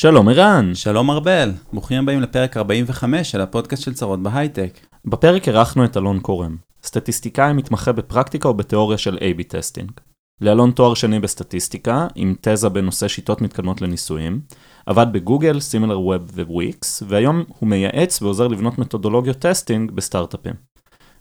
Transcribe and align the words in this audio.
שלום 0.00 0.28
ערן. 0.28 0.74
שלום 0.74 1.10
ארבל, 1.10 1.52
ברוכים 1.72 1.98
הבאים 1.98 2.20
לפרק 2.20 2.56
45 2.56 3.30
של 3.30 3.40
הפודקאסט 3.40 3.82
של 3.82 3.94
צרות 3.94 4.22
בהייטק. 4.22 4.78
בפרק 5.04 5.48
אירחנו 5.48 5.84
את 5.84 5.96
אלון 5.96 6.20
קורם, 6.20 6.56
סטטיסטיקאי 6.82 7.52
מתמחה 7.52 7.92
בפרקטיקה 7.92 8.48
ובתיאוריה 8.48 8.98
של 8.98 9.18
A-B 9.18 9.42
testing. 9.48 9.90
לאלון 10.40 10.70
תואר 10.70 10.94
שני 10.94 11.20
בסטטיסטיקה, 11.20 12.06
עם 12.14 12.34
תזה 12.40 12.68
בנושא 12.68 13.08
שיטות 13.08 13.42
מתקדמות 13.42 13.82
לניסויים, 13.82 14.40
עבד 14.86 15.06
בגוגל, 15.12 15.60
סימילר 15.60 16.00
ווב 16.00 16.38
וויקס, 16.48 17.02
והיום 17.08 17.44
הוא 17.58 17.68
מייעץ 17.68 18.22
ועוזר 18.22 18.48
לבנות 18.48 18.78
מתודולוגיות 18.78 19.38
testing 19.38 19.90
בסטארט-אפים. 19.90 20.54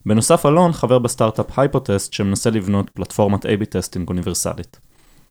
בנוסף 0.05 0.45
אלון 0.45 0.73
חבר 0.73 0.99
בסטארט-אפ 0.99 1.59
הייפוטסט 1.59 2.13
שמנסה 2.13 2.49
לבנות 2.49 2.89
פלטפורמת 2.89 3.45
A-B 3.45 3.65
testing 3.69 4.09
אוניברסלית. 4.09 4.86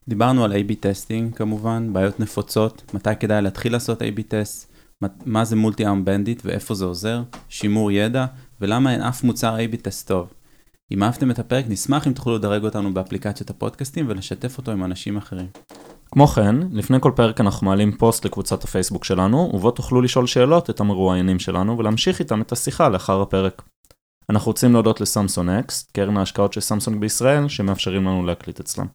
דיברנו 0.07 0.43
על 0.43 0.53
A-B 0.53 0.73
testing 0.79 1.35
כמובן, 1.35 1.93
בעיות 1.93 2.19
נפוצות, 2.19 2.93
מתי 2.93 3.09
כדאי 3.19 3.41
להתחיל 3.41 3.71
לעשות 3.71 4.01
A-B 4.01 4.21
test, 4.27 4.73
מה 5.25 5.45
זה 5.45 5.55
multi-arm 5.55 6.05
bandit 6.05 6.41
ואיפה 6.45 6.75
זה 6.75 6.85
עוזר, 6.85 7.21
שימור 7.49 7.91
ידע, 7.91 8.25
ולמה 8.61 8.93
אין 8.93 9.01
אף 9.01 9.23
מוצר 9.23 9.57
A-B 9.57 9.77
test 9.81 10.07
טוב. 10.07 10.33
אם 10.91 11.03
אהבתם 11.03 11.31
את 11.31 11.39
הפרק, 11.39 11.65
נשמח 11.69 12.07
אם 12.07 12.13
תוכלו 12.13 12.35
לדרג 12.35 12.63
אותנו 12.63 12.93
באפליקציות 12.93 13.49
הפודקאסטים 13.49 14.05
ולשתף 14.09 14.57
אותו 14.57 14.71
עם 14.71 14.83
אנשים 14.83 15.17
אחרים. 15.17 15.47
כמו 16.11 16.27
כן, 16.27 16.55
לפני 16.71 16.97
כל 17.01 17.11
פרק 17.15 17.41
אנחנו 17.41 17.67
מעלים 17.67 17.97
פוסט 17.97 18.25
לקבוצת 18.25 18.63
הפייסבוק 18.63 19.03
שלנו, 19.03 19.51
ובו 19.53 19.71
תוכלו 19.71 20.01
לשאול 20.01 20.27
שאלות 20.27 20.69
את 20.69 20.79
המרואיינים 20.79 21.39
שלנו 21.39 21.77
ולהמשיך 21.77 22.19
איתם 22.19 22.41
את 22.41 22.51
השיחה 22.51 22.89
לאחר 22.89 23.21
הפרק. 23.21 23.61
אנחנו 24.29 24.49
רוצים 24.49 24.73
להודות 24.73 25.01
לסמסונג 25.01 25.49
נקסט, 25.49 25.89
קרן 25.93 26.17
ההשקעות 26.17 26.53
של 26.53 26.61
סמסונג 26.61 27.01
בישראל, 27.01 27.47
שמאפשרים 27.47 28.03
לנו 28.03 28.25
להקליט 28.25 28.59
אצלם. 28.59 28.85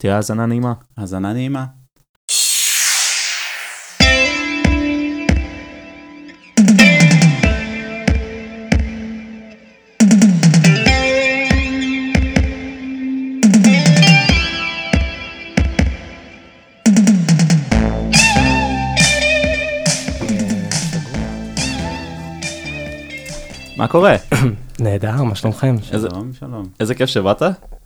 תהיה 0.00 0.16
האזנה 0.16 0.46
נעימה. 0.46 0.72
האזנה 0.96 1.32
נעימה. 1.32 1.66
קורה? 23.88 24.16
נהדר, 24.80 25.22
מה 25.22 25.34
שלומכם? 25.34 25.76
שלום, 25.82 26.30
שלום. 26.38 26.66
איזה 26.80 26.94
כיף 26.94 27.08
שבאת. 27.08 27.42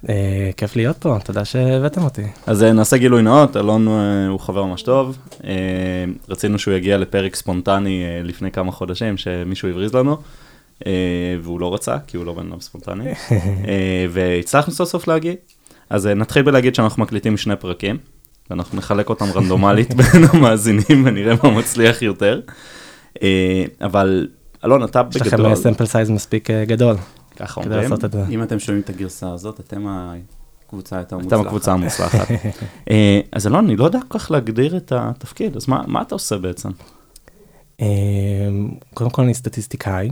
אה, 0.08 0.50
כיף 0.56 0.76
להיות 0.76 0.96
פה, 0.96 1.16
תודה 1.24 1.44
שהבאתם 1.44 2.02
אותי. 2.02 2.22
אז 2.46 2.62
אה, 2.62 2.72
נעשה 2.72 2.96
גילוי 2.96 3.22
נאות, 3.22 3.56
אלון 3.56 3.88
אה, 3.88 4.26
הוא 4.28 4.40
חבר 4.40 4.64
ממש 4.64 4.82
טוב. 4.82 5.18
רצינו 6.28 6.58
שהוא 6.58 6.74
יגיע 6.74 6.98
לפרק 6.98 7.36
ספונטני 7.36 8.04
לפני 8.24 8.50
כמה 8.50 8.72
חודשים, 8.72 9.16
שמישהו 9.16 9.68
הבריז 9.68 9.94
לנו, 9.94 10.16
והוא 11.42 11.60
לא 11.60 11.74
רצה, 11.74 11.96
כי 12.06 12.16
הוא 12.16 12.26
לא 12.26 12.34
בן 12.34 12.46
אדם 12.46 12.60
ספונטני, 12.60 13.12
והצלחנו 14.12 14.72
סוף 14.72 14.88
סוף 14.88 15.08
להגיע. 15.08 15.32
אז 15.90 16.06
נתחיל 16.06 16.42
בלהגיד 16.42 16.74
שאנחנו 16.74 17.02
מקליטים 17.02 17.36
שני 17.36 17.56
פרקים, 17.56 17.98
ואנחנו 18.50 18.78
נחלק 18.78 19.08
אותם 19.08 19.26
רנדומלית 19.34 19.94
בין 19.98 20.24
המאזינים 20.32 21.04
ונראה 21.04 21.34
מה 21.42 21.50
מצליח 21.50 22.02
יותר. 22.02 22.40
אבל 23.80 24.26
אלון, 24.64 24.84
אתה 24.84 25.02
יש 25.10 25.22
לכם 25.22 25.36
בגדול, 25.36 25.54
sample 25.54 25.86
size 25.86 26.10
מספיק 26.10 26.50
אה, 26.50 26.64
גדול 26.64 26.96
ככה 27.36 27.60
אומרים, 27.60 27.92
את. 27.92 28.14
אם 28.30 28.42
אתם 28.42 28.58
שומעים 28.58 28.82
את 28.82 28.90
הגרסה 28.90 29.32
הזאת, 29.32 29.60
אתם 29.60 29.86
הקבוצה 30.66 30.96
היותר 30.96 31.16
אתם 31.16 31.24
מוצלחת. 31.24 31.46
הקבוצה 31.46 31.72
המוצלחת. 31.72 32.28
אה, 32.90 33.20
אז 33.32 33.46
אלון, 33.46 33.64
אני 33.64 33.76
לא 33.76 33.84
יודע 33.84 33.98
כל 34.08 34.18
כך 34.18 34.30
להגדיר 34.30 34.76
את 34.76 34.92
התפקיד, 34.96 35.56
אז 35.56 35.68
מה 35.68 35.82
מה 35.86 36.02
אתה 36.02 36.14
עושה 36.14 36.38
בעצם? 36.38 36.68
אה, 37.80 37.86
קודם 38.94 39.10
כל 39.10 39.22
אני 39.22 39.34
סטטיסטיקאי, 39.34 40.10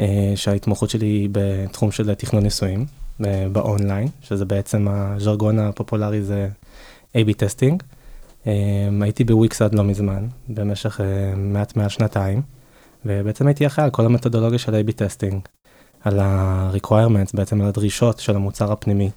אה, 0.00 0.32
שההתמחות 0.36 0.90
שלי 0.90 1.06
היא 1.06 1.28
בתחום 1.32 1.90
של 1.90 2.14
תכנון 2.14 2.42
ניסויים 2.42 2.86
אה, 3.24 3.46
באונליין, 3.52 4.08
שזה 4.22 4.44
בעצם 4.44 4.86
הז'רגון 4.88 5.58
הפופולרי 5.58 6.22
זה 6.22 6.48
A-B 7.16 7.32
testing. 7.36 7.82
אה, 8.46 8.52
הייתי 9.00 9.24
בוויקס 9.24 9.62
עד 9.62 9.74
לא 9.74 9.84
מזמן, 9.84 10.26
במשך 10.48 11.00
אה, 11.00 11.34
מעט 11.36 11.76
מעל 11.76 11.88
שנתיים, 11.88 12.42
ובעצם 13.04 13.46
הייתי 13.46 13.66
אחראי 13.66 13.84
על 13.84 13.90
כל 13.90 14.06
המתודולוגיה 14.06 14.58
של 14.58 14.74
A-B 14.74 14.92
testing, 14.92 15.40
על 16.00 16.20
ה-requirements, 16.20 17.30
בעצם 17.34 17.60
על 17.60 17.66
הדרישות 17.68 18.20
של 18.20 18.36
המוצר 18.36 18.72
הפנימי, 18.72 19.10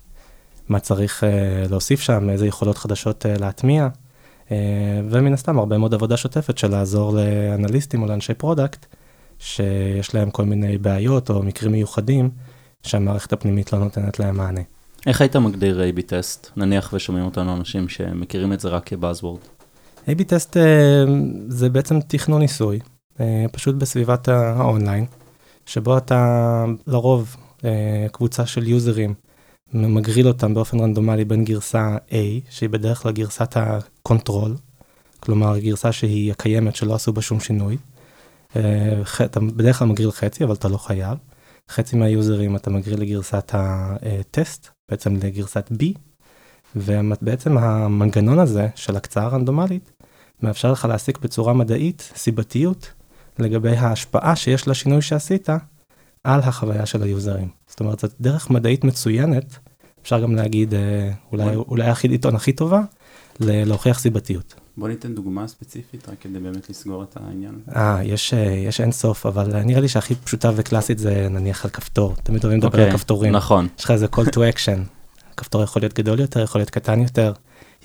מה 0.69 0.79
צריך 0.79 1.23
אה, 1.23 1.29
להוסיף 1.69 1.99
שם, 1.99 2.29
איזה 2.29 2.47
יכולות 2.47 2.77
חדשות 2.77 3.25
אה, 3.25 3.37
להטמיע. 3.39 3.87
אה, 4.51 4.57
ומן 5.09 5.33
הסתם 5.33 5.59
הרבה 5.59 5.77
מאוד 5.77 5.93
עבודה 5.93 6.17
שוטפת 6.17 6.57
של 6.57 6.71
לעזור 6.71 7.13
לאנליסטים 7.13 8.01
או 8.01 8.07
לאנשי 8.07 8.33
product, 8.33 8.85
שיש 9.39 10.15
להם 10.15 10.31
כל 10.31 10.45
מיני 10.45 10.77
בעיות 10.77 11.29
או 11.29 11.43
מקרים 11.43 11.71
מיוחדים 11.71 12.29
שהמערכת 12.83 13.33
הפנימית 13.33 13.73
לא 13.73 13.79
נותנת 13.79 14.19
להם 14.19 14.37
מענה. 14.37 14.61
איך 15.07 15.21
היית 15.21 15.35
מגדיר 15.35 15.81
A-B 15.81 16.01
test? 16.01 16.49
נניח 16.55 16.93
ושומעים 16.93 17.25
אותנו 17.25 17.55
אנשים 17.55 17.89
שמכירים 17.89 18.53
את 18.53 18.59
זה 18.59 18.69
רק 18.69 18.85
כ 18.85 18.95
buzzword. 18.95 19.39
A-B 20.07 20.23
test 20.23 20.57
זה 21.47 21.69
בעצם 21.69 21.99
תכנון 22.07 22.41
ניסוי, 22.41 22.79
פשוט 23.51 23.75
בסביבת 23.75 24.27
האונליין, 24.27 25.05
שבו 25.65 25.97
אתה 25.97 26.65
לרוב 26.87 27.35
אה, 27.65 28.07
קבוצה 28.11 28.45
של 28.45 28.67
יוזרים, 28.67 29.13
מגריל 29.73 30.27
אותם 30.27 30.53
באופן 30.53 30.79
רנדומלי 30.79 31.25
בין 31.25 31.43
גרסה 31.45 31.97
A, 32.09 32.13
שהיא 32.49 32.69
בדרך 32.69 33.01
כלל 33.01 33.11
גרסת 33.11 33.57
ה 33.57 33.68
control, 33.68 34.55
כלומר 35.19 35.59
גרסה 35.59 35.91
שהיא 35.91 36.31
הקיימת 36.31 36.75
שלא 36.75 36.95
עשו 36.95 37.13
בה 37.13 37.21
שום 37.21 37.39
שינוי. 37.39 37.77
אה, 38.55 39.01
אתה 39.25 39.39
בדרך 39.39 39.79
כלל 39.79 39.87
מגריל 39.87 40.11
חצי, 40.11 40.43
אבל 40.43 40.53
אתה 40.53 40.67
לא 40.67 40.77
חייב. 40.77 41.17
חצי 41.69 41.95
מהיוזרים 41.95 42.55
אתה 42.55 42.69
מגריל 42.69 43.01
לגרסת 43.01 43.51
הטסט, 43.53 44.69
בעצם 44.91 45.15
לגרסת 45.15 45.69
B, 45.71 45.83
ובעצם 46.75 47.57
המנגנון 47.57 48.39
הזה 48.39 48.67
של 48.75 48.95
הקצאה 48.95 49.27
רנדומלית 49.27 49.91
מאפשר 50.41 50.71
לך 50.71 50.85
להסיק 50.85 51.17
בצורה 51.17 51.53
מדעית 51.53 52.11
סיבתיות 52.15 52.91
לגבי 53.41 53.78
ההשפעה 53.78 54.35
שיש 54.35 54.68
לשינוי 54.68 55.02
שעשית 55.02 55.50
על 56.24 56.40
החוויה 56.40 56.85
של 56.85 57.03
היוזרים. 57.03 57.47
זאת 57.68 57.79
אומרת, 57.79 58.00
זו 58.00 58.07
דרך 58.22 58.50
מדעית 58.50 58.84
מצוינת, 58.84 59.57
אפשר 60.02 60.19
גם 60.19 60.35
להגיד 60.35 60.74
אה, 60.74 61.12
אולי, 61.31 61.56
אולי 61.56 61.88
החידתון 61.88 62.35
הכי 62.35 62.53
טובה, 62.53 62.81
להוכיח 63.40 64.00
סיבתיות. 64.00 64.56
בוא 64.78 64.88
ניתן 64.88 65.16
דוגמה 65.16 65.47
ספציפית, 65.47 66.09
רק 66.09 66.16
כדי 66.22 66.40
באמת 66.40 66.69
לסגור 66.69 67.03
את 67.03 67.18
העניין. 67.18 67.59
אה, 67.75 68.00
יש, 68.03 68.34
אה, 68.34 68.40
יש 68.40 68.81
אין 68.81 68.91
סוף, 68.91 69.25
אבל 69.25 69.56
אה, 69.56 69.63
נראה 69.63 69.81
לי 69.81 69.88
שהכי 69.88 70.16
פשוטה 70.16 70.52
וקלאסית 70.56 71.00
זה 71.00 71.28
נניח 71.29 71.66
על 71.66 71.72
כפתור. 71.72 72.16
תמיד 72.23 72.44
אוהבים 72.44 72.59
לדבר 72.59 72.78
על 72.78 72.84
אוקיי, 72.84 72.97
כפתורים. 72.97 73.34
נכון. 73.34 73.68
יש 73.79 73.84
לך 73.84 73.91
איזה 73.91 74.06
call 74.06 74.25
to 74.25 74.38
action. 74.38 74.79
הכפתור 75.34 75.63
יכול 75.63 75.81
להיות 75.81 75.94
גדול 75.94 76.19
יותר, 76.19 76.40
יכול 76.40 76.62
להיות 76.62 76.69
קטן 76.69 77.02
יותר, 77.02 77.34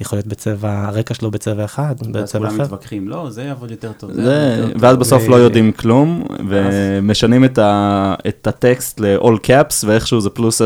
יכול 0.00 0.16
להיות 0.16 0.26
בצבע, 0.26 0.84
הרקע 0.86 1.14
שלו 1.14 1.30
בצבע 1.30 1.64
אחד, 1.64 1.94
בצבע 2.12 2.38
כולם 2.38 2.54
אחר. 2.54 2.62
מתווכחים, 2.64 3.08
לא, 3.08 3.30
זה 3.30 3.42
יעבוד 3.42 3.70
יותר 3.70 3.92
טוב. 3.92 4.12
זה, 4.12 4.22
יעבוד 4.22 4.58
יותר 4.58 4.72
טוב." 4.72 4.82
ואז 4.82 4.96
בסוף 4.96 5.28
לא 5.28 5.36
יודעים 5.36 5.72
כלום, 5.72 6.24
ומשנים 6.48 7.44
את, 7.44 7.58
ה, 7.58 8.14
את 8.28 8.46
הטקסט 8.46 9.00
ל-all 9.00 9.46
caps, 9.46 9.86
ואיכשהו 9.86 10.20
זה 10.20 10.30
פלוס 10.30 10.62
10% 10.62 10.64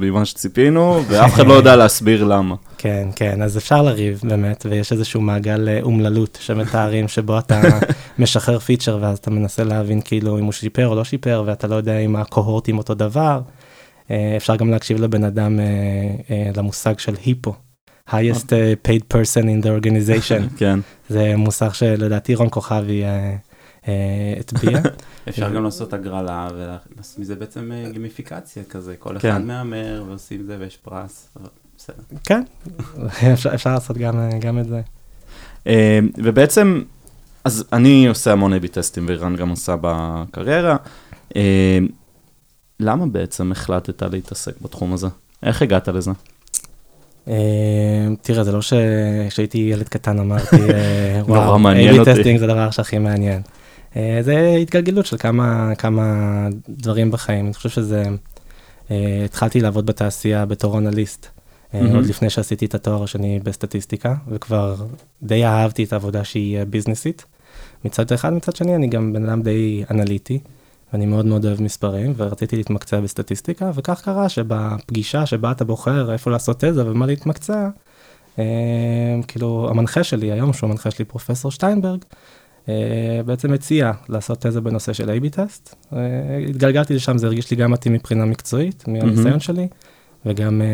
ממה 0.00 0.24
שציפינו, 0.24 1.02
ואף 1.08 1.34
אחד 1.34 1.46
לא 1.46 1.54
יודע 1.54 1.76
להסביר 1.80 2.24
למה. 2.24 2.54
כן, 2.78 3.08
כן, 3.16 3.42
אז 3.42 3.56
אפשר 3.56 3.82
לריב 3.82 4.20
באמת, 4.24 4.66
ויש 4.70 4.92
איזשהו 4.92 5.20
מעגל 5.20 5.68
אה, 5.68 5.78
אומללות 5.82 6.38
שמתארים, 6.40 7.08
שבו 7.08 7.38
אתה 7.38 7.60
משחרר 8.18 8.58
פיצ'ר, 8.58 8.98
ואז 9.00 9.18
אתה 9.18 9.30
מנסה 9.30 9.64
להבין 9.64 10.00
כאילו 10.04 10.38
אם 10.38 10.44
הוא 10.44 10.52
שיפר 10.52 10.88
או 10.88 10.94
לא 10.94 11.04
שיפר, 11.04 11.42
ואתה 11.46 11.66
לא 11.66 11.74
יודע 11.74 11.98
אם 11.98 12.16
הקוהורטים 12.16 12.78
אותו 12.78 12.94
דבר. 12.94 13.40
אה, 14.10 14.34
אפשר 14.36 14.56
גם 14.56 14.70
להקשיב 14.70 15.00
לבן 15.00 15.24
אדם, 15.24 15.60
אה, 15.60 16.50
למושג 16.56 16.98
של 16.98 17.14
היפו, 17.24 17.52
highest 18.10 18.52
אה, 18.52 18.72
paid 18.88 19.14
person 19.14 19.42
in 19.42 19.64
the 19.64 19.68
organization. 19.68 20.42
כן, 20.58 20.80
זה 21.08 21.36
מושג 21.36 21.72
שלדעתי 21.72 22.34
רון 22.34 22.48
כוכבי 22.50 23.04
אה, 23.04 23.36
אה, 23.88 24.34
הטביע. 24.40 24.78
אפשר 25.28 25.54
גם 25.54 25.64
לעשות 25.64 25.92
הגרלה 25.92 26.48
ולעשות 26.54 27.18
מזה 27.18 27.34
בעצם 27.34 27.72
אה, 27.72 27.90
גימיפיקציה 27.92 28.62
כזה, 28.64 28.94
כל 28.98 29.18
כן. 29.18 29.28
אחד 29.28 29.40
מהמר 29.40 30.04
ועושים 30.08 30.42
זה 30.46 30.56
ויש 30.60 30.76
פרס, 30.76 31.28
אבל 31.36 31.48
בסדר. 31.78 32.02
כן, 32.24 32.42
אפשר, 33.34 33.74
לעשות 33.74 33.98
גם, 33.98 34.30
גם 34.40 34.58
את 34.58 34.66
זה. 34.68 34.80
אה, 35.66 35.98
ובעצם, 36.16 36.82
אז 37.44 37.64
אני 37.72 38.08
עושה 38.08 38.32
המון 38.32 38.52
A-B 38.52 38.68
טסטים, 38.68 39.06
וערן 39.08 39.36
גם 39.36 39.48
עושה 39.48 39.74
בקריירה. 39.80 40.76
אה, 41.36 41.78
למה 42.80 43.06
בעצם 43.06 43.52
החלטת 43.52 44.02
להתעסק 44.02 44.60
בתחום 44.60 44.92
הזה? 44.92 45.06
איך 45.42 45.62
הגעת 45.62 45.88
לזה? 45.88 46.10
אה, 47.28 47.34
תראה, 48.22 48.44
זה 48.44 48.52
לא 48.52 48.62
ש- 48.62 48.72
כשהייתי 49.28 49.58
ילד 49.58 49.88
קטן 49.88 50.18
אמרתי, 50.18 50.56
אה, 50.56 51.20
וואו, 51.28 51.56
A/B 51.58 51.98
אותי." 51.98 52.10
testing 52.14 52.38
זה 52.38 52.44
הדבר 52.44 52.70
שהכי 52.70 52.98
מעניין. 52.98 53.42
אה, 53.96 54.18
זה 54.22 54.56
התגלגלות 54.62 55.06
של 55.06 55.16
כמה, 55.18 55.72
כמה 55.78 56.04
דברים 56.68 57.10
בחיים. 57.10 57.44
אני 57.46 57.54
חושב 57.54 57.68
שזה, 57.68 58.02
התחלתי 59.24 59.60
לעבוד 59.60 59.86
בתעשייה 59.86 60.46
בתור 60.46 60.78
אנליסט. 60.78 61.26
עוד 61.94 62.06
לפני 62.06 62.30
שעשיתי 62.30 62.66
את 62.66 62.74
התואר 62.74 63.02
השני 63.04 63.40
בסטטיסטיקה, 63.42 64.14
וכבר 64.28 64.74
די 65.22 65.44
אהבתי 65.44 65.84
את 65.84 65.92
העבודה 65.92 66.24
שהיא 66.24 66.58
ביזנסית. 66.70 67.24
מצד 67.84 68.12
אחד, 68.12 68.32
מצד 68.32 68.56
שני, 68.56 68.74
אני 68.74 68.86
גם 68.86 69.12
בן 69.12 69.28
אדם 69.28 69.42
די 69.42 69.84
אנליטי, 69.90 70.38
ואני 70.92 71.06
מאוד 71.06 71.26
מאוד 71.26 71.44
אוהב 71.44 71.62
מספרים, 71.62 72.12
ורציתי 72.16 72.56
להתמקצע 72.56 73.00
בסטטיסטיקה, 73.00 73.70
וכך 73.74 74.00
קרה 74.04 74.28
שבפגישה 74.28 75.26
שבה 75.26 75.50
אתה 75.50 75.64
בוחר 75.64 76.12
איפה 76.12 76.30
לעשות 76.30 76.64
תזה 76.64 76.90
ומה 76.90 77.06
להתמקצע, 77.06 77.68
אה, 78.38 78.44
כאילו 79.28 79.68
המנחה 79.70 80.04
שלי 80.04 80.32
היום, 80.32 80.52
שהוא 80.52 80.68
המנחה 80.68 80.90
שלי 80.90 81.04
פרופסור 81.04 81.50
שטיינברג, 81.50 82.04
אה, 82.68 83.20
בעצם 83.26 83.52
הציע 83.52 83.92
לעשות 84.08 84.46
תזה 84.46 84.60
בנושא 84.60 84.92
של 84.92 85.10
A-B 85.10 85.28
טסט. 85.30 85.74
אה, 85.92 85.98
התגלגלתי 86.48 86.94
לשם, 86.94 87.18
זה 87.18 87.26
הרגיש 87.26 87.50
לי 87.50 87.56
גם 87.56 87.70
מתאים 87.70 87.92
מבחינה 87.92 88.24
מקצועית, 88.24 88.88
מהניסיון 88.88 89.40
שלי, 89.40 89.68
וגם 90.26 90.62
אה, 90.62 90.66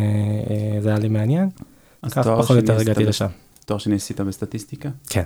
אה, 0.51 0.81
זה 0.81 0.89
היה 0.89 0.99
לי 0.99 1.09
מעניין. 1.09 1.49
אז 2.03 2.13
כך 2.13 2.27
פחות 2.27 2.51
או 2.51 2.57
יותר 2.57 2.79
הגעתי 2.79 3.05
לשם. 3.05 3.27
תואר 3.67 3.79
שני 3.79 3.95
עשית 3.95 4.21
בסטטיסטיקה? 4.21 4.89
כן. 5.09 5.23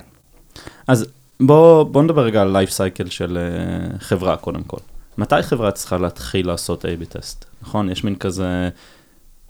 אז 0.87 1.05
בוא, 1.39 1.83
בוא 1.83 2.03
נדבר 2.03 2.21
רגע 2.21 2.41
על 2.41 2.51
לייף 2.51 2.69
סייקל 2.69 3.09
של 3.09 3.37
uh, 3.37 4.03
חברה 4.03 4.37
קודם 4.37 4.63
כל. 4.63 4.77
מתי 5.17 5.41
חברה 5.41 5.71
צריכה 5.71 5.97
להתחיל 5.97 6.47
לעשות 6.47 6.85
A-B 6.85 7.05
טסט? 7.05 7.45
נכון? 7.61 7.89
יש 7.89 8.03
מין 8.03 8.15
כזה... 8.15 8.69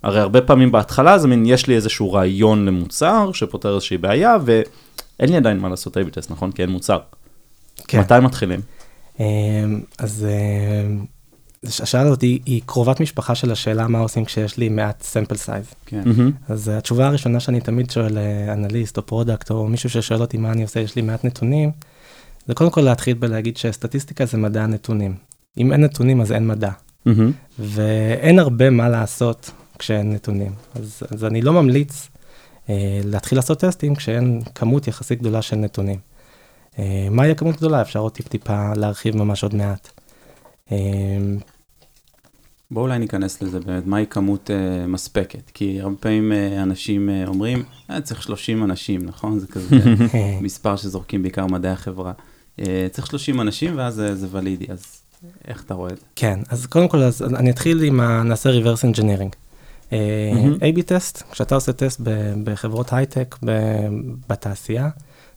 הרי 0.02 0.20
הרבה 0.20 0.40
פעמים 0.40 0.72
בהתחלה 0.72 1.18
זה 1.18 1.28
מין, 1.28 1.46
יש 1.46 1.66
לי 1.66 1.76
איזשהו 1.76 2.12
רעיון 2.12 2.66
למוצר 2.66 3.32
שפותר 3.32 3.74
איזושהי 3.74 3.98
בעיה, 3.98 4.36
ואין 4.44 5.30
לי 5.30 5.36
עדיין 5.36 5.58
מה 5.58 5.68
לעשות 5.68 5.96
A-B 5.96 6.10
טסט, 6.10 6.30
נכון? 6.30 6.52
כי 6.52 6.62
אין 6.62 6.70
מוצר. 6.70 6.98
כן. 7.88 8.00
מתי 8.00 8.14
מתחילים? 8.22 8.60
אה, 9.20 9.26
אז 9.98 10.26
אה, 10.28 11.04
השאלה 11.64 12.02
הזאת 12.02 12.22
היא, 12.22 12.40
היא 12.46 12.62
קרובת 12.66 13.00
משפחה 13.00 13.34
של 13.34 13.52
השאלה 13.52 13.88
מה 13.88 13.98
עושים 13.98 14.24
כשיש 14.24 14.56
לי 14.56 14.68
מעט 14.68 15.02
sample 15.02 15.36
size. 15.36 15.66
כן. 15.86 16.02
מהמם. 16.04 16.32
אז 16.48 16.68
התשובה 16.68 17.06
הראשונה 17.06 17.40
שאני 17.40 17.60
תמיד 17.60 17.90
שואל 17.90 18.18
אה, 18.18 18.52
אנליסט 18.52 18.96
או 18.96 19.06
product 19.06 19.50
או 19.50 19.66
מישהו 19.66 19.90
ששואל 19.90 20.20
אותי 20.20 20.36
מה 20.36 20.52
אני 20.52 20.62
עושה, 20.62 20.80
יש 20.80 20.96
לי 20.96 21.02
מעט 21.02 21.24
נתונים, 21.24 21.70
זה 22.46 22.54
קודם 22.54 22.70
כל 22.70 22.80
להתחיל 22.80 23.14
בלהגיד 23.14 23.56
שסטטיסטיקה 23.56 24.26
זה 24.26 24.38
מדע 24.38 24.62
הנתונים. 24.64 25.14
אם 25.58 25.72
אין 25.72 25.84
נתונים 25.84 26.20
אז 26.20 26.32
אין 26.32 26.46
מדע, 26.46 26.70
מהמם. 27.06 27.32
ואין 27.58 28.38
הרבה 28.38 28.70
מה 28.70 28.88
לעשות 28.88 29.50
כשאין 29.78 30.12
נתונים. 30.12 30.52
אז, 30.74 31.02
אז 31.10 31.24
אני 31.24 31.42
לא 31.42 31.52
ממליץ 31.52 32.08
אה, 32.68 33.00
להתחיל 33.04 33.38
לעשות 33.38 33.60
טסטים 33.60 33.94
כשאין 33.94 34.42
כמות 34.54 34.88
יחסית 34.88 35.20
גדולה 35.20 35.42
של 35.42 35.56
נתונים. 35.56 35.98
אה, 36.78 37.08
מהי 37.10 37.30
הכמות 37.30 37.56
גדולה? 37.56 37.82
אפשר 37.82 37.98
עוד 37.98 38.12
טיפ-טיפה 38.12 38.72
להרחיב 38.76 39.16
ממש 39.16 39.42
עוד 39.42 39.54
מעט. 39.54 39.97
אה, 40.72 40.76
בואו 42.70 42.84
אולי 42.84 42.98
ניכנס 42.98 43.42
לזה 43.42 43.60
באמת, 43.60 43.86
מהי 43.86 44.06
כמות 44.10 44.50
uh, 44.50 44.86
מספקת? 44.86 45.50
כי 45.54 45.80
הרבה 45.80 45.96
פעמים 45.96 46.32
uh, 46.32 46.62
אנשים 46.62 47.08
uh, 47.08 47.28
אומרים, 47.28 47.62
אה, 47.90 48.00
צריך 48.00 48.22
30 48.22 48.64
אנשים, 48.64 49.06
נכון? 49.06 49.38
זה 49.38 49.46
כזה 49.46 49.76
אה, 50.14 50.38
מספר 50.42 50.76
שזורקים 50.76 51.22
בעיקר 51.22 51.46
מדעי 51.46 51.72
החברה. 51.72 52.12
צריך 52.90 53.06
30 53.06 53.40
אנשים 53.40 53.78
ואז 53.78 53.94
זה, 53.94 54.14
זה 54.14 54.26
ולידי, 54.30 54.66
אז 54.68 55.02
איך 55.48 55.64
אתה 55.64 55.74
רואה 55.74 55.90
את 55.92 55.96
זה? 55.96 56.04
כן, 56.16 56.40
אז 56.48 56.66
קודם 56.66 56.88
כל, 56.88 56.98
אז 56.98 57.22
אני 57.22 57.50
אתחיל 57.50 57.82
עם 57.82 58.00
ה... 58.00 58.22
נעשה 58.22 58.50
reverse 58.50 58.94
engineering. 58.94 59.36
אה, 59.92 60.30
מהמם. 60.34 60.54
A-B 60.54 60.82
טסט, 60.82 61.22
כשאתה 61.30 61.54
עושה 61.54 61.72
טסט 61.72 62.00
בחברות 62.44 62.92
הייטק, 62.92 63.36
בתעשייה, 64.28 64.88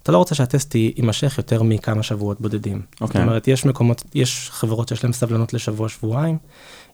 אתה 0.03 0.11
לא 0.11 0.17
רוצה 0.17 0.35
שהטסט 0.35 0.75
יימשך 0.75 1.37
יותר 1.37 1.63
מכמה 1.63 2.03
שבועות 2.03 2.41
בודדים. 2.41 2.81
זאת 2.91 3.01
אוקיי. 3.01 3.21
אומרת, 3.21 3.47
יש 3.47 3.65
מקומות, 3.65 4.03
יש 4.15 4.49
חברות 4.53 4.87
שיש 4.87 5.03
להן 5.03 5.13
סבלנות 5.13 5.53
לשבוע-שבועיים, 5.53 6.37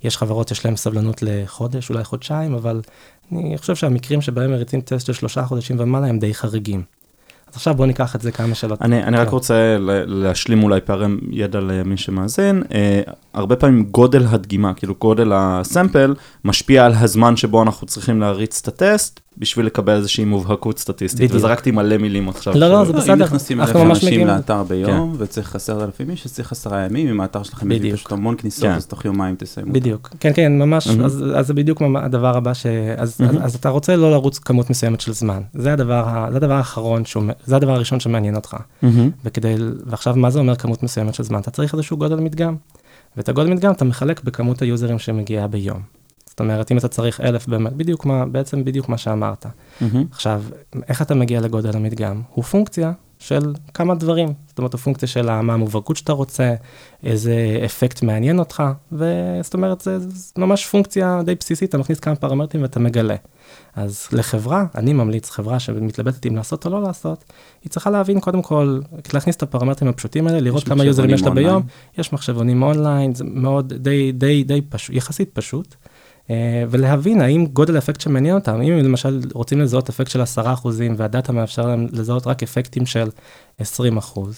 יש 0.03 0.17
חברות 0.17 0.47
שיש 0.47 0.65
להן 0.65 0.75
סבלנות 0.75 1.21
לחודש, 1.21 1.89
אולי 1.89 2.03
חודשיים, 2.03 2.53
אבל 2.53 2.81
אני 3.31 3.57
חושב 3.57 3.75
שהמקרים 3.75 4.21
שבהם 4.21 4.51
מריצים 4.51 4.81
טסט 4.81 5.05
של 5.05 5.13
שלושה 5.13 5.45
חודשים 5.45 5.75
ומעלה 5.79 6.07
הם 6.07 6.19
די 6.19 6.33
חריגים. 6.33 6.83
אז 7.49 7.55
עכשיו 7.55 7.73
בואו 7.73 7.87
ניקח 7.87 8.15
את 8.15 8.21
זה 8.21 8.31
כמה 8.31 8.55
שאלות. 8.55 8.81
אני, 8.81 9.03
אני 9.03 9.17
רק 9.17 9.27
כן. 9.27 9.31
רוצה 9.31 9.77
להשלים 10.05 10.63
אולי 10.63 10.81
פערי 10.81 11.07
ידע 11.31 11.59
למי 11.59 11.97
שמאזין. 11.97 12.63
אה, 12.73 13.01
הרבה 13.33 13.55
פעמים 13.55 13.83
גודל 13.83 14.25
הדגימה, 14.29 14.73
כאילו 14.73 14.95
גודל 14.99 15.31
הסמפל, 15.33 16.15
משפיע 16.45 16.85
על 16.85 16.93
הזמן 16.95 17.37
שבו 17.37 17.63
אנחנו 17.63 17.87
צריכים 17.87 18.19
להריץ 18.19 18.61
את 18.61 18.67
הטסט, 18.67 19.19
בשביל 19.39 19.65
לקבל 19.65 19.93
איזושהי 19.95 20.25
מובהקות 20.25 20.79
סטטיסטית. 20.79 21.19
בדיוק. 21.19 21.35
וזרקתי 21.35 21.71
מלא 21.71 21.97
מילים 21.97 22.29
עכשיו. 22.29 22.53
לא, 22.57 22.69
לא, 22.69 22.85
זה 22.85 22.93
לא, 22.93 22.99
בסדר, 22.99 23.13
אם 23.13 23.19
נכנסים 23.19 23.61
אלף 23.61 23.75
אנשים 23.75 24.27
לאתר 24.27 24.63
ביום 24.63 25.15
וצריך 25.17 25.55
עשרת 25.55 25.81
אלפים 25.83 26.09
איש, 26.09 26.25
אז 26.25 26.33
צריך 26.33 26.51
עשרה 26.51 26.79
ימים, 26.85 27.07
אם 27.07 27.21
האתר 27.21 27.43
שלכם 27.43 27.69
מביא. 27.69 27.93
פשוט 27.93 28.11
המון 28.11 28.35
כניסות, 28.37 28.63
כן. 28.63 28.71
אז 28.71 28.85
תוך 28.85 29.05
יומיים 29.05 29.35
תסיימו. 29.35 29.73
בדיוק, 29.73 30.09
כן, 30.19 30.31
כן, 30.35 30.57
ממש. 30.59 30.87
אז, 30.87 31.23
אז 31.35 31.47
זה 31.47 31.53
בדיוק 31.53 31.81
הדבר 31.95 32.37
הבא 32.37 32.53
ש... 32.53 32.65
אז, 32.97 33.15
מהמם. 33.19 33.37
אז, 33.37 33.43
אז 33.45 33.55
אתה 33.55 33.69
רוצה 33.69 33.95
לא 33.95 34.11
לרוץ 34.11 34.39
כמות 34.39 34.69
מסוימת 34.69 35.01
של 35.01 35.13
זמן, 35.13 35.41
זה 35.53 35.73
הדבר, 35.73 36.03
ה- 36.07 36.27
זה 36.31 36.37
הדבר 36.37 36.53
האחרון, 36.53 37.05
שהוא, 37.05 37.23
זה 37.45 37.55
הדבר 37.55 37.71
הראשון 37.71 37.99
שמעניין 37.99 38.35
אותך. 38.35 38.57
וכדי, 39.25 39.55
ועכשיו 39.85 40.15
מה 40.15 40.29
זה 40.29 40.39
אומר 40.39 40.55
כמות 40.55 40.83
מסוימת 40.83 41.13
של 41.13 41.23
זמן? 41.23 41.39
אתה 41.39 41.51
צריך 41.51 41.73
איזשהו 41.73 41.97
גודל 41.97 42.15
מדגם, 42.15 42.55
ואת 43.17 43.29
הגודל 43.29 43.49
מדגם 43.49 43.71
אתה 43.71 43.85
מחלק 43.85 44.23
בכמות 44.23 44.61
היוזרים 44.61 44.99
שמגיעה 44.99 45.47
ביום. 45.47 45.96
זאת 46.37 46.39
אומרת, 46.39 46.71
אם 46.71 46.77
אתה 46.77 46.87
צריך 46.87 47.21
אלף 47.21 47.47
באמת, 47.47 47.73
בדיוק 47.73 48.05
מה, 48.05 48.25
בעצם 48.25 48.63
בדיוק 48.63 48.89
מה 48.89 48.97
שאמרת. 48.97 49.45
מהמם. 49.81 50.05
עכשיו, 50.11 50.43
איך 50.87 51.01
אתה 51.01 51.15
מגיע 51.15 51.41
לגודל 51.41 51.75
המדגם? 51.75 52.21
הוא 52.33 52.43
פונקציה 52.43 52.91
של 53.19 53.53
כמה 53.73 53.95
דברים. 53.95 54.33
זאת 54.47 54.57
אומרת, 54.57 54.73
הוא 54.73 54.79
פונקציה 54.79 55.07
של 55.07 55.41
מה 55.41 55.53
המובהקות 55.53 55.97
שאתה 55.97 56.13
רוצה, 56.13 56.55
איזה 57.03 57.61
אפקט 57.65 58.03
מעניין 58.03 58.39
אותך, 58.39 58.63
וזאת 58.91 59.53
אומרת, 59.53 59.81
זה, 59.81 59.99
זה 59.99 60.33
ממש 60.37 60.65
פונקציה 60.65 61.21
די 61.25 61.35
בסיסית, 61.35 61.69
אתה 61.69 61.77
מכניס 61.77 61.99
כמה 61.99 62.15
פרמטרים 62.15 62.63
ואתה 62.63 62.79
מגלה. 62.79 63.15
אז 63.75 64.07
לחברה, 64.11 64.65
אני 64.75 64.93
ממליץ, 64.93 65.29
חברה 65.29 65.59
שמתלבטת 65.59 66.25
אם 66.25 66.35
לעשות 66.35 66.65
או 66.65 66.71
לא 66.71 66.81
לעשות, 66.81 67.23
היא 67.63 67.69
צריכה 67.69 67.89
להבין 67.89 68.19
קודם 68.19 68.41
כל, 68.41 68.79
להכניס 69.13 69.35
את 69.35 69.43
הפרמטרים 69.43 69.89
הפשוטים 69.89 70.27
האלה, 70.27 70.39
לראות 70.39 70.63
כמה 70.63 70.85
יוזרים 70.85 71.09
יש 71.09 71.21
לה 71.21 71.29
ביום. 71.31 71.63
יש 71.97 72.13
מחשבונים 72.13 72.63
אונליין, 72.63 73.15
זה 73.15 73.23
מאוד 73.23 73.73
די, 73.73 74.11
די, 74.11 74.43
די 74.43 74.61
פשוט, 74.61 74.95
יחסית 74.95 75.29
פשוט. 75.33 75.75
אה, 76.29 76.63
ולהבין 76.69 77.21
האם 77.21 77.45
גודל 77.45 77.75
האפקט 77.75 78.01
שמעניין 78.01 78.35
אותם, 78.35 78.61
אם 78.61 78.73
למשל 78.73 79.21
רוצים 79.33 79.61
לזהות 79.61 79.89
אפקט 79.89 80.11
של 80.11 80.21
10% 80.21 80.45
והדאטה 80.97 81.31
מאפשר 81.31 81.65
להם 81.65 81.87
לזהות 81.91 82.27
רק 82.27 82.43
אפקטים 82.43 82.85
של 82.85 83.09
20%, 83.61 83.63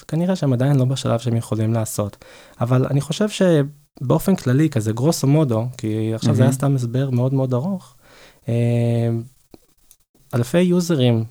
כנראה 0.08 0.36
שהם 0.36 0.54
עדיין 0.54 0.76
לא 0.76 0.86
בשלב 0.86 1.20
שהם 1.20 1.36
יכולים 1.36 1.74
לעשות. 1.74 2.26
אבל 2.62 2.86
אני 2.86 3.02
חושב 3.02 3.28
שבאופן 3.30 4.36
כללי, 4.36 4.70
כזה 4.70 4.92
גרוסו 4.92 5.28
מודו, 5.28 5.66
כי 5.78 6.12
עכשיו 6.14 6.36
זה 6.36 6.44
היה. 6.44 6.52
סתם 6.52 6.76
הסבר 6.76 7.10
מאוד 7.10 7.34
מאוד 7.34 7.54
ארוך, 7.54 7.96
אה, 8.50 8.54
אלפי 10.36 10.62
יוזרים 10.62 11.24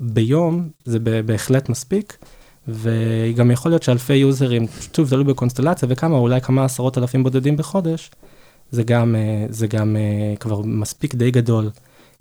ביום 0.00 0.68
זה 0.84 0.98
בהחלט 1.24 1.68
מספיק. 1.68 2.16
וגם 2.68 3.50
יכול 3.50 3.70
להיות 3.70 3.82
שאלפי 3.82 4.14
יוזרים, 4.14 4.66
שוב, 4.96 5.08
תלוי 5.08 5.24
בקונסטלציה 5.24 5.88
וכמה, 5.90 6.16
אולי 6.16 6.40
כמה 6.40 6.64
עשרות 6.64 6.98
אלפים 6.98 7.22
בודדים 7.22 7.56
בחודש, 7.56 8.10
זה 8.72 8.82
גם, 8.82 9.16
אה, 9.16 9.46
זה 9.48 9.66
גם 9.66 9.96
אה, 9.96 10.36
כבר 10.36 10.62
מספיק 10.64 11.14
די 11.14 11.30
גדול 11.30 11.70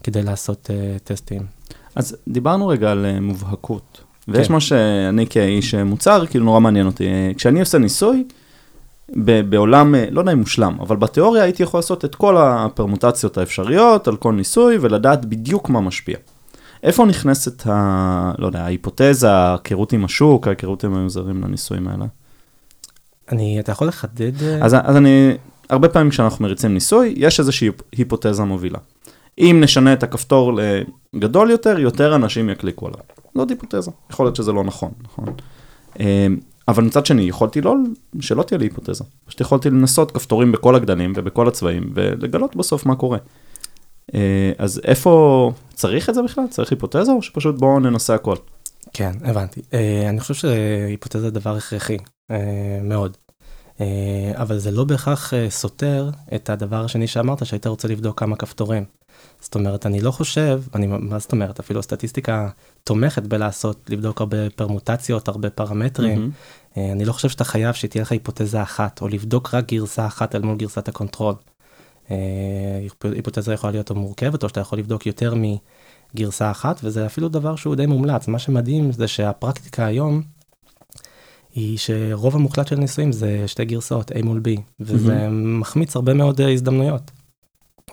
כדי 0.03 0.23
לעשות 0.23 0.69
אה, 0.73 0.97
טסטים. 1.03 1.41
אז 1.95 2.17
דיברנו 2.27 2.67
רגע 2.67 2.91
על 2.91 3.19
מובהקות, 3.19 4.01
ויש 4.27 4.47
כן. 4.47 4.53
מה 4.53 4.59
שאני 4.59 5.27
כאיש 5.29 5.75
מוצר, 5.75 6.25
כאילו 6.25 6.45
נורא 6.45 6.59
מעניין 6.59 6.85
אותי. 6.85 7.05
כשאני 7.37 7.59
עושה 7.59 7.77
ניסוי, 7.77 8.23
בעולם, 9.49 9.95
לא 10.11 10.21
יודע 10.21 10.31
אם 10.31 10.39
מושלם, 10.39 10.77
אבל 10.79 10.95
בתיאוריה 10.95 11.43
הייתי 11.43 11.63
יכול 11.63 11.77
לעשות 11.77 12.05
את 12.05 12.15
כל 12.15 12.37
הפרמוטציות 12.37 13.37
האפשריות 13.37 14.07
על 14.07 14.15
כל 14.15 14.33
ניסוי 14.33 14.77
ולדעת 14.81 15.25
בדיוק 15.25 15.69
מה 15.69 15.81
משפיע. 15.81 16.17
איפה 16.83 17.05
נכנסת 17.05 17.67
ה... 17.67 18.31
לא 18.37 18.45
יודע, 18.45 18.61
ההיפותזה, 18.63 19.31
ההיכרות 19.31 19.93
עם 19.93 20.05
השוק, 20.05 20.47
ההיכרות 20.47 20.83
עם 20.83 20.95
היוזרים 20.95 21.43
לניסויים 21.43 21.87
האלה? 21.87 22.05
אני, 23.31 23.59
אתה 23.59 23.71
יכול 23.71 23.87
לחדד? 23.87 24.43
אז, 24.61 24.75
אז 24.83 24.97
אני, 24.97 25.31
הרבה 25.71 25.89
פעמים 25.89 26.09
כשאנחנו 26.09 26.45
מריצים 26.45 26.73
ניסוי, 26.73 27.13
יש 27.17 27.39
איזושהי 27.39 27.69
היפותזה 27.91 28.43
מובילה. 28.43 28.79
אם 29.37 29.59
נשנה 29.63 29.93
את 29.93 30.03
הכפתור 30.03 30.59
לגדול 31.13 31.49
יותר, 31.49 31.79
יותר 31.79 32.15
אנשים 32.15 32.49
יקליקו 32.49 32.87
עליו. 32.87 32.99
זאת 33.35 33.49
היפותזה, 33.49 33.91
יכול 34.09 34.25
להיות 34.25 34.35
שזה 34.35 34.51
לא 34.51 34.63
נכון, 34.63 34.91
נכון? 35.03 35.25
אמ, 35.99 36.37
אבל 36.67 36.83
מצד 36.83 37.05
שני, 37.05 37.21
יכולתי 37.21 37.61
לא, 37.61 37.75
שלא 38.19 38.43
תהיה 38.43 38.57
לי 38.57 38.65
היפותזה. 38.65 39.03
פשוט 39.25 39.41
יכולתי 39.41 39.69
לנסות 39.69 40.11
כפתורים 40.11 40.51
בכל 40.51 40.75
הגדלים 40.75 41.13
ובכל 41.15 41.47
הצבעים, 41.47 41.91
ולגלות 41.93 42.55
בסוף 42.55 42.85
מה 42.85 42.95
קורה. 42.95 43.17
אה, 44.15 44.51
אז 44.57 44.81
איפה, 44.83 45.51
צריך 45.73 46.09
את 46.09 46.15
זה 46.15 46.21
בכלל? 46.21 46.43
צריך 46.49 46.71
היפותזה, 46.71 47.11
או 47.11 47.21
שפשוט 47.21 47.55
בואו 47.59 47.79
ננסה 47.79 48.15
הכל? 48.15 48.35
כן, 48.93 49.11
הבנתי. 49.23 49.61
אה, 49.61 50.09
אני 50.09 50.19
חושב 50.19 50.33
שהיפותזה 50.33 51.19
זה 51.19 51.31
דבר 51.31 51.55
הכרחי, 51.55 51.97
מאוד. 52.83 53.17
אה, 53.81 53.83
אבל 54.35 54.57
זה 54.57 54.71
לא 54.71 54.83
בהכרח 54.83 55.33
אה, 55.33 55.35
סותר 55.49 56.09
את 56.35 56.49
הדבר 56.49 56.85
השני 56.85 57.07
שאמרת, 57.07 57.45
שהיית 57.45 57.67
רוצה 57.67 57.87
לבדוק 57.87 58.19
כמה 58.19 58.35
כפתורים. 58.35 58.85
זאת 59.41 59.55
אומרת, 59.55 59.85
אני 59.85 60.01
לא 60.01 60.11
חושב, 60.11 60.61
אני, 60.75 60.87
מה 60.87 61.19
זאת 61.19 61.31
אומרת, 61.31 61.59
אפילו 61.59 61.79
הסטטיסטיקה 61.79 62.49
תומכת 62.83 63.23
בלעשות, 63.23 63.89
לבדוק 63.89 64.19
הרבה 64.19 64.49
פרמוטציות, 64.49 65.27
הרבה 65.27 65.49
פרמטרים. 65.49 66.31
אה, 66.73 66.77
אני 66.91 67.05
לא 67.05 67.13
חושב 67.13 67.29
שאתה 67.29 67.43
חייב 67.43 67.73
שתהיה 67.73 68.01
לך 68.01 68.11
היפותזה 68.11 68.61
אחת, 68.61 69.01
או 69.01 69.07
לבדוק 69.07 69.53
רק 69.53 69.67
גרסה 69.67 70.05
אחת 70.05 70.35
אל 70.35 70.41
מול 70.41 70.57
גרסת 70.57 70.87
ה 70.87 70.93
control. 70.93 71.35
אה, 72.11 73.07
היפותזה 73.15 73.53
יכולה 73.53 73.71
להיות 73.71 73.91
מורכבת, 73.91 74.43
או 74.43 74.49
שאתה 74.49 74.59
יכול 74.59 74.79
לבדוק 74.79 75.05
יותר 75.05 75.33
מגרסה 76.15 76.51
אחת, 76.51 76.79
וזה 76.83 77.05
אפילו 77.05 77.29
דבר 77.29 77.55
שהוא 77.55 77.75
די 77.75 77.85
מומלץ. 77.85 78.27
מה 78.27 78.39
שמדהים 78.39 78.91
זה 78.91 79.07
שהפרקטיקה 79.07 79.85
היום, 79.85 80.21
היא 81.55 81.77
שרוב 81.77 82.35
המוחלט 82.35 82.67
של 82.67 82.75
ניסויים 82.75 83.11
זה 83.11 83.43
שתי 83.47 83.65
גרסאות, 83.65 84.11
A 84.11 84.23
מול 84.23 84.41
B, 84.47 84.61
וזה. 84.79 85.27
מחמיץ 85.31 85.95
הרבה 85.95 86.13
מאוד 86.13 86.41
הזדמנויות, 86.41 87.11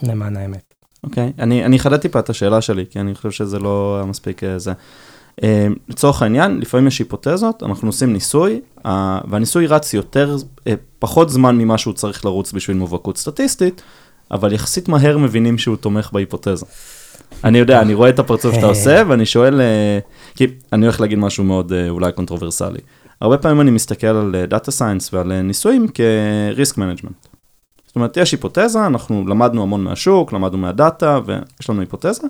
למען 0.02 0.36
האמת. 0.36 0.74
אוקיי, 1.04 1.32
okay. 1.36 1.42
אני, 1.42 1.64
אני 1.64 1.76
אחדד 1.76 1.96
טיפה 1.96 2.18
את 2.18 2.30
השאלה 2.30 2.60
שלי, 2.60 2.84
כי 2.90 3.00
אני 3.00 3.14
חושב 3.14 3.30
שזה 3.30 3.58
לא 3.58 4.02
מספיק 4.06 4.42
זה. 4.56 4.72
אה, 5.42 5.66
לצורך 5.88 6.22
העניין, 6.22 6.60
לפעמים 6.60 6.86
יש 6.86 6.98
היפותזות, 6.98 7.62
אנחנו 7.62 7.88
עושים 7.88 8.12
ניסוי, 8.12 8.60
והניסוי 9.28 9.66
רץ 9.66 9.94
יותר, 9.94 10.36
אה, 10.66 10.74
פחות 10.98 11.30
זמן 11.30 11.58
ממה 11.58 11.78
שהוא 11.78 11.94
צריך 11.94 12.24
לרוץ 12.24 12.52
בשביל 12.52 12.76
מובהקות 12.76 13.16
סטטיסטית, 13.16 13.82
אבל 14.30 14.52
יחסית 14.52 14.88
מהר 14.88 15.18
מבינים 15.18 15.58
שהוא 15.58 15.76
תומך 15.76 16.10
בהיפותזה. 16.12 16.66
אני 17.44 17.58
יודע, 17.58 17.80
אני 17.80 17.94
רואה 17.94 18.08
את 18.08 18.18
הפרצוף 18.18 18.54
שאתה 18.54 18.66
עושה, 18.66 19.02
ואני 19.08 19.26
שואל, 19.26 19.60
אה, 19.60 19.98
כי 20.34 20.46
אני 20.72 20.86
הולך 20.86 21.00
להגיד 21.00 21.18
משהו 21.18 21.44
מאוד 21.44 21.72
אולי 21.88 22.12
קונטרוברסלי. 22.12 22.78
הרבה 23.20 23.38
פעמים 23.38 23.60
אני 23.60 23.70
מסתכל 23.70 24.06
על 24.06 24.44
data 24.48 24.70
science 24.70 25.14
ועל 25.14 25.42
ניסויים 25.42 25.87
כ 25.88 26.18
risk 26.18 26.78
management. 26.78 27.26
זאת 27.87 27.96
אומרת, 27.96 28.16
יש 28.16 28.32
היפותזה, 28.32 28.87
אנחנו 28.87 29.26
למדנו 29.28 29.62
המון 29.62 29.84
מהשוק, 29.84 30.32
למדנו 30.32 30.58
מהדאטה, 30.58 31.20
ויש 31.26 31.70
לנו 31.70 31.80
היפותזה, 31.80 32.26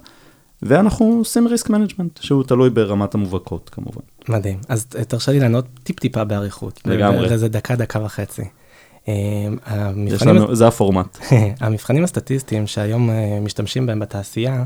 ואנחנו 0.63 1.17
עושים 1.19 1.49
risk 1.49 1.71
management, 1.71 2.19
שהוא 2.23 2.45
תלוי 2.45 2.71
ברמת 2.71 3.15
המובהקות 3.15 3.69
כמובן. 3.69 4.01
מדהים. 4.29 4.59
אז 4.69 4.87
תרשה 4.87 5.33
לי 5.33 5.41
לענות 5.41 5.67
טיפ-טיפה 5.83 6.25
באריכות. 6.25 6.81
לגמרי. 6.85 7.39
זה 7.39 7.49
דקה, 7.49 7.77
דקה 7.77 8.05
וחצי. 8.05 8.43
אה, 9.09 9.13
יש 10.07 10.23
לנו, 10.23 10.55
זה 10.55 10.69
הפורמט. 10.69 11.19
המבחנים 11.61 12.05
הסטטיסטיים 12.05 12.67
שהיום 12.67 13.11
אה, 13.11 13.39
משתמשים 13.41 13.87
בהם 13.87 13.99
בתעשייה, 13.99 14.65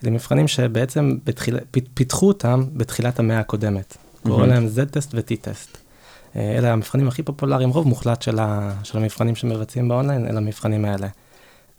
זה 0.00 0.10
מבחנים 0.10 0.48
שבעצם 0.48 1.16
בתחיל... 1.24 1.56
פיתחו 1.94 2.28
אותם 2.28 2.64
בתחילת 2.72 3.18
המאה 3.18 3.40
הקודמת. 3.40 3.96
קוראים 4.28 4.50
להם 4.50 4.66
Z-טסט 4.66 5.14
ו-T-טסט. 5.14 5.78
אה, 6.36 6.58
אלה 6.58 6.72
המבחנים 6.72 7.08
הכי 7.08 7.22
פופולריים, 7.22 7.70
רוב 7.70 7.88
מוחלט 7.88 8.22
של, 8.22 8.38
ה... 8.38 8.74
של 8.82 8.98
המבחנים 8.98 9.34
שמבצעים 9.34 9.88
באונליין, 9.88 10.26
אלה 10.26 10.38
המבחנים 10.38 10.84
האלה. 10.84 11.08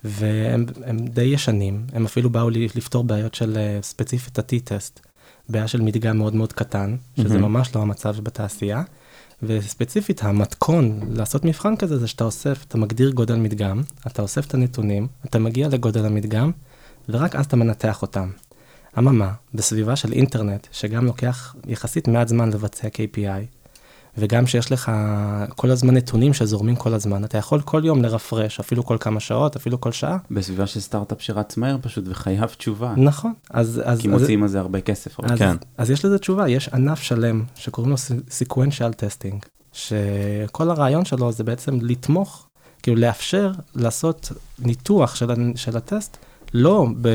והם 0.04 0.66
די 0.98 1.22
ישנים, 1.22 1.86
הם 1.92 2.04
אפילו 2.04 2.30
באו 2.30 2.50
לפתור 2.50 3.04
בעיות 3.04 3.34
של 3.34 3.56
אה, 3.56 3.78
ספציפית 3.82 4.38
ה-T-טסט, 4.38 5.00
בעיה 5.48 5.68
של 5.68 5.80
מדגם 5.80 6.18
מאוד 6.18 6.34
מאוד 6.34 6.52
קטן, 6.52 6.96
שזה 7.16 7.36
mm-hmm. 7.36 7.40
ממש 7.40 7.76
לא 7.76 7.82
המצב 7.82 8.20
בתעשייה, 8.20 8.82
וספציפית 9.42 10.24
המתכון 10.24 11.00
לעשות 11.10 11.44
מבחן 11.44 11.76
כזה 11.76 11.98
זה 11.98 12.06
שאתה 12.06 12.24
אוסף, 12.24 12.64
אתה 12.68 12.78
מגדיר 12.78 13.10
גודל 13.10 13.36
מדגם, 13.36 13.82
אתה 14.06 14.22
אוסף 14.22 14.46
את 14.46 14.54
הנתונים, 14.54 15.06
אתה 15.24 15.38
מגיע 15.38 15.68
לגודל 15.68 16.06
המדגם, 16.06 16.50
ורק 17.08 17.36
אז 17.36 17.46
אתה 17.46 17.56
מנתח 17.56 18.02
אותם. 18.02 18.30
אממה, 18.98 19.32
בסביבה 19.54 19.96
של 19.96 20.12
אינטרנט, 20.12 20.66
שגם 20.72 21.04
לוקח 21.04 21.54
יחסית 21.66 22.08
מעט 22.08 22.28
זמן 22.28 22.50
לבצע 22.50 22.88
KPI, 22.88 23.56
וגם 24.18 24.46
שיש 24.46 24.72
לך 24.72 24.92
כל 25.56 25.70
הזמן 25.70 25.94
נתונים 25.94 26.34
שזורמים 26.34 26.76
כל 26.76 26.94
הזמן, 26.94 27.24
אתה 27.24 27.38
יכול 27.38 27.60
כל 27.60 27.82
יום 27.84 28.02
לרפרש, 28.02 28.60
אפילו 28.60 28.84
כל 28.84 28.96
כמה 29.00 29.20
שעות, 29.20 29.56
אפילו 29.56 29.80
כל 29.80 29.92
שעה. 29.92 30.18
בסביבה 30.30 30.66
של 30.66 30.80
סטארט-אפ 30.80 31.22
שרץ 31.22 31.56
מהר 31.56 31.76
פשוט 31.82 32.04
וחייב 32.08 32.46
תשובה. 32.46 32.94
נכון. 32.96 33.32
אז... 33.50 33.82
אז 33.84 34.00
כי 34.00 34.08
מוציאים 34.08 34.42
על 34.42 34.48
זה 34.48 34.60
הרבה 34.60 34.80
כסף. 34.80 35.20
אז, 35.20 35.38
כן. 35.38 35.56
אז 35.78 35.90
יש 35.90 36.04
לזה 36.04 36.18
תשובה, 36.18 36.48
יש 36.48 36.68
ענף 36.68 37.02
שלם 37.02 37.44
שקוראים 37.54 37.90
לו 37.90 37.96
sequential 38.28 38.92
testing, 38.92 39.46
שכל 39.72 40.70
הרעיון 40.70 41.04
שלו 41.04 41.32
זה 41.32 41.44
בעצם 41.44 41.78
לתמוך, 41.82 42.46
כאילו 42.82 42.96
לאפשר 42.96 43.52
לעשות 43.74 44.32
ניתוח 44.58 45.14
של, 45.14 45.26
של 45.54 45.76
הטסט 45.76 46.16
לא 46.54 46.86
ב, 47.00 47.06
אה, 47.06 47.12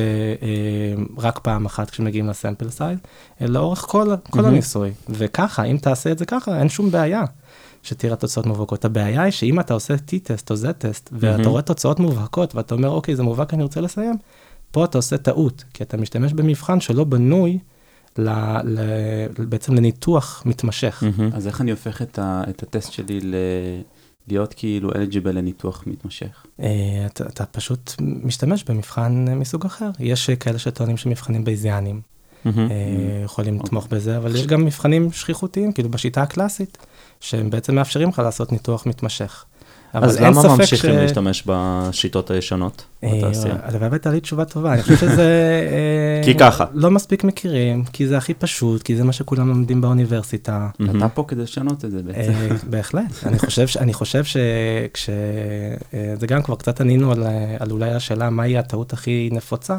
רק 1.18 1.40
פעם 1.40 1.66
אחת 1.66 1.90
כשמגיעים 1.90 2.28
לסמפל 2.28 2.70
סייד, 2.70 2.98
אלא 3.42 3.54
לאורך 3.54 3.80
כל, 3.80 4.16
כל 4.30 4.40
mm-hmm. 4.40 4.48
הניסוי. 4.48 4.92
וככה, 5.10 5.64
אם 5.64 5.78
תעשה 5.78 6.12
את 6.12 6.18
זה 6.18 6.26
ככה, 6.26 6.60
אין 6.60 6.70
שום 6.70 6.92
בעיה 6.92 7.24
שתראה 7.84 8.16
תוצאות 8.16 8.46
מובהקות. 8.46 8.86
הבעיה 8.86 9.24
היא 9.24 9.32
שאם 9.32 9.60
אתה 9.60 9.74
עושה 9.74 9.94
T-טסט 9.96 10.52
או 10.52 10.56
Z-טסט, 10.56 11.08
mm-hmm. 11.08 11.14
ואתה 11.14 11.50
רואה 11.50 11.62
תוצאות 11.62 12.00
מובהקות, 12.00 12.56
ואתה 12.56 12.76
אומר, 12.76 12.90
אוקיי, 12.90 13.16
זה 13.16 13.24
מובהק, 13.24 13.54
אני 13.54 13.64
רוצה 13.64 13.82
לסיים, 13.82 14.16
פה 14.72 14.86
אתה 14.86 14.98
עושה 14.98 15.18
טעות, 15.18 15.64
כי 15.74 15.84
אתה 15.84 15.98
משתמש 15.98 16.34
במבחן 16.34 16.80
שלא 16.80 17.04
בנוי 17.04 17.60
ל, 18.18 18.30
ל, 18.64 18.80
בעצם 19.38 19.76
לניתוח 19.76 20.44
מתמשך. 20.46 21.04
Mm-hmm. 21.04 21.36
אז 21.36 21.48
איך 21.48 21.62
אני 21.62 21.72
הופך 21.72 22.02
את, 22.02 22.20
ה, 22.20 22.44
את 22.50 22.64
הטסט 22.64 22.92
שלי 22.92 23.20
ל... 23.22 23.36
להיות 24.28 24.54
כאילו 24.54 24.92
אליג'יבל 24.96 25.38
לניתוח 25.38 25.84
מתמשך? 25.88 26.46
אה, 26.60 27.06
אתה, 27.06 27.24
אתה 27.28 27.46
פשוט 27.46 27.92
משתמש 28.01 28.63
במבחן 28.63 29.25
מסוג 29.36 29.66
אחר. 29.66 29.90
יש 30.00 30.30
כאלה 30.30 30.60
שטוענים 30.60 30.98
שמבחנים 30.98 31.44
בייזיאנים. 31.44 32.01
יכולים 33.24 33.60
לתמוך 33.60 33.88
בזה, 33.88 34.18
אבל 34.18 34.36
יש 34.36 34.48
גם 34.48 34.66
מבחנים 34.66 35.12
שכיחותיים, 35.12 35.72
כאילו 35.72 35.90
בשיטה 35.90 36.22
הקלאסית, 36.22 36.78
שהם 37.20 37.50
בעצם 37.50 37.75
מאפשרים 37.75 38.10
לך 38.10 38.20
לעשות 38.20 38.51
ניתוח 38.51 38.86
מתמשך. 38.86 39.46
אז 39.94 40.20
למה 40.20 40.44
ממשיכים 40.44 40.92
ש... 40.92 40.96
להשתמש 40.96 41.44
בשיטות 41.46 42.32
הישנות 42.32 42.86
אה, 43.04 43.14
בתעשייה? 43.18 43.56
הלוואי 43.64 43.90
והייתה 43.90 44.12
לי 44.12 44.20
תשובה 44.20 44.46
טובה, 44.46 44.74
אני 44.74 44.84
חושב 44.84 44.96
שזה... 44.96 45.22
אה, 45.72 46.22
כי 46.26 46.38
ככה. 46.38 46.66
לא 46.74 46.92
מספיק 46.92 47.24
מכירים, 47.24 47.84
כי 47.84 48.08
זה 48.08 48.18
הכי 48.18 48.34
פשוט, 48.34 48.84
כי 48.84 48.96
זה 48.96 49.04
מה 49.04 49.14
שכולם 49.14 49.48
לומדים 49.48 49.82
באוניברסיטה. 49.82 50.70
אתה 50.96 51.10
פה 51.10 51.26
כדי 51.28 51.44
לשנות 51.44 51.86
את 51.86 51.92
זה 51.92 52.02
בעצם. 52.04 52.32
אה, 52.32 52.48
בהחלט. 52.70 53.24
אני 53.80 53.94
חושב 53.94 54.24
שכש... 54.24 55.10
זה 56.20 56.28
גם 56.28 56.44
כבר 56.44 56.56
קצת 56.56 56.82
ענינו 56.82 57.12
על 57.60 57.72
אולי 57.72 57.92
השאלה 57.92 58.30
מהי 58.30 58.58
הטעות 58.58 58.94
הכי 58.94 59.30
נפוצה. 59.32 59.78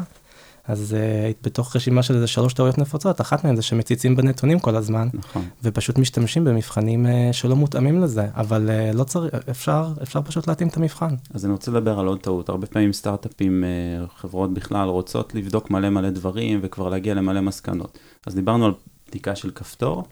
אז 0.67 0.95
uh, 0.95 1.35
בתוך 1.43 1.75
רשימה 1.75 2.03
של 2.03 2.15
איזה 2.15 2.27
שלוש 2.27 2.53
טעויות 2.53 2.77
נפוצות, 2.77 3.21
אחת 3.21 3.43
מהן 3.43 3.55
זה 3.55 3.61
שמציצים 3.61 4.15
בנתונים 4.15 4.59
כל 4.59 4.75
הזמן, 4.75 5.07
נכון. 5.13 5.45
ופשוט 5.63 5.97
משתמשים 5.97 6.43
במבחנים 6.43 7.05
uh, 7.05 7.09
שלא 7.33 7.55
מותאמים 7.55 8.01
לזה, 8.01 8.27
אבל 8.35 8.69
uh, 8.69 8.95
לא 8.95 9.03
צריך, 9.03 9.33
אפשר, 9.49 9.93
אפשר 10.03 10.21
פשוט 10.21 10.47
להתאים 10.47 10.67
את 10.67 10.77
המבחן. 10.77 11.15
אז 11.33 11.45
אני 11.45 11.51
רוצה 11.51 11.71
לדבר 11.71 11.99
על 11.99 12.07
עוד 12.07 12.19
טעות. 12.19 12.49
הרבה 12.49 12.67
פעמים 12.67 12.93
סטארט-אפים, 12.93 13.63
uh, 13.63 14.11
חברות 14.15 14.53
בכלל, 14.53 14.87
רוצות 14.87 15.35
לבדוק 15.35 15.71
מלא 15.71 15.89
מלא 15.89 16.09
דברים 16.09 16.59
וכבר 16.63 16.89
להגיע 16.89 17.13
למלא 17.13 17.41
מסקנות. 17.41 17.97
אז 18.27 18.35
דיברנו 18.35 18.65
על 18.65 18.71
בדיקה 19.09 19.35
של 19.35 19.51
כפתור, 19.51 20.03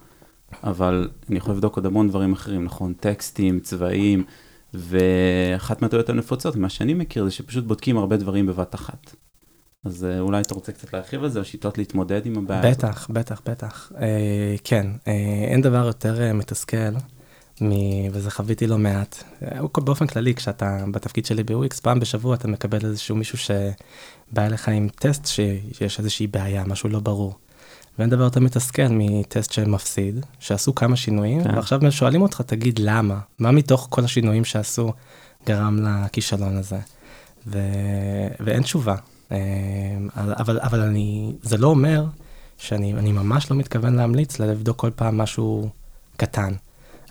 אבל 0.63 1.09
אני 1.29 1.37
יכול 1.37 1.53
לבדוק 1.53 1.75
עוד 1.75 1.85
המון 1.85 2.09
דברים 2.09 2.33
אחרים, 2.33 2.63
נכון? 2.63 2.93
טקסטים, 2.93 3.59
צבעים, 3.59 4.23
ואחת 4.73 5.81
מהטעויות 5.81 6.09
הנפוצות, 6.09 6.55
מה 6.55 6.69
שאני 6.69 6.93
מכיר, 6.93 7.23
זה 7.23 7.31
שפשוט 7.31 7.63
בודקים 7.65 7.97
הרבה 7.97 8.17
דברים 8.17 8.45
בבת 8.45 8.75
אחת. 8.75 9.15
אז 9.85 10.05
אה, 10.05 10.19
אולי 10.19 10.41
אתה 10.41 10.55
רוצה 10.55 10.71
קצת 10.71 10.93
להרחיב 10.93 11.23
על 11.23 11.29
זה, 11.29 11.39
או 11.39 11.45
שיטות 11.45 11.77
להתמודד 11.77 12.25
עם 12.25 12.37
הבעיה 12.37 12.59
הזאת? 12.59 12.77
בטח, 12.77 13.07
בטח, 13.09 13.41
בטח. 13.45 13.91
אה, 14.01 14.55
כן, 14.63 14.87
אה, 15.07 15.13
אין 15.47 15.61
דבר 15.61 15.85
יותר 15.85 16.21
אה, 16.21 16.33
מתסכל, 16.33 16.91
מ... 17.61 17.71
וזה 18.11 18.31
חוויתי 18.31 18.67
לא 18.67 18.77
מעט. 18.77 19.23
אה, 19.43 19.61
באופן 19.83 20.07
כללי, 20.07 20.35
כשאתה 20.35 20.83
בתפקיד 20.91 21.25
שלי 21.25 21.43
בוויקס, 21.43 21.79
פעם 21.79 21.99
בשבוע 21.99 22.35
אתה 22.35 22.47
מקבל 22.47 22.79
איזשהו 22.83 23.15
מישהו 23.15 23.37
שבא 23.37 24.45
אליך 24.45 24.69
עם 24.69 24.87
טסט 24.95 25.25
שיש 25.25 25.99
איזושהי 25.99 26.27
בעיה, 26.27 26.63
משהו 26.63 26.89
לא 26.89 26.99
ברור. 26.99 27.35
ואין 27.99 28.09
דבר 28.09 28.23
יותר 28.23 28.39
מתסכל 28.39 28.87
מטסט 28.89 29.51
שמפסיד, 29.51 30.25
שעשו 30.39 30.75
כמה 30.75 30.95
שינויים, 30.95 31.43
כן. 31.43 31.55
ועכשיו 31.55 31.91
שואלים 31.91 32.21
אותך, 32.21 32.41
תגיד 32.41 32.79
למה? 32.79 33.19
מה 33.39 33.51
מתוך 33.51 33.87
כל 33.89 34.03
השינויים 34.03 34.45
שעשו 34.45 34.93
גרם 35.45 35.79
לכישלון 35.85 36.57
הזה? 36.57 36.79
ו... 37.47 37.59
ואין 38.39 38.63
תשובה. 38.63 38.95
אמ, 39.31 39.37
אבל, 40.15 40.59
אבל 40.59 40.81
אני, 40.81 41.33
זה 41.41 41.57
לא 41.57 41.67
אומר 41.67 42.05
שאני 42.57 43.11
ממש 43.11 43.51
לא 43.51 43.57
מתכוון 43.57 43.95
להמליץ 43.95 44.39
לבדוק 44.39 44.77
כל 44.77 44.89
פעם 44.95 45.17
משהו 45.17 45.69
קטן. 46.17 46.53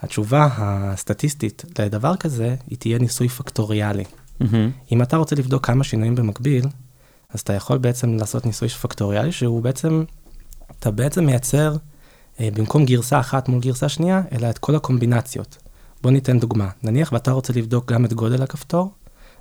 התשובה 0.03 0.49
הסטטיסטית 0.53 1.65
לדבר 1.79 2.17
כזה, 2.17 2.55
היא 2.67 2.79
תהיה 2.79 2.99
ניסוי 2.99 3.29
פקטוריאלי. 3.29 4.05
Mm-hmm. 4.05 4.45
אם 4.93 5.03
אתה 5.03 5.17
רוצה 5.17 5.37
לבדוק 5.37 5.67
כמה 5.67 5.85
שינויים 5.85 6.15
במקביל, 6.15 6.67
אז 7.31 7.41
אתה 7.41 7.53
יכול 7.53 7.79
בעצם 7.79 8.17
לעשות 8.17 8.47
ניסוי 8.47 8.69
פקטוריאלי, 8.69 9.33
שהוא 9.33 9.63
בעצם, 9.63 10.05
אתה 10.79 10.91
בעצם 10.91 11.27
מייצר, 11.27 11.77
אה, 12.41 12.49
במקום 12.55 12.85
גרסה 12.85 13.21
אחת 13.21 13.49
מול 13.49 13.61
גרסה 13.61 13.89
שנייה, 13.89 14.23
אלא 14.33 14.51
את 14.51 14.59
כל 14.59 14.77
הקומבינציות. 14.77 15.59
בוא 16.03 16.11
ניתן 16.11 16.39
דוגמה. 16.39 16.69
נניח 16.83 17.13
ואתה 17.13 17.33
רוצה 17.33 17.53
לבדוק 17.53 17.93
גם 17.93 18.05
את 18.05 18.13
גודל 18.13 18.43
הכפתור, 18.43 18.93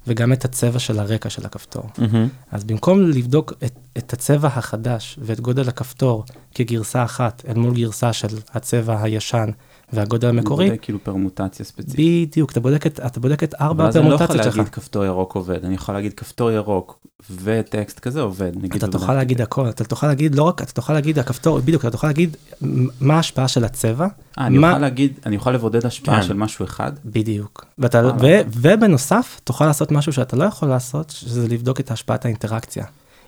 וגם 0.08 0.34
את 0.34 0.46
הצבע 0.46 0.79
של 0.79 1.00
הרקע 1.00 1.29
של 1.29 1.46
הכפתור. 1.46 1.84
Mm-hmm. 1.84 2.51
אז 2.51 2.63
במקום 2.63 3.01
לבדוק 3.01 3.53
את, 3.65 3.79
את 3.98 4.13
הצבע 4.13 4.48
החדש 4.48 5.20
ואת 5.22 5.39
גודל 5.39 5.70
הכפתור 5.70 6.25
כגרסה 6.56 7.03
אחת 7.03 7.44
אל 7.48 7.53
מול 7.53 7.74
גרסה 7.74 8.13
של 8.13 8.38
הצבע 8.53 9.03
הישן 9.03 9.50
והגודל 9.93 10.27
המקורי, 10.29 10.63
אני 10.65 10.69
בודק 10.72 10.84
כאילו 10.84 11.00
פרמוטציה 11.03 11.65
ספציפית. 11.65 12.27
בדיוק, 12.29 12.51
אתה 12.51 12.60
בודק 12.60 12.88
את, 12.88 13.00
אתה 13.05 13.19
בודק 13.19 13.43
את 13.43 13.55
ארבע 13.62 13.84
ואז 13.84 13.98
אני 13.98 14.10
לא 14.10 14.13
יכול 14.13 14.24
הפרמוטציות 14.25 14.43
שלך. 14.53 14.58
להגיד 14.58 14.74
כפתור 14.74 15.05
ירוק 15.05 15.36
עובד, 15.36 15.65
אני 15.65 15.75
יכול 15.75 15.96
להגיד 15.96 16.13
כפתור 16.13 16.51
ירוק 16.51 17.00
וטקסט 17.43 18.00
כזה 18.00 18.22
עובד. 18.22 18.51
אתה 18.75 18.88
תוכל. 18.88 19.13
להגיד 19.13 19.41
הכל, 19.41 19.69
אתה 19.69 19.84
תוכל 19.84 20.08
להגיד 20.08 20.36
לא 20.36 20.43
רק, 20.43 20.62
אתה 20.62 20.72
תוכל 20.72 20.93
להגיד 20.93 21.19
הכפתור, 21.19 21.60
בדיוק, 21.60 21.81
אתה 21.81 21.91
תוכל 21.91 22.08
להגיד 22.08 22.38
מה 23.01 23.15
ההשפעה 23.15 23.48
של 23.48 23.63
הצבע, 23.65 24.08
אה, 24.38 24.48
אני 24.48 24.58
מה- 24.58 24.67
יכול 24.69 24.81
להגיד, 24.81 25.13
אני 25.25 25.36
יכול 25.36 25.53
לבודד 25.53 25.86
השפעה 25.86 26.22
כן. 26.22 26.27
של 26.27 26.34
משהו 26.34 26.65
אחד. 26.65 26.91
בדיוק. 27.05 27.65
ואתה. 27.77 28.12
ו, 28.22 28.27
ובנוסף, 28.55 29.41
תוכל 29.43 29.65
לעשות 29.65 29.91
משהו 29.91 30.13
שאתה 30.13 30.36
לא 30.38 30.43
יכול 30.43 30.69
לעשות, 30.69 31.10
שזה 31.10 31.48
לבדוק 31.48 31.79
את 31.79 31.91
השפעת 31.91 32.25
האינטראקציה. 32.25 32.86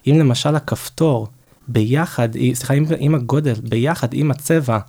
אם 0.08 0.16
למשל 0.20 0.56
הכפתור 0.56 1.28
ביחד, 1.68 2.30
סליחה, 2.54 2.74
עם 2.98 3.16
הגודל, 3.16 3.54
ביחד 3.70 4.08
עם 4.14 4.32
הצבע, 4.32 4.74
אה, 4.74 4.80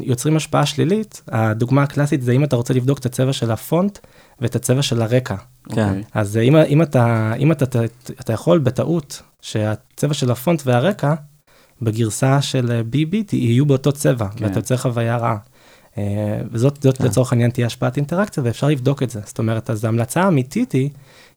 יוצרים 0.00 0.36
השפעה 0.36 0.66
שלילית, 0.66 1.22
הדוגמה 1.28 1.82
הקלאסית 1.82 2.22
זה 2.22 2.32
אם 2.32 2.44
אתה 2.44 2.56
רוצה 2.56 2.74
לבדוק 2.74 2.98
את 2.98 3.06
הצבע 3.06 3.32
של 3.32 3.50
הפונט 3.50 3.98
ואת 4.40 4.56
הצבע 4.56 4.82
של 4.82 5.02
הרקע. 5.02 5.36
כן. 5.68 5.88
אוקיי. 5.88 6.02
אז 6.14 6.36
אם, 6.36 6.56
אם, 6.56 6.82
אתה, 6.82 7.32
אם 7.38 7.52
אתה, 7.52 7.64
אתה, 7.64 7.80
אתה 8.20 8.32
יכול 8.32 8.58
בטעות 8.58 9.22
שהצבע 9.40 10.14
של 10.14 10.30
הפונט 10.30 10.62
והרקע 10.66 11.14
בגרסה 11.82 12.42
של 12.42 12.82
ביט 12.86 13.32
יהיו 13.32 13.66
באותו 13.66 13.92
צבע, 13.92 14.28
כן. 14.36 14.44
ואתה 14.44 14.58
יוצר 14.58 14.76
חוויה 14.76 15.16
רעה. 15.16 15.36
אה, 15.98 16.40
וזאת 16.50 16.82
זאת 16.82 16.96
כן. 16.98 17.04
לצורך 17.04 17.32
העניין 17.32 17.50
תהיה 17.50 17.66
השפעת 17.66 17.96
אינטראקציה 17.96 18.42
ואפשר 18.42 18.68
לבדוק 18.68 19.02
את 19.02 19.10
זה. 19.10 19.20
זאת 19.24 19.38
אומרת, 19.38 19.70
אז 19.70 19.84
ההמלצה 19.84 20.22
האמיתית 20.22 20.72
היא, 20.72 20.90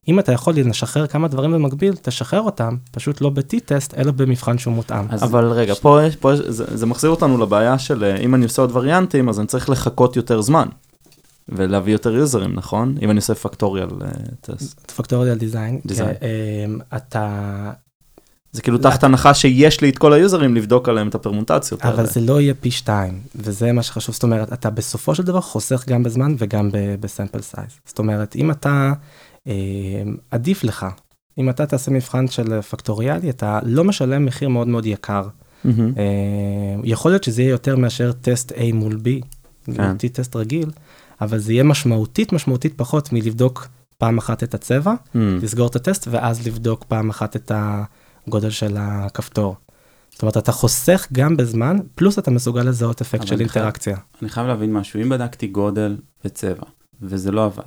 אם 0.08 0.20
אתה 0.20 0.32
יכול 0.32 0.54
לשחרר 0.58 1.08
כמה 1.08 1.28
דברים 1.28 1.52
במקביל, 1.52 1.96
תשחרר 2.02 2.42
אותם, 2.42 2.76
פשוט 2.92 3.22
לא 3.22 3.30
ב-T-טסט, 3.30 3.94
אלא 3.98 4.12
במבחן 4.12 4.58
שהוא 4.58 4.74
מותאם. 4.74 5.06
אז- 5.10 5.24
אבל 5.24 5.46
רגע, 5.46 5.74
פה 5.76 6.04
יש, 6.04 6.16
פה 6.16 6.34
יש, 6.34 6.40
זה, 6.40 6.78
זה 6.78 6.86
מחזיר 6.86 7.10
אותנו 7.10 7.38
לבעיה 7.38 7.80
של 7.80 8.04
אה, 8.04 8.18
אם 8.18 8.36
אני 8.36 8.44
עושה 8.44 8.62
עוד 8.62 8.72
וריאנטים, 8.76 9.30
אז 9.30 9.40
אני 9.40 9.48
צריך 9.48 9.70
לחכות 9.70 10.16
יותר 10.16 10.42
זמן. 10.42 10.68
ולהביא 11.50 11.94
יותר 11.94 12.16
יוזרים, 12.16 12.54
נכון? 12.54 12.96
אם 13.02 13.10
אני 13.10 13.18
עושה 13.18 13.36
פקטוריאל 13.36 13.88
טסט. 14.42 14.92
פקטוריאל 14.92 15.38
דיזיין. 15.38 15.80
אתה, 16.96 17.72
זה 18.52 18.62
כאילו 18.62 18.78
תחת 18.78 19.04
הנחה 19.04 19.34
שיש 19.34 19.82
לי 19.82 19.90
את 19.90 19.98
כל 19.98 20.14
היוזרים 20.14 20.56
לבדוק 20.56 20.90
עליהם 20.90 21.08
את 21.08 21.16
הפרמוטציות 21.16 21.86
האלה. 21.86 21.96
אבל 21.96 22.06
זה 22.06 22.22
לא 22.22 22.42
יהיה 22.42 22.54
פי 22.54 22.72
שתיים, 22.72 23.20
וזה 23.36 23.72
מה 23.72 23.84
שחשוב, 23.84 24.14
זאת 24.14 24.24
אומרת, 24.24 24.54
אתה 24.54 24.70
בסופו 24.70 25.16
של 25.16 25.24
דבר 25.24 25.42
חוסך 25.42 25.84
גם 25.88 26.04
בזמן 26.04 26.36
וגם 26.38 26.70
ב 27.00 27.06
sample 27.06 27.42
size. 27.42 27.70
זאת 27.86 28.00
אומרת, 28.00 28.36
אם 28.36 28.52
אתה, 28.52 28.94
עדיף 30.32 30.64
לך, 30.64 30.86
אם 31.38 31.50
אתה 31.50 31.66
תעשה 31.66 31.92
מבחן 31.92 32.28
של 32.28 32.62
פקטוריאלי, 32.62 33.30
אתה 33.30 33.60
לא 33.64 33.84
משלם 33.84 34.26
מחיר 34.26 34.50
מאוד 34.50 34.68
מאוד 34.68 34.86
יקר. 34.86 35.28
אה, 35.66 35.72
יכול 36.84 37.12
להיות 37.12 37.24
שזה 37.24 37.42
יהיה 37.42 37.52
יותר 37.52 37.76
מאשר 37.76 38.12
test 38.12 38.52
A 38.52 38.74
מול 38.74 38.94
B, 38.94 39.26
כן. 39.66 39.98
כן. 39.98 40.08
טסט 40.08 40.36
רגיל, 40.36 40.72
אבל 41.22 41.38
זה 41.38 41.54
יהיה 41.54 41.64
משמעותית 41.64 42.34
משמעותית 42.34 42.74
פחות 42.78 43.14
מלבדוק 43.14 43.68
פעם 43.98 44.18
אחת 44.18 44.44
את 44.44 44.54
הצבע, 44.54 44.94
מהמם. 45.14 45.40
לסגור 45.42 45.68
את 45.68 45.76
הטסט 45.76 46.08
ואז 46.12 46.48
לבדוק 46.48 46.84
פעם 46.84 47.10
אחת 47.10 47.36
את 47.36 47.52
הגודל 48.28 48.50
של 48.50 48.76
הכפתור. 48.80 49.56
זאת 50.12 50.22
אומרת, 50.22 50.38
אתה 50.38 50.52
חוסך 50.52 51.08
גם 51.14 51.38
בזמן, 51.38 51.78
פלוס 51.96 52.20
אתה 52.20 52.32
מסוגל 52.32 52.64
לזהות 52.64 53.02
אפקט 53.02 53.28
של 53.28 53.40
אינטראקציה. 53.40 53.98
אני 54.22 54.30
חייב 54.30 54.48
להבין 54.48 54.74
משהו, 54.74 55.02
אם 55.02 55.10
בדקתי 55.10 55.48
גודל 55.48 55.98
וצבע, 56.26 56.66
וזה 57.02 57.32
לא 57.32 57.46
עבד, 57.46 57.64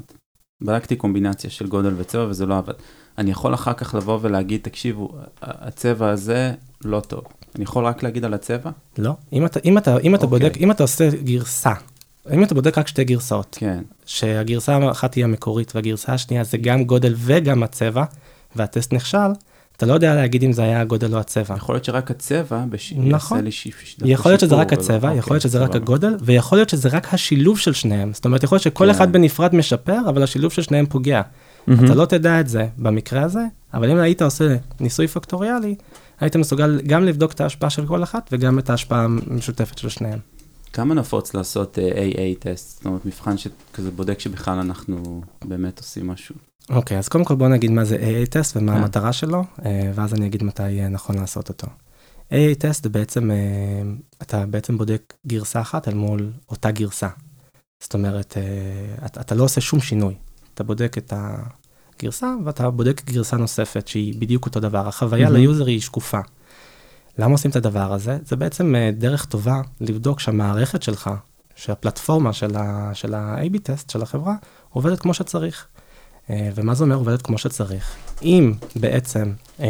בדקתי 0.62 0.96
קומבינציה 0.96 1.50
של 1.50 1.66
גודל 1.66 1.94
וצבע 1.96 2.26
וזה 2.28 2.46
לא 2.46 2.58
עבד, 2.58 2.74
אני 3.18 3.30
יכול 3.30 3.54
אחר 3.54 3.72
כך 3.72 3.94
לבוא 3.94 4.18
ולהגיד, 4.22 4.60
תקשיבו, 4.62 5.12
הצבע 5.42 6.10
הזה 6.10 6.52
לא 6.84 7.00
טוב. 7.00 7.24
אני 7.56 7.64
יכול 7.64 7.84
רק 7.84 8.02
להגיד 8.02 8.24
על 8.24 8.34
הצבע? 8.34 8.70
לא? 8.98 9.12
אם 9.32 9.46
אתה, 9.46 9.60
אם 9.64 9.78
אתה, 9.78 9.98
אם 9.98 10.14
אתה 10.14 10.24
אוקיי. 10.24 10.38
בודק, 10.38 10.56
אם 10.56 10.70
אתה 10.70 10.82
עושה 10.82 11.08
גרסה, 11.24 11.72
אם 12.32 12.44
אתה 12.44 12.54
בודק 12.54 12.78
רק 12.78 12.88
שתי 12.88 13.04
גרסאות, 13.04 13.56
כן. 13.60 13.82
שהגרסה 14.06 14.76
האחת 14.76 15.14
היא 15.14 15.24
המקורית 15.24 15.74
והגרסה 15.74 16.12
השנייה 16.12 16.44
זה 16.44 16.58
גם 16.58 16.84
גודל 16.84 17.14
וגם 17.16 17.62
הצבע, 17.62 18.04
והטסט 18.56 18.92
נכשל, 18.92 19.28
אתה 19.78 19.86
לא 19.86 19.92
יודע 19.92 20.14
להגיד 20.14 20.42
אם 20.42 20.52
זה 20.52 20.62
היה 20.62 20.80
הגודל 20.80 21.14
או 21.14 21.18
הצבע. 21.18 21.56
יכול 21.56 21.74
להיות 21.74 21.84
שרק 21.84 22.10
הצבע 22.10 22.64
בש... 22.70 22.92
נכון. 22.96 23.46
יעשה 23.46 23.68
לי 24.02 24.12
יכול 24.12 24.30
להיות 24.30 24.40
שזה 24.40 24.54
רק 24.54 24.72
הצבע, 24.72 24.96
יכול 24.96 25.18
אוקיי, 25.18 25.32
להיות 25.32 25.42
שזה 25.42 25.58
רק. 25.58 25.74
הגודל, 25.74 26.16
ויכול 26.20 26.58
להיות 26.58 26.68
שזה 26.68 26.88
רק 26.88 27.14
השילוב 27.14 27.58
של 27.58 27.72
שניהם. 27.72 28.12
זאת 28.14 28.24
אומרת, 28.24 28.42
יכול 28.42 28.56
להיות 28.56 28.62
שכל 28.62 28.84
כן. 28.84 28.90
אחד 28.90 29.12
בנפרד 29.12 29.54
משפר, 29.54 29.98
אבל 30.08 30.22
השילוב 30.22 30.52
של 30.52 30.62
שניהם 30.62 30.86
פוגע. 30.86 31.22
מהמם. 31.66 31.84
אתה 31.84 31.94
לא 31.94 32.04
תדע 32.04 32.40
את 32.40 32.48
זה 32.48 32.66
במקרה 32.78 33.22
הזה, 33.22 33.42
אבל 33.74 33.90
אם 33.90 33.96
היית 33.96 34.22
עושה 34.22 34.56
ניסוי 34.80 35.08
פקטוריאלי, 35.08 35.74
היית 36.20 36.36
מסוגל 36.36 36.80
גם 36.86 37.04
לבדוק 37.04 37.32
את 37.32 37.40
ההשפעה 37.40 37.70
של 37.70 37.86
כל 37.86 38.02
אחת 38.02 38.28
וגם 38.32 38.58
את 38.58 38.70
ההשפעה 38.70 39.04
המשותפת 39.04 39.78
של 39.78 39.88
שניהם. 39.88 40.18
כמה 40.72 40.94
נפוץ 40.94 41.34
לעשות 41.34 41.78
אה, 41.78 42.08
AA 42.10 42.38
טסט? 42.38 42.76
זאת 42.76 42.86
אומרת, 42.86 43.06
מבחן 43.06 43.34
שכזה 43.38 43.90
בודק 43.90 44.20
שבכלל 44.20 44.58
אנחנו 44.58 45.22
באמת 45.44 45.78
עושים 45.78 46.06
משהו. 46.06 46.47
אוקיי, 46.70 46.98
אז 46.98 47.08
קודם 47.08 47.24
כל 47.24 47.34
בוא 47.34 47.48
נגיד 47.48 47.70
מה 47.70 47.84
זה 47.84 47.96
AA 47.96 48.30
טסט 48.30 48.56
ומה 48.56 48.72
כן. 48.72 48.78
המטרה 48.78 49.12
שלו, 49.12 49.44
אה, 49.64 49.90
ואז 49.94 50.14
אני 50.14 50.26
אגיד 50.26 50.42
מתי 50.42 50.70
יהיה 50.70 50.88
נכון 50.88 51.18
לעשות 51.18 51.48
אותו. 51.48 51.66
AA 52.30 52.54
test 52.58 52.82
זה 52.84 52.88
בעצם, 52.88 53.30
אה, 53.30 53.36
אתה 54.22 54.46
בעצם 54.46 54.78
בודק 54.78 55.14
גרסה 55.26 55.60
אחת 55.60 55.88
אל 55.88 55.94
מול 55.94 56.30
אותה 56.50 56.70
גרסה. 56.70 57.08
זאת 57.82 57.94
אומרת, 57.94 58.36
אה, 58.36 59.06
אתה, 59.06 59.20
אתה 59.20 59.34
לא 59.34 59.44
עושה 59.44 59.60
שום 59.60 59.80
שינוי. 59.80 60.14
אתה 60.54 60.64
בודק 60.64 60.98
את 60.98 61.12
הגרסה 61.16 62.34
ואתה 62.44 62.70
בודק 62.70 63.04
גרסה 63.04 63.36
נוספת 63.36 63.88
שהיא 63.88 64.14
בדיוק 64.20 64.46
אותו 64.46 64.60
דבר. 64.60 64.88
החוויה 64.88 65.24
מהמם. 65.24 65.36
ל 65.36 65.42
user 65.42 65.66
היא 65.66 65.80
שקופה. 65.80 66.20
למה 67.18 67.32
עושים 67.32 67.50
את 67.50 67.56
הדבר 67.56 67.92
הזה? 67.92 68.18
זה 68.24 68.36
בעצם 68.36 68.74
אה, 68.74 68.90
דרך 68.98 69.24
טובה 69.24 69.60
לבדוק 69.80 70.20
שהמערכת 70.20 70.82
שלך, 70.82 71.10
שהפלטפורמה 71.54 72.32
של 72.32 73.14
ה- 73.14 73.36
AB 73.36 73.58
test 73.62 73.90
של 73.90 74.02
החברה, 74.02 74.34
עובדת 74.68 75.00
כמו 75.00 75.14
שצריך. 75.14 75.66
אה, 76.30 76.50
ומה 76.54 76.74
זה 76.74 76.84
אומר 76.84 76.96
עובדת 76.96 77.22
כמו 77.22 77.38
שצריך? 77.38 77.96
אם 78.22 78.52
בעצם 78.76 79.32
אה, 79.60 79.66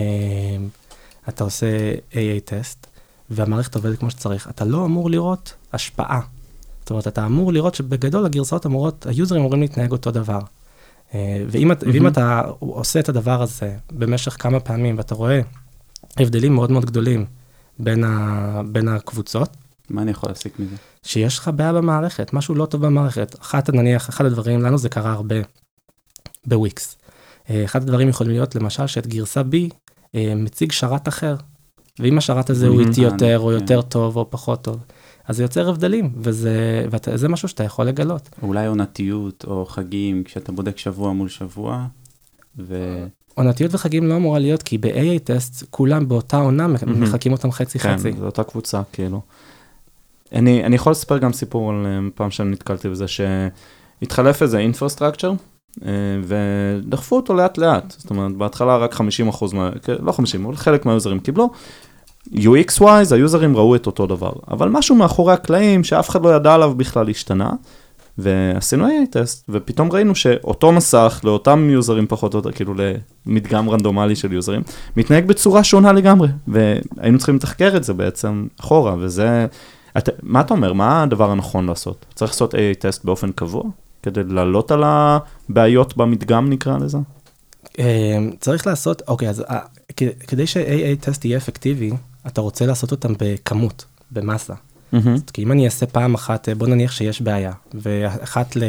אתה 1.29 1.45
עושה 1.45 1.67
AA 2.13 2.17
טסט 2.45 2.87
והמערכת 3.31 3.75
עובדת 3.75 3.99
כמו 3.99 4.11
שצריך, 4.11 4.49
אתה 4.51 4.65
לא 4.65 4.85
אמור 4.85 5.11
לראות 5.11 5.55
השפעה. 5.73 6.21
זאת 6.81 6.91
אומרת, 6.91 7.09
אתה 7.09 7.27
אמור 7.27 7.53
לראות 7.53 7.75
שבגדול 7.75 8.27
הגרסאות 8.27 8.67
אמורות, 8.67 9.07
היוזרים 9.07 9.41
אמורים 9.43 9.61
להתנהג 9.61 9.93
אותו 9.93 10.11
דבר. 10.11 10.41
אה, 11.15 11.45
ואם, 11.49 11.73
את- 11.73 11.85
ואם. 11.93 12.07
אתה 12.07 12.43
עושה 12.59 13.01
את 13.01 13.09
הדבר 13.09 13.43
הזה 13.43 13.77
במשך 13.93 14.37
כמה 14.43 14.61
פעמים 14.61 14.97
ואתה 14.99 15.15
רואה 15.15 15.41
הבדלים 16.17 16.55
מאוד 16.55 16.71
מאוד 16.71 16.85
גדולים 16.85 17.25
בין, 17.79 18.05
ה, 18.05 18.63
בין 18.73 18.89
הקבוצות, 18.89 19.57
מה 19.91 20.03
אני 20.03 20.11
יכול 20.11 20.31
להסיק 20.31 20.59
מזה? 20.59 20.77
שיש 21.03 21.39
לך 21.39 21.51
בעיה 21.57 21.73
במערכת, 21.73 22.33
משהו 22.33 22.55
לא 22.55 22.67
טוב 22.67 22.87
במערכת. 22.87 23.37
אחת, 23.41 23.71
נניח, 23.71 24.09
אחד 24.09 24.25
הדברים, 24.25 24.63
לנו 24.63 24.79
זה 24.79 24.89
קרה 24.89 25.13
הרבה 25.13 25.35
בוויקס. 26.47 26.97
אה, 27.51 27.65
אחד 27.65 27.83
הדברים 27.83 28.09
יכולים 28.09 28.33
להיות, 28.33 28.55
למשל, 28.55 28.87
שאת 28.87 29.07
גרסה 29.07 29.41
B 29.41 29.75
אה, 30.15 30.33
מציג 30.37 30.73
שרת 30.73 31.09
אחר. 31.09 31.37
ואם 31.99 32.19
השרת 32.19 32.51
הזה 32.51 32.67
הוא. 32.67 32.81
איטי 32.81 33.01
יותר, 33.01 33.39
או 33.39 33.47
כן. 33.47 33.53
יותר 33.53 33.83
טוב, 33.83 34.17
או 34.17 34.31
פחות 34.31 34.65
טוב, 34.65 34.77
אז 35.27 35.37
זה 35.37 35.43
יוצר 35.43 35.69
הבדלים, 35.69 36.13
וזה, 36.17 36.87
וזה 36.91 37.29
משהו 37.29 37.49
שאתה 37.49 37.65
יכול 37.65 37.85
לגלות. 37.85 38.29
או 38.43 38.49
אולי 38.49 38.67
עונתיות 38.67 39.45
או 39.49 39.67
חגים, 39.67 40.25
כשאתה 40.25 40.53
בודק 40.53 40.79
שבוע 40.79 41.13
מול 41.13 41.29
שבוע, 41.29 41.87
ו... 42.59 43.05
עונתיות 43.35 43.75
וחגים 43.75 44.09
לא 44.09 44.17
אמורה 44.17 44.39
להיות, 44.39 44.63
כי 44.63 44.79
ב-AA 44.79 45.19
טסט 45.25 45.65
כולם 45.71 46.09
באותה 46.09 46.37
עונה. 46.37 46.67
מחקים 46.87 47.33
אותם 47.33 47.53
חצי 47.53 47.79
כן. 47.79 47.97
זו 47.99 48.09
אותה 48.27 48.45
קבוצה, 48.45 48.83
כאילו. 48.93 49.21
אני, 50.33 50.65
אני 50.65 50.77
יכול 50.77 50.93
לספר 50.93 51.19
גם 51.19 51.33
סיפור 51.33 51.71
על 51.71 51.87
אה, 51.87 51.99
פעם 52.15 52.31
שאני 52.31 52.51
נתקלתי 52.51 52.89
בזה 52.89 53.05
שהתחלף 53.09 54.43
איזה 54.43 54.59
אינפרסטרקצ'ר, 54.59 55.33
ודחפו 56.25 57.17
אותו 57.17 57.35
לאט 57.35 57.59
לאט, 57.59 57.95
זאת 57.99 58.11
אומרת, 58.11 58.33
בהתחלה 58.33 58.77
רק 58.77 58.95
50 58.95 59.29
אחוז, 59.29 59.53
מה, 59.53 59.71
לא 60.01 60.13
50, 60.13 60.45
אבל 60.45 60.57
חלק 60.57 60.87
מהיוזרים 60.87 61.21
קיבלו. 61.21 61.51
UX-wise, 62.35 63.15
היוזרים 63.15 63.57
ראו 63.57 63.77
את 63.77 63.87
אותו 63.87 64.07
דבר, 64.07 64.33
אבל 64.51 64.69
משהו 64.69 64.97
מאחורי 64.97 65.33
הקלעים 65.33 65.85
שאף 65.85 66.11
אחד 66.11 66.23
לא 66.23 66.37
ידע 66.37 66.55
עליו 66.55 66.75
בכלל 66.77 67.11
השתנה, 67.11 67.51
ועשינו 68.19 68.87
AA 68.87 69.11
טסט, 69.11 69.45
ופתאום 69.49 69.93
ראינו 69.93 70.15
שאותו 70.15 70.73
מסך 70.73 71.21
לאותם 71.25 71.71
יוזרים 71.71 72.07
פחות 72.07 72.35
או 72.35 72.39
יותר, 72.39 72.53
כאילו 72.53 72.75
למדגם 73.27 73.71
רנדומלי 73.71 74.17
של 74.17 74.33
יוזרים, 74.33 74.63
מתנהג 74.97 75.27
בצורה 75.27 75.65
שונה 75.65 75.93
לגמרי, 75.93 76.29
והיינו 76.49 77.19
צריכים 77.19 77.37
לתחקר 77.37 77.77
את 77.77 77.85
זה 77.85 77.95
בעצם 77.95 78.47
אחורה, 78.61 78.95
וזה... 78.99 79.47
את, 79.99 80.09
מה 80.23 80.41
אתה 80.41 80.55
אומר, 80.55 80.73
מה 80.73 81.03
הדבר 81.03 81.31
הנכון 81.31 81.67
לעשות? 81.67 82.07
צריך 82.15 82.33
לעשות 82.33 82.55
AA 82.55 82.59
טסט 82.79 83.05
באופן 83.05 83.33
קבוע? 83.33 83.63
כדי 84.03 84.25
לעלות 84.25 84.71
על 84.71 84.83
הבעיות 84.87 85.97
במדגם 85.97 86.51
נקרא 86.51 86.79
לזה? 86.79 86.99
אה, 87.79 88.19
צריך 88.41 88.67
לעשות, 88.67 89.03
אוקיי, 89.09 89.29
אז 89.29 89.41
אה, 89.41 89.59
כדי 90.27 90.47
ש-AA 90.47 91.01
טסט 91.01 91.25
יהיה 91.25 91.39
אפקטיבי, 91.39 91.91
אתה 92.27 92.41
רוצה 92.41 92.67
לעשות 92.67 92.91
אותם 92.91 93.13
בכמות, 93.19 93.85
במסה. 94.11 94.55
כי 95.33 95.43
אם 95.43 95.53
אני 95.53 95.65
אעשה 95.65 95.87
פעם 95.87 96.15
אחת, 96.15 96.49
אה, 96.49 96.55
בוא 96.55 96.67
נניח 96.67 96.93
שיש 96.93 97.23
בעיה, 97.23 97.53
ואחת 97.75 98.57
ל... 98.57 98.63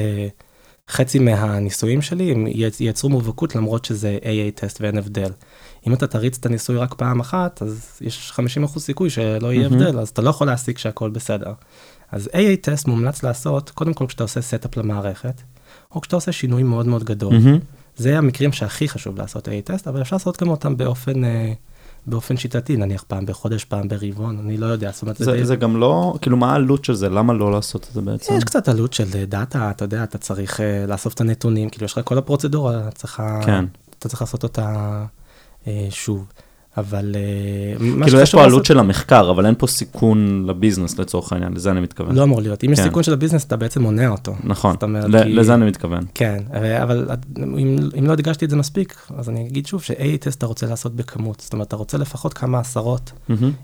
חצי 0.90 1.20
מהניסויים 1.20 2.02
שלי 2.02 2.32
הם 2.32 2.48
ייצרו 2.80 3.10
מובהקות 3.10 3.56
למרות 3.56 3.86
שזה 3.86 4.18
AA 4.22 4.60
טסט 4.62 4.82
ואין 4.82 4.98
הבדל. 4.98 5.32
אם 5.88 5.94
אתה 5.94 6.08
תריץ 6.08 6.38
את 6.38 6.46
הניסוי 6.46 6.78
רק 6.78 6.94
פעם 6.94 7.20
אחת, 7.20 7.62
אז 7.62 8.00
יש 8.02 8.32
50% 8.66 8.80
סיכוי 8.80 9.10
שלא 9.10 9.54
יהיה 9.54 9.70
מהמם. 9.70 9.82
הבדל, 9.82 10.00
אז 10.00 10.10
אתה 10.10 10.22
לא 10.22 10.30
יכול 10.30 10.48
להסיק 10.48 10.78
שהכל 10.78 11.10
בסדר. 11.10 11.54
אז 12.12 12.30
AA 12.34 12.38
test 12.62 12.88
מומלץ 12.88 13.24
לעשות, 13.24 13.70
קודם 13.70 13.94
כל 13.94 14.06
כשאתה 14.08 14.24
עושה 14.24 14.42
setup 14.42 14.78
למערכת, 14.78 15.42
או 15.96 16.02
כשאתה 16.02 16.16
עושה 16.16 16.32
שינוי 16.32 16.64
מאוד 16.64 16.88
מאוד 16.88 17.04
גדול. 17.04 17.34
מהמם. 17.34 17.60
זה 17.98 18.18
המקרים 18.18 18.52
שהכי 18.52 18.90
חשוב 18.90 19.18
לעשות 19.18 19.48
AA 19.48 19.52
test, 19.64 19.88
אבל 19.88 20.02
אפשר 20.02 20.16
לעשות 20.16 20.42
גם 20.44 20.50
אותם 20.50 20.78
באופן, 20.78 21.24
אה, 21.24 21.54
באופן 22.06 22.38
שיטתי, 22.38 22.78
נניח 22.78 23.04
פעם 23.08 23.26
בחודש, 23.26 23.64
פעם 23.66 23.88
ברבעון, 23.88 24.40
אני 24.40 24.58
לא 24.58 24.66
יודע, 24.66 24.92
זאת 24.92 25.02
אומרת, 25.02 25.18
זה, 25.18 25.26
זה, 25.26 25.32
די- 25.32 25.46
זה 25.46 25.56
גם 25.56 25.78
לא, 25.78 26.16
כאילו 26.22 26.38
מה 26.38 26.52
העלות 26.52 26.86
של 26.86 26.94
זה? 26.94 27.10
למה 27.10 27.34
לא 27.34 27.52
לעשות 27.52 27.88
את 27.90 27.94
זה 27.94 28.02
בעצם? 28.02 28.34
יש 28.38 28.44
קצת 28.44 28.70
עלות 28.70 28.94
של 28.94 29.26
דאטה, 29.26 29.72
אתה 29.72 29.86
יודע, 29.86 30.04
אתה 30.04 30.18
צריך 30.18 30.60
אה, 30.62 30.86
לאסוף 30.88 31.14
את 31.14 31.22
הנתונים, 31.22 31.70
כאילו 31.70 31.86
יש 31.86 31.92
לך 31.98 32.00
כל 32.04 32.18
הפרוצדורה, 32.18 32.92
צריכה, 32.96 33.40
כן. 33.46 33.66
אתה 34.00 34.10
צריך 34.10 34.22
לעשות 34.22 34.44
אותה 34.44 35.06
אה, 35.68 35.88
שוב. 35.90 36.26
אבל 36.78 37.16
אה, 37.16 38.04
כאילו 38.04 38.20
יש 38.20 38.32
פה 38.32 38.44
עלות 38.44 38.66
של 38.66 38.80
המחקר, 38.80 39.32
אבל 39.32 39.46
אין 39.46 39.56
פה 39.58 39.68
סיכון 39.68 40.46
לביזנס 40.48 41.00
לצורך 41.00 41.34
העניין, 41.34 41.54
לזה 41.54 41.72
אני 41.72 41.80
מתכוון. 41.80 42.16
לא 42.16 42.24
אמור 42.24 42.42
להיות, 42.42 42.64
אם 42.64 42.74
יש 42.74 42.80
כן. 42.80 42.86
סיכון 42.86 43.04
של 43.04 43.14
הביזנס 43.14 43.46
אתה 43.46 43.58
בעצם 43.58 43.82
מונע 43.82 44.10
אותו. 44.10 44.36
נכון, 44.44 44.76
לזה 45.10 45.54
אני 45.54 45.66
מתכוון. 45.66 46.04
כן, 46.14 46.44
אבל 46.84 47.08
אם, 47.38 48.08
לא 48.08 48.14
הדגשתי 48.14 48.46
את 48.46 48.50
זה 48.50 48.56
מספיק, 48.56 48.96
אז 49.18 49.30
אני 49.30 49.48
אגיד 49.48 49.66
שוב 49.66 49.84
ש-A 49.84 50.18
טסט 50.20 50.38
אתה 50.38 50.46
רוצה 50.46 50.68
לעשות 50.68 50.96
בכמות, 50.96 51.40
זאת 51.40 51.54
אומרת, 51.54 51.68
אתה 51.68 51.76
רוצה 51.76 51.98
לפחות 51.98 52.34
כמה 52.34 52.60
עשרות. 52.60 53.12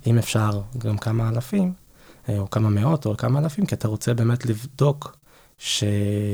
אם 0.08 0.18
אפשר, 0.18 0.62
גם 0.78 0.98
כמה 0.98 1.30
אלפים, 1.30 1.74
אה, 2.30 2.40
או 2.40 2.50
כמה 2.50 2.70
מאות, 2.70 3.06
או 3.06 3.18
כמה 3.18 3.40
אלפים, 3.40 3.66
כי 3.66 3.76
אתה 3.76 3.88
רוצה 3.88 4.14
באמת 4.14 4.46
לבדוק 4.46 5.18
ש... 5.58 5.84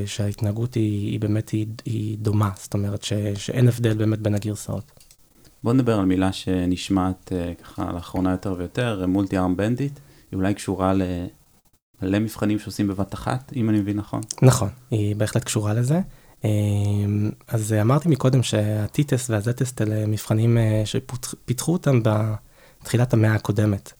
שההתנהגות 0.06 0.74
היא, 0.74 1.12
היא 1.12 1.20
באמת 1.20 1.50
היא, 1.50 1.68
היא 1.86 2.18
דומה, 2.20 2.50
זאת 2.56 2.74
אומרת 2.74 3.04
ש... 3.04 3.14
שאין 3.36 3.68
הבדל 3.68 3.94
באמת 3.94 4.20
בין 4.20 4.36
הגרסאות. 4.36 4.92
בוא 5.64 5.74
נדבר 5.74 6.00
על 6.00 6.06
מילה 6.06 6.32
שנשמעת 6.32 7.32
אה, 7.36 7.54
ככה 7.64 7.92
לאחרונה 7.94 8.32
יותר 8.32 8.56
ויותר, 8.58 9.06
מולטי 9.08 9.38
ארם 9.38 9.58
בנדיט, 9.58 10.00
היא 10.32 10.38
אולי 10.38 10.54
קשורה 10.54 10.94
ל- 10.94 11.02
למלא 12.02 12.20
מבחנים 12.20 12.60
שעושים 12.60 12.88
בבת 12.88 13.14
אחת, 13.14 13.52
אם 13.56 13.70
אני 13.70 13.80
מבין 13.80 13.98
נכון. 13.98 14.22
נכון, 14.42 14.70
היא 14.92 15.16
בהחלט 15.16 15.44
קשורה 15.44 15.74
לזה. 15.74 16.00
אה, 16.46 16.50
אז 17.48 17.74
אמרתי 17.74 18.10
מקודם 18.10 18.44
שה-T-טסט 18.44 19.30
וה-Z-טסט 19.30 19.82
אלה 19.82 20.06
מבחנים 20.06 20.58
אה, 20.58 20.82
שפיתחו 20.86 21.74
אותם 21.74 22.02
בתחילת 22.04 23.14
המאה 23.14 23.36
הקודמת. 23.36 23.94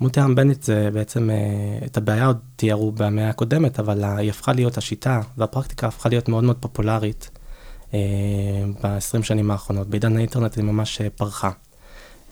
מולטי-ארם 0.00 0.34
בנדיט 0.34 0.62
זה 0.62 0.90
בעצם, 0.92 1.30
אה, 1.30 1.86
את 1.86 1.96
הבעיה 1.96 2.26
עוד 2.26 2.38
תיארו 2.56 2.92
במאה 2.92 3.30
הקודמת, 3.30 3.78
אבל 3.80 4.04
היא 4.04 4.30
הפכה 4.30 4.52
להיות 4.52 4.78
השיטה 4.78 5.20
והפרקטיקה 5.38 5.86
הפכה 5.86 6.08
להיות 6.08 6.28
מאוד 6.28 6.44
מאוד 6.44 6.56
פופולרית 6.60 7.30
ב-20 8.82 9.22
שנים 9.22 9.50
האחרונות. 9.50 9.88
בעידן 9.88 10.16
האינטרנט 10.16 10.56
היא 10.56 10.64
ממש 10.64 11.00
אה, 11.00 11.10
פרחה. 11.10 11.50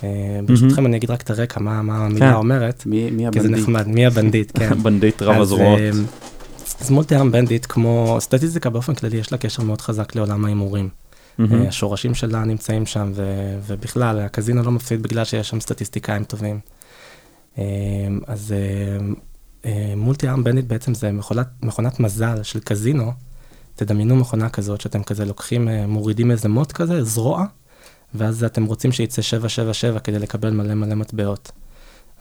אה, 0.05 0.41
ברשותכם 0.47 0.87
אני 0.87 0.97
אגיד 0.97 1.11
רק 1.11 1.23
את 1.23 1.31
הרקע, 1.31 1.61
מה, 1.61 1.79
המילה 1.79 2.31
כן. 2.31 2.35
אומרת, 2.35 2.87
מי, 2.87 3.11
מי 3.11 3.25
כי 3.33 3.41
זה 3.41 3.47
הבנדיט? 3.47 3.63
נחמד, 3.63 3.89
מי 3.89 4.07
הבנדיט, 4.07 4.59
כן. 4.59 4.75
בנדיט 4.83 5.23
רב 5.23 5.41
הזרועות. 5.41 5.79
אה, 5.79 5.91
אז 6.81 6.91
multi-arm 6.91 7.33
bandit, 7.33 7.67
כמו 7.69 8.17
סטטיסטיקה 8.21 8.71
באופן 8.71 8.95
כללי, 8.95 9.17
יש 9.17 9.33
לה 9.33 9.39
קשר 9.39 9.63
מאוד 9.63 9.81
חזק 9.81 10.17
לעולם 10.17 10.45
ההימורים. 10.45 10.89
אה, 11.41 11.69
השורשים 11.69 12.15
שלה 12.15 12.45
נמצאים 12.45 12.87
שם, 12.87 13.13
ובכלל, 13.67 14.21
הקזינו 14.21 14.63
לא 14.63 14.71
מפסיד 14.71 15.03
בגלל 15.03 15.25
שיש 15.25 15.49
שם 15.49 15.61
סטטיסטיקאים 15.61 16.25
טובים. 16.25 16.61
אה, 17.59 17.65
אז 18.27 18.55
multi-arm 19.97 20.45
bandit 20.45 20.65
בעצם 20.65 20.95
זה 20.95 21.11
מכונת 21.63 22.01
מזל 22.01 22.43
של 22.43 22.61
קזינו. 22.61 23.13
תדמיינו 23.77 24.17
מכונה 24.17 24.49
כזאת 24.49 24.81
שאתם 24.81 25.03
כזה 25.03 25.25
לוקחים, 25.25 25.69
אה, 25.69 25.87
מורידים 25.87 26.31
איזה 26.31 26.49
מוט 26.49 26.73
כזה, 26.73 27.05
זרוע, 27.05 27.45
ואז 28.15 28.45
אתם 28.45 28.65
רוצים 28.65 28.93
שיצא 28.93 29.23
777 29.23 29.99
כדי 29.99 30.19
לקבל 30.19 30.51
מלא 30.51 30.75
מלא 30.75 30.95
מטבעות. 30.95 31.53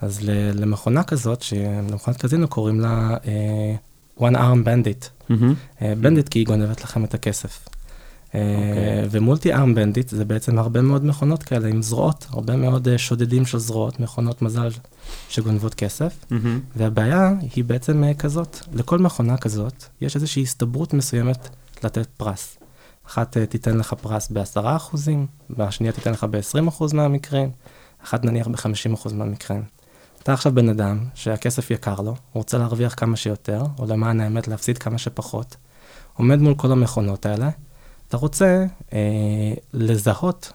אז 0.02 0.20
למכונה 0.54 1.04
כזאת, 1.04 1.42
שלמכונת 1.42 2.18
קזינו 2.18 2.48
קוראים 2.48 2.80
לה 2.80 3.18
אה, 3.26 3.76
one 4.20 4.36
arm 4.36 4.66
bandit. 4.66 5.30
מהמם. 5.30 5.54
בנדיט 6.02 6.30
כי 6.30 6.40
היא 6.40 6.46
גונבת 6.46 6.84
לכם 6.84 7.04
את 7.04 7.14
הכסף. 7.14 7.68
אוקיי. 8.34 9.08
ומולטי 9.12 9.54
ארם 9.54 9.76
בנדיט 9.76 10.10
זה 10.10 10.26
בעצם 10.26 10.60
הרבה 10.60 10.82
מאוד 10.82 11.06
מכונות 11.06 11.44
כאלה 11.44 11.68
עם 11.68 11.82
זרועות, 11.82 12.28
הרבה 12.30 12.56
מאוד 12.56 12.88
אה, 12.88 12.98
שודדים 12.98 13.46
של 13.46 13.58
זרועות, 13.58 14.00
מכונות 14.00 14.42
מזל 14.42 14.70
שגונבות 15.30 15.74
כסף. 15.74 16.26
מהמם. 16.30 16.60
והבעיה 16.76 17.34
היא 17.56 17.64
בעצם 17.64 18.04
אה, 18.04 18.14
כזאת, 18.14 18.58
לכל 18.74 19.00
מכונה 19.00 19.38
כזאת 19.38 19.84
יש 20.02 20.16
איזושהי 20.16 20.44
הסתברות 20.44 20.94
מסוימת 20.94 21.50
לתת 21.84 22.08
פרס. 22.18 22.58
אחת 23.08 23.38
אה, 23.38 23.46
תיתן 23.46 23.78
לך 23.78 23.94
פרס 23.94 24.32
ב-10 24.32 24.62
אחוזים, 24.76 25.28
והשנייה 25.50 25.94
תיתן 25.94 26.12
לך 26.12 26.24
ב-20 26.24 26.68
אחוז 26.68 26.94
מהמקרים, 26.94 27.50
אחת 28.04 28.26
נניח 28.26 28.48
ב-50 28.48 28.94
אחוז 28.94 29.14
מהמקרים. 29.14 29.64
אתה 30.24 30.34
עכשיו 30.34 30.56
בן 30.56 30.70
אדם 30.70 31.06
שהכסף 31.14 31.72
יקר 31.72 31.96
לו, 31.96 32.12
הוא 32.12 32.16
רוצה 32.34 32.58
להרוויח 32.58 32.94
כמה 32.98 33.16
שיותר, 33.16 33.64
או 33.80 33.86
למען 33.86 34.20
האמת 34.20 34.48
להפסיד 34.48 34.78
כמה 34.78 34.98
שפחות, 34.98 35.56
עומד 36.14 36.40
מול 36.40 36.56
כל 36.56 36.72
המכונות 36.72 37.26
האלה, 37.26 37.50
אתה 38.12 38.18
רוצה 38.18 38.66
אה, 38.94 39.00
לזהות 39.74 40.52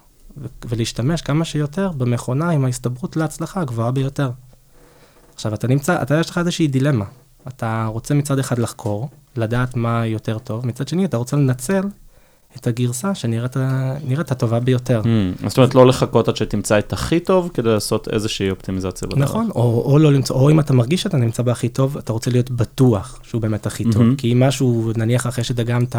ולהשתמש 0.68 1.22
כמה 1.22 1.44
שיותר 1.44 1.90
במכונה 1.96 2.50
עם 2.50 2.64
ההסתברות 2.64 3.16
להצלחה 3.16 3.60
הגבוהה 3.60 3.90
ביותר. 3.90 4.30
עכשיו, 5.34 5.54
אתה 5.54 5.68
נמצא, 5.68 6.02
אתה 6.02 6.20
יש 6.20 6.30
לך 6.30 6.38
איזושהי 6.38 6.66
דילמה. 6.66 7.04
אתה 7.48 7.86
רוצה 7.92 8.14
מצד 8.14 8.38
אחד 8.38 8.58
לחקור, 8.58 9.08
לדעת 9.36 9.76
מה 9.76 10.06
יותר 10.06 10.38
טוב, 10.38 10.66
מצד 10.66 10.88
שני 10.88 11.04
אתה 11.04 11.16
רוצה 11.16 11.36
לנצל 11.36 11.80
את 12.56 12.66
הגרסה 12.66 13.14
שנראית 13.14 14.30
הטובה 14.30 14.60
ביותר. 14.60 15.02
מהמם. 15.04 15.32
זאת 15.46 15.58
אומרת, 15.58 15.74
לא 15.74 15.86
לחכות 15.86 16.28
עד 16.28 16.36
שתמצא 16.36 16.78
את 16.78 16.92
הכי 16.92 17.20
טוב 17.20 17.50
כדי 17.54 17.68
לעשות 17.68 18.08
איזושהי 18.08 18.50
אופטימיזציה 18.50 19.08
בדרך. 19.08 19.18
נכון, 19.22 19.50
או, 19.54 19.82
או 19.92 19.98
לא 19.98 20.12
למצוא, 20.12 20.36
או 20.36 20.50
אם 20.50 20.60
אתה 20.60 20.72
מרגיש 20.72 21.02
שאתה 21.02 21.16
נמצא 21.16 21.42
בהכי 21.42 21.68
טוב, 21.68 21.96
אתה 21.96 22.12
רוצה 22.12 22.30
להיות 22.30 22.50
בטוח 22.50 23.20
שהוא 23.22 23.42
באמת 23.42 23.66
הכי 23.66 23.84
טוב. 23.84 24.02
מהמם. 24.02 24.16
כי 24.16 24.32
אם 24.32 24.40
משהו, 24.40 24.92
נניח 24.96 25.26
אחרי 25.26 25.44
שדגמת 25.44 25.96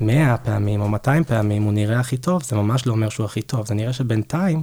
100 0.00 0.36
פעמים 0.36 0.80
או 0.80 0.88
200 0.88 1.24
פעמים, 1.24 1.62
הוא 1.62 1.72
נראה 1.72 2.00
הכי 2.00 2.16
טוב, 2.16 2.42
זה 2.42 2.56
ממש 2.56 2.86
לא 2.86 2.92
אומר 2.92 3.08
שהוא 3.08 3.24
הכי 3.24 3.42
טוב, 3.42 3.66
זה 3.66 3.74
נראה 3.74 3.92
שבינתיים 3.92 4.62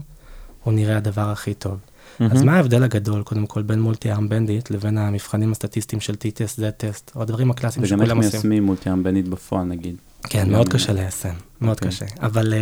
הוא 0.63 0.73
נראה 0.73 0.97
הדבר 0.97 1.29
הכי 1.29 1.53
טוב. 1.53 1.77
מהמם. 2.19 2.31
אז 2.31 2.41
מה 2.43 2.55
ההבדל 2.55 2.83
הגדול, 2.83 3.23
קודם 3.23 3.45
כל, 3.45 3.61
בין 3.61 3.81
multi-arm 3.81 4.29
bandit 4.29 4.69
לבין 4.71 4.97
המבחנים 4.97 5.51
הסטטיסטיים 5.51 5.99
של 6.01 6.13
T-test, 6.13 6.59
Z-test, 6.59 7.11
או 7.15 7.21
הדברים 7.21 7.51
הקלאסיים 7.51 7.85
וגם 7.85 7.99
איך 8.01 8.07
שכולם 8.09 8.17
עושים? 8.17 8.31
מיישמים 8.33 8.63
multi-arm 8.63 9.03
bandit 9.03 9.25
בפועל 9.27 9.63
נגיד. 9.65 9.95
כן, 10.23 10.41
גם- 10.45 10.51
מאוד 10.51 10.69
קשה 10.69 10.93
ליישם, 10.93 11.29
מאוד 11.61 11.75
אוקיי. 11.77 11.87
קשה. 11.91 12.05
אבל 12.21 12.53
אה, 12.53 12.59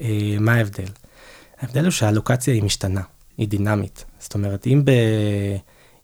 אה, 0.00 0.36
מה 0.40 0.54
ההבדל? 0.54 0.84
ההבדל 1.60 1.82
הוא 1.82 1.90
שהאלוקציה 1.90 2.54
היא 2.54 2.62
משתנה, 2.62 3.00
היא 3.38 3.48
דינמית. 3.48 4.04
זאת 4.18 4.34
אומרת, 4.34 4.66
אם, 4.66 4.82
ב, 4.84 4.90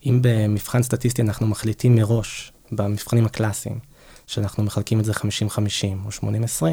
אם 0.05 0.19
במבחן 0.21 0.83
סטטיסטי 0.83 1.21
אנחנו 1.21 1.47
מחליטים 1.47 1.95
מראש, 1.95 2.51
במבחנים 2.71 3.25
הקלאסיים, 3.25 3.79
שאנחנו 4.27 4.63
מחלקים 4.63 4.99
את 4.99 5.05
זה 5.05 5.11
50-50 5.11 5.15
או 6.05 6.29
80-20, 6.59 6.63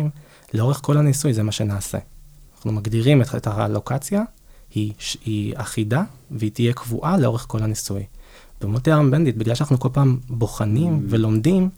לאורך 0.55 0.81
כל 0.83 0.97
הניסוי 0.97 1.35
זה 1.35 1.43
מה 1.43 1.53
שנעשה. 1.53 1.99
אנחנו 2.57 2.73
מגדירים 2.73 3.23
את, 3.23 3.35
את 3.35 3.47
הלוקציה, 3.47 4.23
היא, 4.75 4.93
היא 5.25 5.55
אחידה 5.57 6.03
והיא 6.31 6.51
תהיה 6.51 6.73
קבועה 6.73 7.19
לאורך 7.19 7.45
כל 7.49 7.63
הניסוי. 7.63 8.03
במוטי 8.61 8.93
ארם 8.93 9.11
בנדיט, 9.11 9.37
בגלל 9.37 9.55
שאנחנו 9.55 9.81
כל 9.81 9.89
פעם 9.93 10.19
בוחנים 10.29 10.93
Mm. 10.95 11.07
ולומדים, 11.09 11.69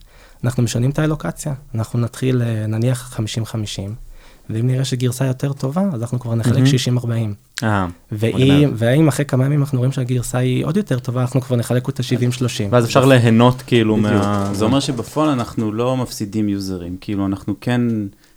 אנחנו 0.44 0.62
משנים 0.62 0.90
את 0.90 0.98
האלוקציה. 0.98 1.54
אנחנו 1.74 1.98
נתחיל 1.98 2.42
אה, 2.42 2.66
נניח 2.66 3.20
50-50, 3.20 3.20
ואם 4.50 4.66
נראה 4.66 4.84
שגרסה 4.84 5.24
יותר 5.24 5.52
טובה, 5.52 5.82
אז 5.92 6.02
אנחנו 6.02 6.20
כבר 6.20 6.34
נחלק 6.34 6.62
מהמם. 6.94 7.32
60-40. 7.32 7.45
אה, 7.62 7.86
ואם, 8.12 8.72
והאם 8.74 9.08
אחרי 9.08 9.24
כמה 9.24 9.44
ימים 9.44 9.60
אנחנו 9.60 9.78
רואים 9.78 9.92
שהגרסה 9.92 10.38
היא 10.38 10.64
עוד 10.64 10.76
יותר 10.76 10.98
טובה, 10.98 11.20
אנחנו 11.20 11.40
כבר 11.40 11.56
נחלק 11.56 11.88
אותה 11.88 12.02
70-30. 12.02 12.06
ואז 12.70 12.84
אפשר 12.84 13.04
ליהנות 13.04 13.62
כאילו 13.62 13.96
בדיוק. 13.96 14.12
מה... 14.12 14.50
זה 14.52 14.64
אומר 14.64 14.80
שבפועל 14.80 15.28
אנחנו 15.28 15.72
לא 15.72 15.96
מפסידים 15.96 16.48
יוזרים, 16.48 16.96
כאילו 17.00 17.26
אנחנו 17.26 17.54
כן 17.60 17.82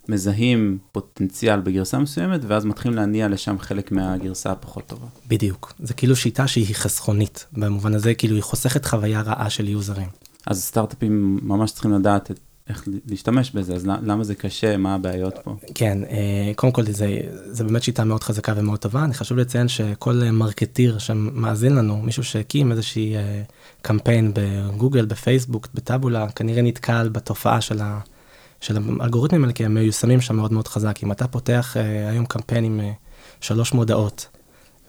מזהים 0.09 0.77
פוטנציאל 0.91 1.59
בגרסה 1.59 1.99
מסוימת, 1.99 2.39
ואז 2.47 2.65
מתחילים 2.65 2.97
להניע 2.97 3.27
לשם 3.27 3.59
חלק 3.59 3.91
מהגרסה 3.91 4.51
הפחות 4.51 4.83
טובה. 4.87 5.05
בדיוק. 5.27 5.73
זה 5.79 5.93
כאילו 5.93 6.15
שיטה 6.15 6.47
שהיא 6.47 6.75
חסכונית, 6.75 7.45
במובן 7.53 7.93
הזה 7.93 8.13
כאילו 8.13 8.35
היא 8.35 8.43
חוסכת 8.43 8.85
חוויה 8.85 9.21
רעה 9.21 9.49
של 9.49 9.67
יוזרים. 9.67 10.07
אז 10.45 10.63
סטארט-אפים 10.63 11.39
ממש 11.43 11.71
צריכים 11.71 11.93
לדעת 11.93 12.31
את, 12.31 12.39
איך 12.69 12.83
להשתמש 13.07 13.51
בזה, 13.51 13.75
אז 13.75 13.85
למה 13.85 14.23
זה 14.23 14.35
קשה, 14.35 14.77
מה 14.77 14.95
הבעיות 14.95 15.33
פה? 15.43 15.55
כן, 15.75 15.97
אה, 16.09 16.51
קודם 16.55 16.73
כל 16.73 16.83
זה, 16.85 17.17
זה 17.45 17.63
באמת 17.63 17.83
שיטה 17.83 18.03
מאוד 18.03 18.23
חזקה 18.23 18.53
ומאוד 18.55 18.79
טובה. 18.79 19.03
אני 19.03 19.13
חשוב 19.13 19.37
לציין 19.37 19.67
שכל 19.67 20.21
אה, 20.23 20.31
מרקטיר 20.31 20.97
שמאזין 20.97 21.75
לנו, 21.75 22.01
מישהו 22.01 22.23
שהקים 22.23 22.71
איזושהי 22.71 23.15
אה, 23.15 23.41
קמפיין 23.81 24.31
בגוגל, 24.35 25.05
בפייסבוק, 25.05 25.67
בטאבולה, 25.73 26.29
כנראה 26.29 26.61
נתקל 26.61 27.09
בתופעה 27.09 27.61
של, 27.61 27.81
ה, 27.81 27.99
של 28.61 28.77
האלגוריתמים 28.99 29.43
האלה, 29.43 29.53
כי 29.53 29.65
הם 29.65 29.73
מיושמים 29.73 30.21
שם 30.21 30.35
מאוד 30.35 30.53
מאוד 30.53 30.67
חזק. 30.67 31.03
אם 31.03 31.11
אתה 31.11 31.27
פותח 31.27 31.75
היום 32.09 32.25
קמפיין 32.25 32.63
עם 32.63 32.81
שלוש 33.41 33.73
מודעות, 33.73 34.27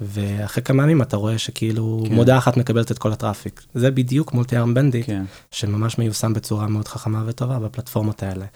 ואחרי 0.01 0.63
כמה 0.63 0.83
ימים 0.83 1.03
אתה 1.03 1.17
רואה 1.17 1.39
שכאילו 1.39 2.05
כן. 2.09 2.15
מודעה 2.15 2.39
אחת 2.39 2.57
מקבלת 2.57 2.91
את 2.91 2.99
כל 2.99 3.13
הטראפיק. 3.13 3.63
זה 3.75 3.91
בדיוק 3.91 4.33
מולטי 4.33 4.57
ארם 4.57 4.75
בנדי, 4.75 5.03
כן. 5.03 5.25
שממש 5.51 5.99
מיושם 5.99 6.33
בצורה 6.33 6.69
מאוד 6.69 6.89
חכמה 6.89 7.23
וטובה 7.27 7.59
בפלטפורמות 7.59 8.23
האלה. 8.23 8.47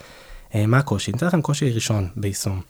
אה, 0.55 0.65
מה 0.65 0.77
הקושי? 0.77 1.11
ניתן 1.11 1.27
לכם 1.27 1.41
קושי 1.41 1.71
ראשון 1.71 2.09
ביישום. 2.15 2.61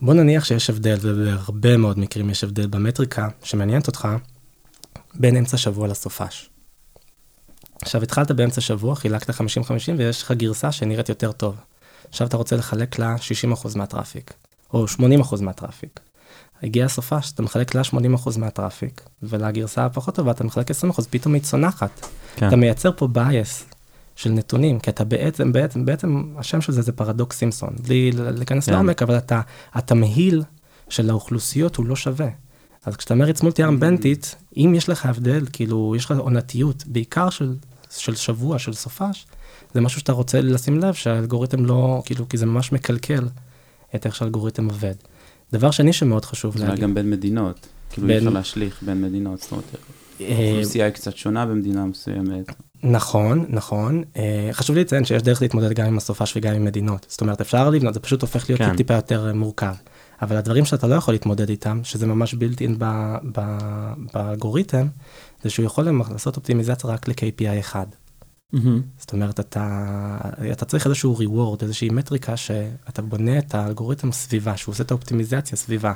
בוא 0.00 0.14
נניח 0.14 0.44
שיש 0.44 0.70
הבדל, 0.70 0.98
ובהרבה 1.00 1.76
מאוד 1.76 1.98
מקרים 1.98 2.30
יש 2.30 2.44
הבדל 2.44 2.66
במטריקה 2.66 3.28
שמעניינת 3.42 3.86
אותך, 3.86 4.08
בין 5.14 5.36
אמצע 5.36 5.56
שבוע 5.56 5.88
לסופש. 5.88 6.50
עכשיו 7.82 8.02
התחלת 8.02 8.30
באמצע 8.30 8.60
שבוע, 8.60 8.96
חילקת 8.96 9.30
50-50 9.30 9.34
ויש 9.98 10.22
לך 10.22 10.32
גרסה 10.32 10.72
שנראית 10.72 11.08
יותר 11.08 11.32
טוב. 11.32 11.56
עכשיו 12.08 12.26
אתה 12.26 12.36
רוצה 12.36 12.56
לחלק 12.56 12.98
לה 12.98 13.16
60% 13.52 13.76
מה 13.76 13.87
traffic, 13.87 14.32
או 14.74 14.86
80% 14.86 15.42
מה 15.42 15.54
traffic. 15.54 16.00
הגיע 16.62 16.84
הסופש, 16.84 17.32
אתה 17.32 17.42
מחלק 17.42 17.74
לה 17.74 17.82
80% 17.82 18.38
מה 18.38 18.51
traffic, 18.51 19.02
ולגרסה 19.22 19.84
הפחות 19.84 20.14
טובה 20.14 20.30
אתה 20.30 20.44
מחלק 20.44 20.70
20%, 20.70 20.74
פתאום 21.10 21.34
היא 21.34 21.42
צונחת. 21.42 22.06
כן. 22.36 22.48
אתה 22.48 22.56
מייצר 22.56 22.90
פה 22.96 23.08
bias 23.14 23.74
של 24.16 24.30
נתונים, 24.30 24.80
כי 24.80 24.90
אתה 24.90 25.04
בעצם, 25.04 25.52
בעצם, 25.52 25.84
בעצם, 25.84 26.34
השם 26.38 26.60
של 26.60 26.72
זה 26.72 26.82
זה 26.82 26.92
פרדוקס 26.92 27.36
סימפסון, 27.36 27.70
בלי 27.82 28.10
להיכנס 28.12 28.66
כן. 28.66 28.72
לעומק, 28.72 29.02
אבל 29.02 29.16
אתה, 29.16 29.40
התמהיל 29.74 30.42
של 30.88 31.10
האוכלוסיות 31.10 31.76
הוא 31.76 31.86
לא 31.86 31.96
שווה. 31.96 32.28
אז 32.84 32.96
כשאתה 32.96 33.14
מריץ 33.14 33.42
מולטי 33.42 33.64
ארם 33.64 33.80
בנדית, 33.80 34.34
אם 34.56 34.72
יש 34.76 34.88
לך 34.88 35.06
הבדל, 35.06 35.46
כאילו, 35.52 35.94
יש 35.96 36.04
לך 36.04 36.18
עונתיות, 36.18 36.84
בעיקר 36.86 37.30
של, 37.30 37.54
של 37.90 38.14
שבוע, 38.14 38.58
של 38.58 38.72
סופש, 38.72 39.26
זה 39.74 39.80
משהו 39.80 40.00
שאתה 40.00 40.12
רוצה 40.12 40.40
לשים 40.40 40.78
לב 40.78 40.94
שהאלגוריתם 40.94 41.64
לא, 41.64 42.02
כאילו, 42.04 42.28
כי 42.28 42.36
זה 42.36 42.46
ממש 42.46 42.72
מקלקל 42.72 43.28
את 43.94 44.06
איך 44.06 44.16
שהאלגוריתם 44.16 44.64
עובד. 44.64 44.94
דבר 45.52 45.70
שני 45.70 45.92
שמאוד 45.92 46.24
חשוב 46.24 46.58
זה 46.58 46.66
להגיד, 46.66 46.82
גם 46.82 46.94
בין 46.94 47.10
מדינות. 47.10 47.66
כאילו 47.90 48.08
אי 48.08 48.18
אפשר 48.18 48.28
להשליך 48.28 48.82
בין 48.82 49.02
מדינות, 49.02 49.40
זאת 49.40 49.52
אומרת, 49.52 49.64
אה, 50.20 50.46
האוכלוסייה 50.48 50.84
היא 50.84 50.92
קצת 50.92 51.16
שונה 51.16 51.46
במדינה 51.46 51.84
מסוימת. 51.84 52.52
נכון, 52.82 53.46
נכון. 53.48 54.02
אה, 54.16 54.48
חשוב 54.52 54.76
לי 54.76 54.82
לציין 54.82 55.04
שיש 55.04 55.22
דרך 55.22 55.42
להתמודד 55.42 55.72
גם 55.72 55.86
עם 55.86 55.96
הסופש 55.96 56.36
וגם 56.36 56.54
עם 56.54 56.64
מדינות. 56.64 57.06
זאת 57.08 57.20
אומרת, 57.20 57.40
אפשר 57.40 57.70
לבנות, 57.70 57.94
זה 57.94 58.00
פשוט 58.00 58.22
הופך 58.22 58.50
להיות 58.50 58.62
כן. 58.62 58.76
טיפה 58.76 58.94
יותר 58.94 59.26
אה, 59.28 59.32
מורכב. 59.32 59.74
אבל 60.22 60.36
הדברים 60.36 60.64
שאתה 60.64 60.86
לא 60.86 60.94
יכול 60.94 61.14
להתמודד 61.14 61.48
איתם, 61.48 61.80
שזה 61.84 62.06
ממש 62.06 62.34
built 62.34 62.58
in 62.58 62.70
ב- 62.78 63.16
ב- 63.32 63.92
באלגוריתם, 64.14 64.86
זה 65.42 65.50
שהוא 65.50 65.66
יכול 65.66 65.88
לעשות 66.10 66.36
אופטימיזציה 66.36 66.90
רק 66.90 67.08
ל-KPI 67.08 67.60
אחד. 67.60 67.86
זאת 68.98 69.12
אומרת, 69.12 69.40
אתה, 69.40 70.16
אתה 70.52 70.64
צריך 70.64 70.86
איזשהו 70.86 71.16
reward, 71.16 71.62
איזושהי 71.62 71.90
מטריקה 71.90 72.36
שאתה 72.36 73.02
בונה 73.02 73.38
את 73.38 73.54
האלגוריתם 73.54 74.12
סביבה, 74.12 74.56
שהוא 74.56 74.72
עושה 74.72 74.82
את 74.82 74.90
האופטימיזציה 74.90 75.56
סביבה. 75.56 75.92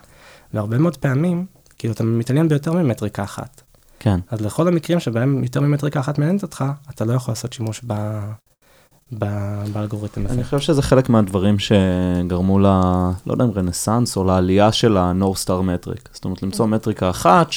והרבה 0.54 0.78
מאוד 0.78 0.96
פעמים, 0.96 1.46
כאילו, 1.78 1.94
אתה 1.94 2.04
מתעניין 2.04 2.48
ביותר 2.48 2.72
ממטריקה 2.72 3.24
אחת. 3.24 3.62
כן. 3.98 4.20
אז 4.30 4.40
לכל 4.40 4.68
המקרים 4.68 5.00
שבהם 5.00 5.42
יותר 5.42 5.60
ממטריקה 5.60 6.00
אחת 6.00 6.18
מעניינת 6.18 6.42
אותך, 6.42 6.64
אתה 6.90 7.04
לא 7.04 7.12
יכול 7.12 7.32
לעשות 7.32 7.52
שימוש 7.52 7.80
ב... 7.86 7.92
ב... 9.12 9.24
באלגוריתם 9.72 10.26
הזה. 10.26 10.34
אני 10.34 10.44
חושב 10.44 10.60
שזה 10.60 10.82
חלק 10.82 11.08
מהדברים 11.08 11.56
שגרמו 11.58 12.58
ל... 12.58 12.66
לא 13.26 13.32
יודע 13.32 13.44
אם 13.44 13.50
רנסאנס 13.50 14.16
או 14.16 14.24
לעלייה 14.24 14.72
של 14.72 14.96
ה-No 14.96 15.44
Star 15.44 15.48
Metric. 15.48 16.08
זאת 16.12 16.24
אומרת, 16.24 16.42
למצוא 16.42 16.66
מטריקה 16.66 17.10
אחת 17.10 17.52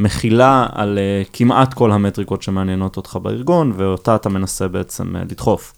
שמכילה 0.00 0.66
על 0.72 0.98
uh, 0.98 1.28
כמעט 1.32 1.74
כל 1.74 1.92
המטריקות 1.92 2.42
שמעניינות 2.42 2.96
אותך 2.96 3.18
בארגון, 3.22 3.72
ואותה 3.76 4.16
אתה 4.16 4.28
מנסה 4.28 4.68
בעצם 4.68 5.16
uh, 5.16 5.18
לדחוף. 5.18 5.72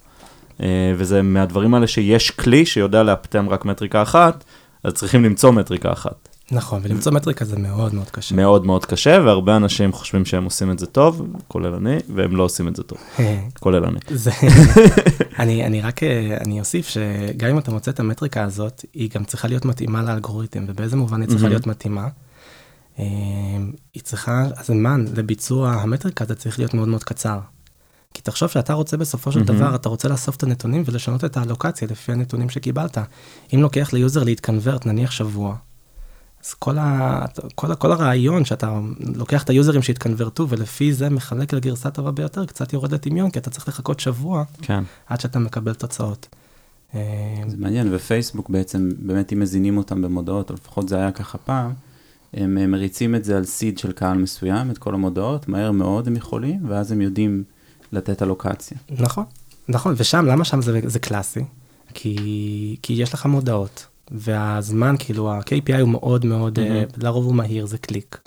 Uh, 0.59 0.63
וזה 0.97 1.23
מהדברים 1.23 1.75
האלה 1.75 1.87
שיש 1.87 2.31
כלי 2.31 2.67
שיודע 2.67 3.03
לאפטם 3.03 3.49
רק 3.49 3.65
מטריקה 3.65 4.03
אחת, 4.03 4.45
אז 4.85 4.93
צריכים 4.93 5.25
למצוא 5.25 5.51
מטריקה 5.51 5.93
אחת. 5.93 6.29
נכון, 6.51 6.81
ולמצוא 6.85 7.13
מטריקה 7.13 7.45
זה 7.45 7.59
מאוד 7.59 7.95
מאוד 7.95 8.11
קשה. 8.11 8.35
מאוד 8.35 8.67
מאוד 8.67 8.87
קשה, 8.87 9.19
והרבה 9.25 9.57
אנשים 9.57 9.93
חושבים 9.93 10.25
שהם 10.25 10.45
עושים 10.45 10.71
את 10.71 10.79
זה 10.79 10.87
טוב, 10.87 11.27
כולל 11.49 11.75
אני, 11.75 11.97
והם 12.15 12.37
לא 12.37 12.43
עושים 12.43 12.69
את 12.69 12.77
זה 12.77 12.83
טוב, 12.83 12.99
כולל 13.61 13.85
אני. 13.85 13.99
זה... 14.11 14.31
אני, 15.39 15.67
אני 15.67 15.81
רק, 15.81 16.01
אני 16.41 16.61
אוסיף 16.61 16.89
שגם 16.89 17.51
אם 17.51 17.59
אתה 17.59 17.71
מוצא 17.71 17.91
את 17.91 18.01
המטריקה 18.01 18.43
הזאת, 18.45 18.85
היא 18.95 19.11
גם 19.15 19.25
צריכה 19.25 19.49
להיות 19.49 19.65
מתאימה 19.65 20.03
לאלגוריתם, 20.03 20.65
ובאיזה 20.69 20.97
מובן 20.97 21.21
היא 21.21 21.29
צריכה. 21.29 21.49
להיות 21.49 21.67
מתאימה? 21.67 22.09
אה, 22.99 23.05
היא 23.95 24.03
צריכה, 24.03 24.45
הזמן 24.57 25.05
לביצוע 25.17 25.73
המטריקה 25.73 26.25
זה 26.25 26.35
צריך 26.35 26.59
להיות 26.59 26.75
מאוד 26.75 26.89
מאוד 26.89 27.05
קצר. 27.05 27.39
כי 28.15 28.23
תחשוב 28.23 28.49
שאתה 28.49 28.73
רוצה 28.73 28.97
בסופו 28.97 29.33
של 29.33 29.39
מהמם. 29.39 29.59
דבר, 29.59 29.75
אתה 29.75 29.89
רוצה 29.89 30.09
לאסוף 30.09 30.37
את 30.37 30.43
הנתונים 30.43 30.83
ולשנות 30.87 31.25
את 31.25 31.37
האלוקציה 31.37 31.89
לפי 31.91 32.13
הנתונים 32.13 32.51
שקיבלת. 32.51 32.99
אם 33.55 33.63
לוקח 33.63 33.93
ל 33.93 33.99
user 33.99 34.23
להתקנברט 34.23 34.87
נניח 34.87 35.11
שבוע, 35.11 35.57
אז 36.45 36.55
כל, 36.55 36.79
ה, 36.79 37.25
כל, 37.55 37.73
ה, 37.73 37.75
כל 37.75 37.93
הרעיון 37.93 38.45
שאתה 38.45 38.81
לוקח 39.17 39.43
את 39.43 39.51
היוזרים 39.51 39.83
שהתקנברטו 39.83 40.49
ולפי 40.49 40.93
זה 40.93 41.11
מחלק 41.11 41.53
לגרסה 41.53 41.91
טובה 41.91 42.11
ביותר, 42.11 42.47
קצת 42.47 42.73
יורד 42.73 42.93
לטמיון, 42.93 43.31
כי 43.31 43.39
אתה 43.39 43.51
צריך 43.51 43.69
לחכות 43.69 44.01
שבוע 44.01 44.45
כן. 44.63 44.85
עד 45.07 45.21
שאתה 45.21 45.39
מקבל 45.39 45.75
תוצאות. 45.75 46.29
אה, 46.95 47.01
זה 47.47 47.57
מעניין, 47.57 47.95
ופייסבוק 47.95 48.51
בעצם, 48.51 48.91
באמת 48.99 49.33
אם 49.33 49.41
מזינים 49.41 49.77
אותם 49.77 50.03
במודעות, 50.03 50.51
או 50.51 50.55
לפחות 50.55 50.89
זה 50.89 50.97
היה 50.97 51.13
ככה 51.13 51.39
פעם, 51.39 51.73
הם 52.35 52.59
אה, 52.59 52.67
מריצים 52.67 53.15
את 53.15 53.25
זה 53.25 53.37
על 53.37 53.45
סיד 53.45 53.79
של 53.79 53.93
קהל 53.93 54.19
מסוים, 54.19 54.71
את 54.71 54.79
כל 54.79 54.95
המודעות, 54.95 55.49
מהר 55.49 55.71
מאוד 55.71 56.07
הם 56.07 56.17
יכולים, 56.17 56.61
ואז 56.69 56.93
הם 56.93 57.01
יודעים 57.01 57.45
לתת 57.93 58.23
אלוקציה. 58.23 58.79
נכון, 58.99 59.25
נכון, 59.69 59.95
ושם, 59.97 60.27
למה 60.27 60.45
שם 60.45 60.63
זה, 60.63 60.81
זה 60.85 60.99
קלאסי? 60.99 61.45
כי, 61.95 62.77
כי 62.83 62.93
יש 62.93 63.15
לך 63.15 63.27
מודעות, 63.27 63.87
והזמן, 64.11 64.95
כאילו, 64.99 65.31
ה-KPI 65.33 65.81
הוא 65.81 65.89
מאוד 65.89 66.27
מאוד, 66.27 66.59
mm-hmm. 66.59 66.63
מהמם. 66.63 66.85
לרוב 66.97 67.25
הוא 67.25 67.35
מהיר, 67.35 67.67
זה 67.67 67.79
קליק. 67.79 68.19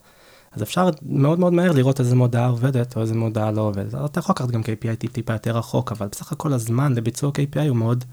אז 0.56 0.64
אפשר 0.64 0.90
מאוד 1.06 1.40
מאוד 1.40 1.54
מהר 1.54 1.72
לראות 1.72 2.00
איזה 2.00 2.16
מודעה 2.16 2.48
עובדת 2.48 2.96
או 2.96 3.02
איזה 3.02 3.16
מודעה 3.16 3.52
לא 3.52 3.62
עובדת. 3.62 3.96
אתה 4.06 4.20
יכול 4.20 4.34
לקחת 4.34 4.52
גם 4.52 4.62
KPI 4.62 4.96
טיפ 5.00 5.12
טיפה 5.12 5.34
יותר 5.34 5.58
רחוק, 5.58 5.92
אבל 5.92 6.08
בסך 6.12 6.32
הכל 6.32 6.54
הזמן 6.54 6.94
לביצוע 6.94 7.32
KPI 7.32 7.68
הוא 7.70 7.78
מאוד 7.78 8.04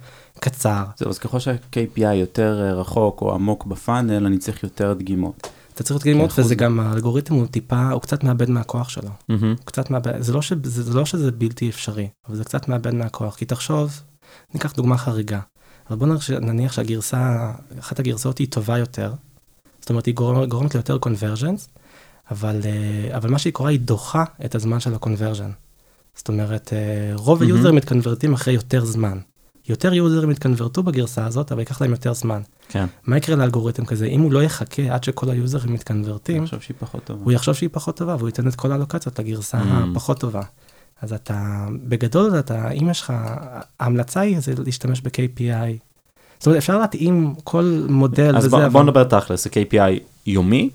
קצר. 0.40 0.84
זהו, 0.96 1.10
אז 1.10 1.18
ככל 1.18 1.38
שה-KPI 1.38 2.14
יותר 2.14 2.62
אה, 2.62 2.72
רחוק 2.72 3.22
או 3.22 3.34
עמוק 3.34 3.66
בפאנל, 3.66 4.26
אני 4.26 4.38
צריך 4.38 4.62
יותר 4.62 4.92
דגימות. 4.92 5.48
אתה 5.74 5.82
צריך 5.82 6.06
ללמוד, 6.06 6.30
כאחוז- 6.30 6.38
וזה 6.40 6.54
גם, 6.54 6.80
האלגוריתם 6.80 7.34
הוא 7.34 7.46
טיפה, 7.46 7.90
הוא 7.90 8.02
קצת 8.02 8.24
מאבד 8.24 8.50
מהכוח 8.50 8.88
שלו. 8.88 9.10
הוא 9.40 9.64
קצת 9.64 9.90
מאבד, 9.90 10.20
זה 10.20 10.32
לא, 10.32 10.42
ש, 10.42 10.52
זה, 10.62 10.82
זה 10.82 10.94
לא 10.94 11.06
שזה 11.06 11.30
בלתי 11.32 11.68
אפשרי, 11.68 12.08
אבל 12.28 12.36
זה 12.36 12.44
קצת 12.44 12.68
מאבד 12.68 12.94
מהכוח. 12.94 13.36
כי 13.36 13.44
תחשוב, 13.44 14.00
ניקח 14.54 14.72
דוגמה 14.72 14.96
חריגה. 14.98 15.40
אבל 15.90 15.96
בוא 15.98 16.06
נניח, 16.40 16.72
שהגרסה, 16.72 17.52
אחת 17.78 17.98
הגרסאות 17.98 18.38
היא 18.38 18.46
טובה 18.50 18.78
יותר, 18.78 19.12
זאת 19.80 19.90
אומרת 19.90 20.06
היא 20.06 20.14
גורמת, 20.14 20.48
גורמת 20.48 20.74
ליותר 20.74 20.98
קונברג'נס, 20.98 21.68
אבל, 22.30 22.60
אה, 22.64 23.16
אבל 23.16 23.30
מה 23.30 23.38
שהיא 23.38 23.52
קורה 23.52 23.70
היא 23.70 23.80
דוחה 23.80 24.24
את 24.44 24.54
הזמן 24.54 24.80
של 24.80 24.94
הקונברג'ן. 24.94 25.50
זאת 26.14 26.28
אומרת, 26.28 26.72
אה, 26.72 26.78
רוב 27.14 27.38
מהמם. 27.38 27.52
היוזרים 27.52 27.74
מתקנברטים 27.74 28.32
אחרי 28.32 28.54
יותר 28.54 28.84
זמן. 28.84 29.18
יותר 29.68 29.94
יוזרים 29.94 30.30
יתקנברטו 30.30 30.82
בגרסה 30.82 31.26
הזאת, 31.26 31.52
אבל 31.52 31.60
ייקח 31.60 31.80
להם 31.80 31.90
יותר 31.90 32.14
זמן. 32.14 32.40
כן. 32.72 32.86
מה 33.06 33.16
יקרה 33.16 33.36
לאלגוריתם 33.36 33.84
כזה? 33.84 34.06
אם 34.06 34.20
הוא 34.20 34.32
לא 34.32 34.42
יחכה 34.42 34.94
עד 34.94 35.04
שכל 35.04 35.30
היוזרים 35.30 35.72
מתקנברטים, 35.72 36.44
חושב 36.44 36.60
שהיא 36.60 36.74
פחות 36.78 37.04
טובה. 37.04 37.24
הוא 37.24 37.32
יחשוב 37.32 37.54
שהיא 37.54 37.68
פחות 37.72 37.96
טובה 37.96 38.16
והוא 38.16 38.28
ייתן 38.28 38.48
את 38.48 38.54
כל 38.54 38.72
האלוקציות 38.72 39.18
לגרסה 39.18 39.60
Mm. 39.60 39.64
הפחות 39.90 40.20
טובה. 40.20 40.42
אז 41.02 41.12
אתה, 41.12 41.66
בגדול 41.88 42.38
אתה, 42.38 42.70
אם 42.70 42.90
יש 42.90 43.00
לך, 43.00 43.12
ההמלצה 43.80 44.20
היא 44.20 44.40
זה 44.40 44.52
להשתמש 44.64 45.00
ב-KPI. 45.00 45.78
זאת 46.38 46.46
אומרת, 46.46 46.58
אפשר 46.58 46.78
להתאים 46.78 47.34
כל 47.44 47.86
מודל 47.88 48.36
אז 48.36 48.44
וזה, 48.44 48.56
בוא, 48.56 48.58
אבל 48.58 48.68
בוא 48.68 48.82
נדבר 48.82 49.04
תכלס, 49.04 49.44
זה 49.44 49.50
KPI 49.50 50.00
יומי 50.26 50.70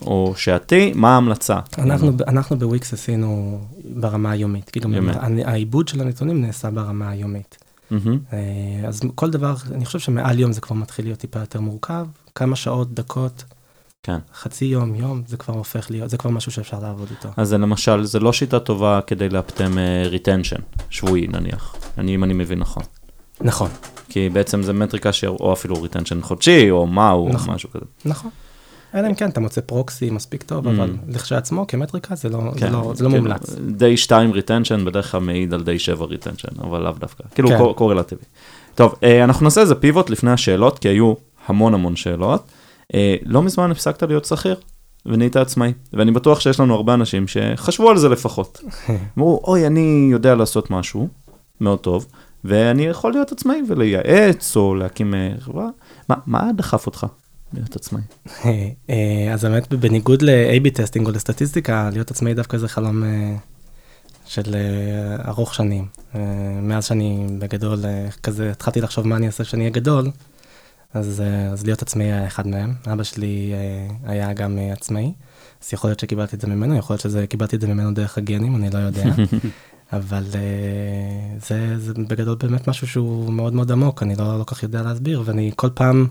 או 0.00 0.34
שעתי, 0.36 0.92
מה 0.94 1.14
ההמלצה? 1.14 1.58
אנחנו, 1.78 2.12
אנחנו 2.28 2.58
בוויקס 2.58 2.92
עשינו 2.92 3.60
ברמה 3.94 4.30
היומית. 4.30 4.70
כאילו. 4.70 4.88
העיבוד 5.44 5.88
של 5.88 6.00
הנתונים 6.00 6.40
נעשה 6.40 6.70
ברמה 6.70 7.10
היומית. 7.10 7.58
מהמם. 7.90 8.18
אה, 8.32 8.88
אז 8.88 9.00
כל 9.14 9.30
דבר, 9.30 9.54
אני 9.72 9.84
חושב 9.84 9.98
שמעל 9.98 10.38
יום 10.38 10.52
זה 10.52 10.60
כבר 10.60 10.76
מתחיל 10.76 11.04
להיות 11.04 11.18
טיפה 11.18 11.40
יותר 11.40 11.60
מורכב. 11.60 12.06
כמה 12.34 12.56
שעות, 12.56 12.94
דקות, 12.94 13.44
כן. 14.02 14.18
חצי 14.34 14.64
יום, 14.64 14.94
יום, 14.94 15.22
זה 15.26 15.36
כבר 15.36 15.54
הופך 15.54 15.90
להיות, 15.90 16.10
זה 16.10 16.16
כבר 16.16 16.30
משהו 16.30 16.52
שאפשר 16.52 16.80
לעבוד 16.80 17.08
איתו. 17.10 17.28
אז 17.36 17.48
זה 17.48 17.58
למשל, 17.58 18.04
זה 18.04 18.20
לא 18.20 18.32
שיטה 18.32 18.60
טובה 18.60 19.00
כדי 19.06 19.28
לאפטם 19.28 19.78
retention, 20.04 20.60
שבועי 20.90 21.26
נניח, 21.26 21.74
אני, 21.98 22.14
אם 22.14 22.24
אני 22.24 22.34
מבין 22.34 22.58
נכון. 22.58 22.82
נכון, 23.40 23.70
כי 24.08 24.28
בעצם 24.28 24.62
זה 24.62 24.72
מטריקה 24.72 25.12
ש... 25.12 25.24
או 25.24 25.52
אפילו 25.52 25.82
retention 25.82 26.22
חודשי, 26.22 26.70
או 26.70 26.86
מהו, 26.86 27.26
או 27.26 27.32
נכון. 27.32 27.54
משהו 27.54 27.70
כזה. 27.70 27.84
נכון. 28.04 28.30
אלא 28.94 29.08
אם 29.08 29.14
כן 29.14 29.28
אתה 29.30 29.40
מוצא 29.40 29.60
proxy 29.60 30.10
מספיק 30.10 30.42
טוב, 30.42 30.66
Mm. 30.66 30.70
אבל 30.70 30.94
לכשעצמו 31.08 31.66
כמטריקה 31.66 32.14
זה 32.14 32.28
לא, 32.28 32.38
זה 32.54 32.60
כן, 32.60 32.72
לא, 32.72 32.92
זה 32.94 33.04
לא 33.04 33.08
כאילו, 33.10 33.22
מומלץ. 33.22 33.54
day 33.76 33.96
2 33.96 34.30
retention 34.32 34.84
בדרך 34.84 35.10
כלל 35.10 35.20
מעיד 35.20 35.54
על 35.54 35.62
day 35.62 35.78
7 35.78 36.04
retention, 36.06 36.48
אבל 36.60 36.82
לאו 36.82 36.92
דווקא. 36.92 37.24
כאילו 37.34 37.48
כן. 37.48 37.58
קור- 37.58 37.74
קורלטיבי. 37.76 38.22
טוב, 38.74 38.94
אה, 39.02 39.24
אנחנו 39.24 39.44
נעשה 39.44 39.60
איזה 39.60 39.74
pivot 39.74 40.10
לפני 40.10 40.30
השאלות, 40.30 40.78
כי 40.78 40.88
היו 40.88 41.14
המון 41.46 41.74
המון 41.74 41.96
שאלות. 41.96 42.44
אה, 42.94 43.16
לא 43.24 43.42
מזמן 43.42 43.70
הפסקת 43.70 44.02
להיות 44.02 44.24
שכיר, 44.24 44.56
ונהיית 45.06 45.36
עצמאי, 45.36 45.72
ואני 45.92 46.10
בטוח 46.10 46.40
שיש 46.40 46.60
לנו 46.60 46.74
הרבה 46.74 46.94
אנשים 46.94 47.28
שחשבו 47.28 47.90
על 47.90 47.98
זה 47.98 48.08
לפחות. 48.08 48.60
אמרו, 49.18 49.40
אוי, 49.44 49.66
אני 49.66 50.08
יודע 50.12 50.34
לעשות 50.34 50.70
משהו 50.70 51.08
מאוד 51.60 51.78
טוב, 51.78 52.06
ואני 52.44 52.86
יכול 52.86 53.12
להיות 53.12 53.32
עצמאי 53.32 53.62
ולייעץ, 53.68 54.56
או 54.56 54.74
להקים 54.74 55.14
אה, 55.14 55.32
חברה. 55.40 55.66
מה, 56.08 56.14
מה 56.26 56.50
דחף 56.56 56.86
אותך 56.86 57.06
להיות 57.52 57.76
עצמאי? 57.76 58.02
אה, 58.90 59.34
אז 59.34 59.44
באמת 59.44 59.74
בניגוד 59.74 60.22
ל-AB 60.22 60.70
testing 60.74 61.06
או 61.06 61.12
לסטטיסטיקה, 61.12 61.90
להיות 61.92 62.10
עצמאי 62.10 62.34
דווקא 62.34 62.58
זה 62.58 62.68
חלום 62.68 63.04
אה, 63.04 63.36
של 64.26 64.54
אה, 64.54 65.28
ארוך 65.28 65.54
שנים. 65.54 65.86
מאז 66.62 66.84
שאני 66.84 67.26
בגדול 67.38 67.78
כזה 68.22 68.50
התחלתי 68.50 68.80
לחשוב 68.80 69.06
מה 69.06 69.16
אני 69.16 69.26
אעשה 69.26 69.44
כשאני 69.44 69.62
אהיה 69.62 69.70
גדול, 69.70 70.10
אז, 70.94 71.22
אז 71.52 71.64
להיות 71.64 71.82
עצמאי 71.82 72.04
היה 72.04 72.26
אחד 72.26 72.46
מהם. 72.46 72.74
אבא 72.92 73.02
שלי 73.02 73.52
היה 74.04 74.32
גם 74.32 74.58
עצמאי, 74.72 75.12
אז 75.62 75.72
יכול 75.72 75.90
להיות 75.90 76.00
שקיבלתי 76.00 76.36
את 76.36 76.40
זה 76.40 76.46
ממנו, 76.46 76.76
יכול 76.76 76.94
להיות 76.94 77.00
שקיבלתי 77.00 77.56
את 77.56 77.60
זה 77.60 77.66
ממנו 77.66 77.94
דרך 77.94 78.18
הגנים, 78.18 78.56
אני 78.56 78.70
לא 78.70 78.78
יודע. 78.78 79.04
אבל 79.92 80.24
זה, 81.38 81.78
זה 81.78 81.92
בגדול 81.94 82.36
באמת 82.36 82.68
משהו 82.68 82.86
שהוא 82.86 83.32
מאוד 83.32 83.54
מאוד 83.54 83.72
עמוק, 83.72 84.02
אני 84.02 84.14
לא, 84.16 84.38
לא 84.38 84.44
כך 84.44 84.62
יודע 84.62 84.82
להסביר, 84.82 85.22
ואני 85.24 85.50
כל 85.56 85.70
פעם 85.74 86.06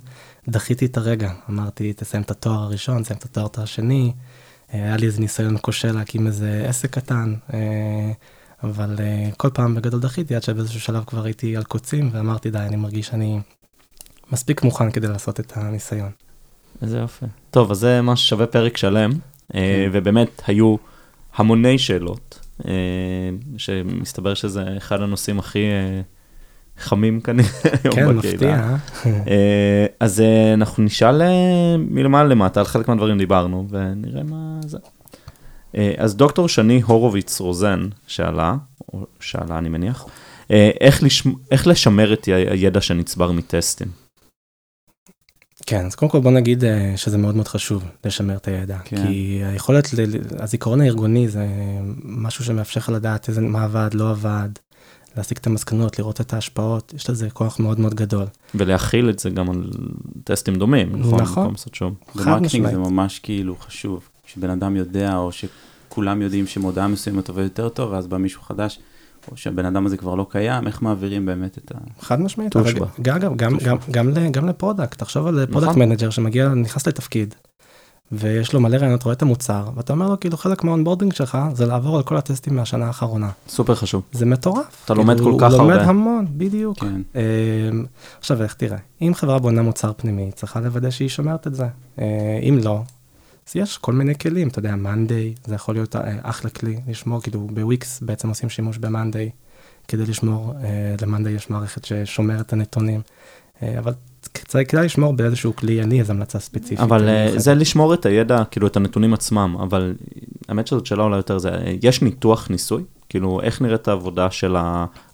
דחיתי 0.47 0.86
את 0.86 0.97
הרגע, 0.97 1.32
אמרתי, 1.49 1.93
תסיים 1.93 2.23
את 2.23 2.32
התואר 2.32 2.63
הראשון, 2.63 3.04
תסיים 3.04 3.19
את 3.19 3.23
התואר 3.23 3.63
השני, 3.63 4.12
uh, 4.13 4.73
היה 4.73 4.97
לי 4.97 5.06
איזה 5.06 5.21
ניסיון 5.21 5.58
כושל 5.62 5.91
להקים 5.91 6.28
איזה 6.28 6.65
עסק 6.67 6.89
קטן, 6.89 7.36
uh, 7.49 7.54
אבל 8.63 8.95
uh, 8.97 9.36
כל 9.36 9.49
פעם 9.49 9.75
בגדול 9.75 9.99
דחיתי 9.99 10.36
עד 10.36 10.43
שבאיזשהו 10.43 10.82
שלב 10.82 11.04
כבר 11.04 11.23
הייתי 11.23 11.58
על 11.58 11.63
קוצים, 11.63 12.10
ואמרתי, 12.13 12.52
די, 12.52 12.58
אני 12.58 12.75
מרגיש 12.75 13.08
שאני 13.08 13.39
מספיק 14.32 14.63
מוכן 14.63 14.91
כדי 14.91 15.08
לעשות 15.08 15.39
את 15.39 15.54
הניסיון. 15.56 16.12
איזה 16.82 16.97
יופי. 16.97 17.25
טוב, 17.52 17.71
אז 17.71 17.78
זה 17.78 18.02
ממש 18.02 18.30
שווה 18.30 18.47
פרק 18.47 18.78
שלם, 18.78 19.12
כן. 19.52 19.60
ובאמת 19.91 20.41
היו 20.47 20.75
המוני 21.36 21.78
שאלות. 21.78 22.39
אה, 22.67 23.30
שמסתבר 23.58 24.34
שזה 24.34 24.78
אחד 24.78 25.02
הנושאים 25.02 25.39
הכי 25.39 25.63
אה, 25.63 26.02
חמים 26.79 27.21
כנראה 27.21 27.49
היום 27.83 27.95
כן, 27.95 28.07
מפתיע. 28.07 28.75
אה, 29.05 29.85
אז 29.99 30.23
אנחנו 30.53 30.83
נשאל 30.83 31.21
מלמעלה 31.77 32.29
למטה, 32.29 32.59
על 32.59 32.65
חלק 32.65 32.87
מהדברים 32.87 33.17
דיברנו, 33.17 33.67
ונראה 33.69 34.23
מה 34.23 34.59
זה. 34.65 34.77
אז 35.97 36.15
דוקטור 36.15 36.47
שני 36.47 36.81
הורוביץ 36.81 37.39
רוזן 37.39 37.87
שאלה, 38.07 38.55
או 38.93 39.05
שאלה 39.19 39.57
אני 39.57 39.69
מניח, 39.69 40.05
איך, 40.81 41.03
לשמ... 41.03 41.33
איך 41.51 41.67
לשמר 41.67 42.13
את 42.13 42.25
הידע 42.25 42.81
שנצבר 42.81 43.31
מטסטים? 43.31 43.87
כן, 45.69 45.85
אז 45.85 45.95
קודם 45.95 46.11
כל 46.11 46.19
בוא 46.19 46.31
נגיד 46.31 46.63
אה, 46.63 46.93
שזה 46.95 47.17
מאוד 47.17 47.35
מאוד 47.35 47.47
חשוב 47.47 47.83
לשמר 48.05 48.37
את 48.37 48.47
הידע, 48.47 48.77
כן. 48.85 49.07
כי 49.07 49.41
היכולת, 49.45 49.89
הזיכרון 50.39 50.81
הארגוני 50.81 51.27
זה 51.27 51.47
משהו 52.03 52.43
שמאפשר 52.45 52.79
לך 52.79 52.89
לדעת 52.89 53.29
איזה, 53.29 53.41
מה 53.41 53.63
עבד, 53.63 53.89
לא 53.93 54.09
עבד, 54.09 54.49
להסיק 55.17 55.38
את 55.38 55.48
המסקנות, 55.48 56.00
לראות 56.00 56.22
את 56.22 56.34
ההשפעות, 56.34 56.93
יש 56.93 57.10
לזה 57.10 57.30
כוח 57.30 57.60
מאוד 57.60 57.80
מאוד 57.80 57.93
גדול. 57.93 58.26
ולהכיל 58.56 59.10
את 59.10 59.19
זה 59.19 59.30
גם 59.30 59.50
על 59.50 59.69
טסטים 60.24 60.56
דומים, 60.56 60.95
נכון? 60.95 61.22
נכון, 61.22 61.54
חד 62.17 62.41
משמעית. 62.41 62.74
זה 62.74 62.80
ממש 62.80 63.19
כאילו 63.19 63.56
חשוב, 63.56 64.10
שבן 64.26 64.50
אדם 64.50 64.76
יודע, 64.76 65.17
או 65.17 65.30
שכולם 65.32 66.22
יודעים 66.22 66.48
שמודעה 66.48 66.88
מסוימת 66.88 67.30
עובדת 67.30 67.45
יותר 67.45 67.69
טוב, 67.69 67.91
ואז 67.91 68.08
בא 68.08 68.17
מישהו 68.17 68.41
חדש. 68.41 68.80
או 69.32 69.38
שהבן 69.38 69.65
אדם 69.65 69.86
הזה 69.86 69.98
כבר 69.98 70.15
לא 70.15 70.26
קיים, 70.30 70.67
איך 70.67 70.82
מעבירים 70.82 71.26
באמת 71.26 71.58
את 71.58 71.72
ה... 71.76 71.78
חד 72.02 72.22
משמעית, 72.22 72.56
אבל 72.56 72.74
גם, 73.02 73.19
גם, 73.19 73.36
גם, 73.36 73.58
גם, 73.91 74.13
גם, 74.13 74.32
גם 74.32 74.50
ל 74.49 74.55
product, 74.55 74.99
תחשוב 75.00 75.28
על 75.28 75.45
product 75.45 75.69
נכון. 75.69 75.82
manager 75.82 76.10
שמגיע, 76.10 76.50
נכנס 76.50 76.88
לתפקיד, 76.88 77.36
ויש 78.12 78.54
לו 78.54 78.60
מלא 78.60 78.78
רעיונות, 78.78 79.04
רואה 79.04 79.13
את 79.13 79.22
המוצר, 79.22 79.69
ואתה 79.76 79.93
אומר 79.93 80.10
לו 80.10 80.19
כאילו 80.19 80.38
חלק 80.38 80.63
מה 80.63 80.72
onboarding 80.72 81.13
שלך 81.13 81.38
זה 81.54 81.65
לעבור 81.65 81.98
על 81.98 82.04
כל 82.04 82.17
הטסטים 82.17 82.56
מהשנה 82.56 82.88
האחרונה. 82.88 83.30
סופר 83.48 83.76
חשוב. 83.76 84.04
זה 84.12 84.26
מטורף. 84.26 84.82
אתה 84.86 84.93
לומד 84.93 85.15
כאילו, 85.15 85.32
כל 85.32 85.45
כך 85.45 85.52
הרבה. 85.52 85.63
הוא 85.63 85.72
לומד 85.72 85.88
המון, 85.88 86.28
בדיוק. 86.38 86.80
כן. 86.80 87.02
אמ, 87.15 87.86
עכשיו 88.19 88.43
איך 88.43 88.54
תראה, 88.54 88.78
אם 89.02 89.13
חברה 89.15 89.39
בונה 89.39 89.62
מוצר 89.62 89.91
פנימי, 89.98 90.32
צריכה 90.36 90.60
לוודא 90.60 90.89
שהיא 90.89 91.10
שומרת 91.10 91.48
את 91.48 91.56
זה. 91.56 91.67
אה, 92.00 92.39
אם 92.50 92.60
לא, 92.63 92.82
אז 93.50 93.56
יש 93.56 93.78
כל 93.78 93.93
מיני 93.93 94.17
כלים, 94.17 94.48
אתה 94.48 94.60
יודע, 94.60 94.76
מאנדיי, 94.76 95.34
זה 95.45 95.56
יכול 95.56 95.76
להיות 95.76 95.95
אה, 95.95 96.02
אחלה 96.22 96.50
כלי 96.50 96.80
לשמור, 96.88 97.22
כאילו 97.22 97.48
בוויקס 97.54 98.02
בעצם 98.02 98.30
עושים 98.30 98.50
שימוש 98.50 98.78
במאנדיי, 98.78 99.30
כדי 99.88 100.06
לשמור, 100.06 100.54
אה, 100.63 100.95
למאנדיי 101.02 101.34
יש 101.34 101.50
מערכת 101.50 101.86
ששומרת 101.86 102.45
את 102.45 102.54
הנתונים, 102.54 103.02
אה, 103.63 103.80
אבל 103.80 103.93
כדאי 104.67 104.86
לשמור 104.86 105.13
באיזשהו 105.13 105.55
כלי, 105.55 105.79
אין 105.79 105.89
לי 105.89 105.99
איזו 105.99 106.13
המלצה 106.13 106.39
ספציפית. 106.39 106.79
אבל 106.79 107.10
זה 107.38 107.53
לשמור 107.53 107.93
את 107.93 108.05
הידע, 108.05 108.43
כאילו 108.51 108.67
את 108.67 108.77
הנתונים 108.77 109.13
עצמם, 109.13 109.55
אבל 109.60 109.93
האמת 110.49 110.67
שזאת 110.67 110.86
שאלה 110.86 111.03
אולי 111.03 111.17
יותר 111.17 111.38
זה, 111.38 111.49
יש 111.84 112.01
ניתוח 112.01 112.49
ניסוי? 112.49 112.84
כאילו, 113.10 113.41
איך 113.41 113.62
נראית 113.62 113.88
העבודה 113.88 114.32
של 114.32 114.55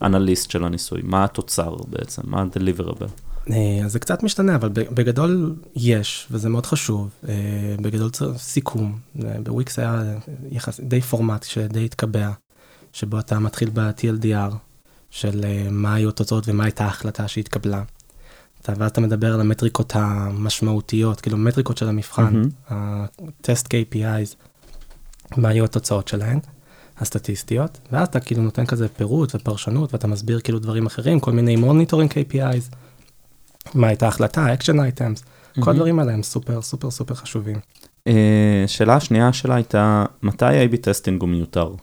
האנליסט 0.01 0.51
של 0.51 0.63
הניסוי? 0.63 1.01
מה 1.03 1.23
התוצר 1.23 1.75
בעצם? 1.87 2.21
מה 2.25 2.41
ה-deliverable? 2.41 3.09
אה, 3.51 3.85
אז 3.85 3.91
זה 3.91 3.99
קצת 3.99 4.23
משתנה, 4.23 4.55
אבל 4.55 4.69
בגדול 4.69 5.55
יש, 5.75 6.27
וזה 6.31 6.49
מאוד 6.49 6.65
חשוב. 6.65 7.09
אה, 7.29 7.33
בגדול 7.81 8.09
סיכום. 8.37 8.97
אה, 9.23 9.35
בוויקס 9.43 9.79
היה 9.79 10.03
יחס, 10.51 10.79
די 10.79 11.01
פורמט 11.01 11.43
שדי 11.43 11.85
התקבע, 11.85 12.29
שבו 12.93 13.19
אתה 13.19 13.39
מתחיל 13.39 13.69
ב-TLDR, 13.73 14.55
של 15.09 15.45
מה 15.71 15.93
היו 15.93 16.09
התוצאות 16.09 16.43
ומה 16.47 16.63
הייתה 16.63 16.83
ההחלטה 16.83 17.27
שהתקבלה. 17.27 17.83
ואז 18.77 18.91
אתה 18.91 19.01
מדבר 19.01 19.33
על 19.33 19.41
המטריקות 19.41 19.93
המשמעותיות, 19.95 21.21
כאילו 21.21 21.37
מטריקות 21.37 21.77
של 21.77 21.89
המבחן, 21.89 22.41
ה-test 22.69 23.67
KPIs, 23.67 24.35
מה 25.37 25.49
היו 25.49 25.63
התוצאות 25.65 26.07
שלהן, 26.07 26.39
הסטטיסטיות, 26.97 27.77
ואז 27.91 28.07
אתה 28.07 28.19
כאילו 28.19 28.41
נותן 28.41 28.65
כזה 28.65 28.87
פירוט 28.87 29.35
ופרשנות, 29.35 29.93
ואתה 29.93 30.07
מסביר 30.07 30.39
כאילו 30.39 30.59
דברים 30.59 30.85
אחרים, 30.85 31.19
כל 31.19 31.31
מיני 31.31 31.55
monitoring 31.55 32.11
KPIs. 32.11 32.75
מה 33.73 33.87
הייתה 33.87 34.05
ההחלטה, 34.05 34.53
action 34.53 34.79
items, 34.79 35.23
כל 35.59 35.71
הדברים 35.71 35.99
האלה 35.99 36.13
הם 36.13 36.23
סופר 36.23 36.61
סופר 36.61 36.91
סופר 36.91 37.15
חשובים. 37.15 37.59
אה, 38.07 38.63
שאלה 38.67 38.95
השנייה 38.95 39.33
שלה 39.33 39.55
הייתה, 39.55 40.05
מתי 40.23 40.45
A-B 40.45 40.77
testing 40.77 41.21
הוא 41.21 41.29
מיותר? 41.29 41.73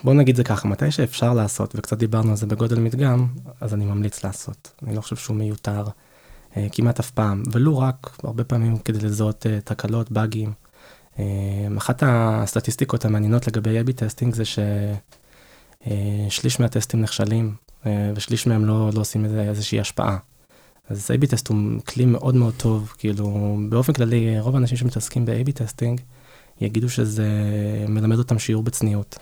אה, 0.00 0.04
בוא 0.04 0.14
נגיד 0.14 0.36
זה 0.36 0.44
ככה, 0.44 0.68
מתי 0.68 0.90
שאפשר 0.90 1.34
לעשות, 1.34 1.74
וקצת 1.74 1.98
דיברנו 1.98 2.30
על 2.30 2.36
זה 2.36 2.46
בגודל 2.46 2.80
מדגם, 2.80 3.26
אז 3.60 3.74
אני 3.74 3.84
ממליץ 3.84 4.24
לעשות. 4.24 4.72
אני 4.82 4.96
לא 4.96 5.00
חושב 5.00 5.16
שהוא 5.16 5.36
מיותר 5.36 5.84
אה, 6.56 6.66
כמעט 6.72 7.00
אף 7.00 7.10
פעם, 7.10 7.42
ולו 7.52 7.78
רק 7.78 8.16
הרבה 8.24 8.44
פעמים 8.44 8.78
כדי 8.78 9.06
לזהות 9.06 9.46
תקלות, 9.64 10.10
באגים. 10.10 10.52
אחת 11.78 12.02
הסטטיסטיקות 12.06 13.04
המעניינות 13.04 13.46
לגבי 13.46 13.80
A-B 13.80 13.92
testing 13.92 14.34
זה 14.34 14.42
ששליש 16.28 16.60
מהטסטים 16.60 17.00
נכשלים 17.00 17.54
אה, 17.86 18.12
ושליש 18.14 18.46
מהם 18.46 18.64
לא, 18.64 18.90
לא 18.94 19.00
עושים 19.00 19.24
איזה, 19.24 19.42
איזושהי 19.42 19.80
השפעה. 19.80 20.18
אז 20.88 21.10
A-B 21.10 21.26
test 21.26 21.48
הוא 21.48 21.56
כלי 21.88 22.04
מאוד 22.04 22.34
מאוד 22.34 22.54
טוב, 22.56 22.94
כאילו 22.98 23.56
באופן 23.68 23.92
כללי 23.92 24.40
רוב 24.40 24.54
האנשים 24.54 24.78
שמתעסקים 24.78 25.26
ב-A-B 25.26 25.52
testing 25.52 26.00
יגידו 26.60 26.88
שזה 26.88 27.28
מלמד 27.88 28.18
אותם 28.18 28.38
שיעור 28.38 28.62
בצניעות. 28.62 29.18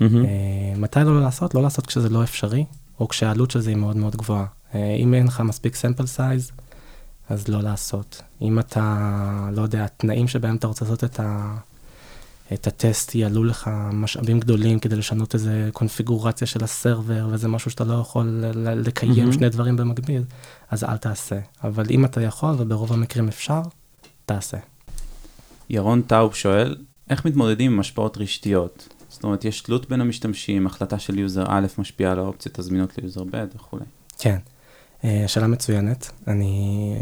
Mm-hmm. 0.00 0.78
מתי 0.78 1.00
לא 1.04 1.20
לעשות? 1.20 1.54
לא 1.54 1.62
לעשות 1.62 1.86
כשזה 1.86 2.08
לא 2.08 2.24
אפשרי, 2.24 2.64
או 3.00 3.08
כשהעלות 3.08 3.50
של 3.50 3.60
זה 3.60 3.70
היא 3.70 3.76
מאוד 3.76 3.96
מאוד 3.96 4.16
גבוהה. 4.16 4.46
אה, 4.74 4.94
אם 4.98 5.14
אין 5.14 5.26
לך 5.26 5.40
מספיק 5.40 5.74
סמפל 5.74 6.06
סייז, 6.06 6.50
אז 7.28 7.48
לא 7.48 7.60
לעשות. 7.62 8.22
אם 8.42 8.58
אתה, 8.58 9.50
לא 9.52 9.62
יודע, 9.62 9.84
התנאים 9.84 10.28
שבהם 10.28 10.56
אתה 10.56 10.66
רוצה 10.66 10.84
לעשות 10.84 11.04
את 11.04 11.20
ה... 11.20 11.56
את 12.52 12.66
הטסט 12.66 13.14
יעלו 13.14 13.44
לך 13.44 13.70
משאבים 13.92 14.40
גדולים 14.40 14.78
כדי 14.78 14.96
לשנות 14.96 15.34
איזה 15.34 15.68
קונפיגורציה 15.72 16.46
של 16.46 16.64
הסרבר, 16.64 17.28
וזה 17.30 17.48
משהו 17.48 17.70
שאתה 17.70 17.84
לא 17.84 17.94
יכול 17.94 18.44
לקיים 18.76 19.28
mm-hmm. 19.28 19.34
שני 19.34 19.48
דברים 19.48 19.76
במקביל, 19.76 20.22
אז 20.70 20.84
אל 20.84 20.96
תעשה. 20.96 21.38
אבל 21.64 21.84
אם 21.90 22.04
אתה 22.04 22.22
יכול, 22.22 22.54
וברוב 22.58 22.92
המקרים 22.92 23.28
אפשר, 23.28 23.60
תעשה. 24.26 24.56
ירון 25.70 26.02
טאוב 26.02 26.34
שואל, 26.34 26.76
איך 27.10 27.24
מתמודדים 27.24 27.72
עם 27.72 27.80
השפעות 27.80 28.18
רשתיות? 28.18 28.89
זאת 29.20 29.24
אומרת, 29.24 29.44
יש 29.44 29.60
תלות 29.60 29.88
בין 29.88 30.00
המשתמשים, 30.00 30.66
החלטה 30.66 30.98
של 30.98 31.18
user 31.18 31.44
א' 31.48 31.66
משפיעה 31.78 32.12
על 32.12 32.18
האופציות 32.18 32.58
הזמינות 32.58 32.98
ל 32.98 33.03
user 33.03 33.24
ב' 33.24 33.44
וכולי. 33.54 33.84
כן. 34.18 34.36
אה, 35.04 35.24
שאלה 35.26 35.46
מצוינת. 35.46 36.10
אני, 36.28 36.94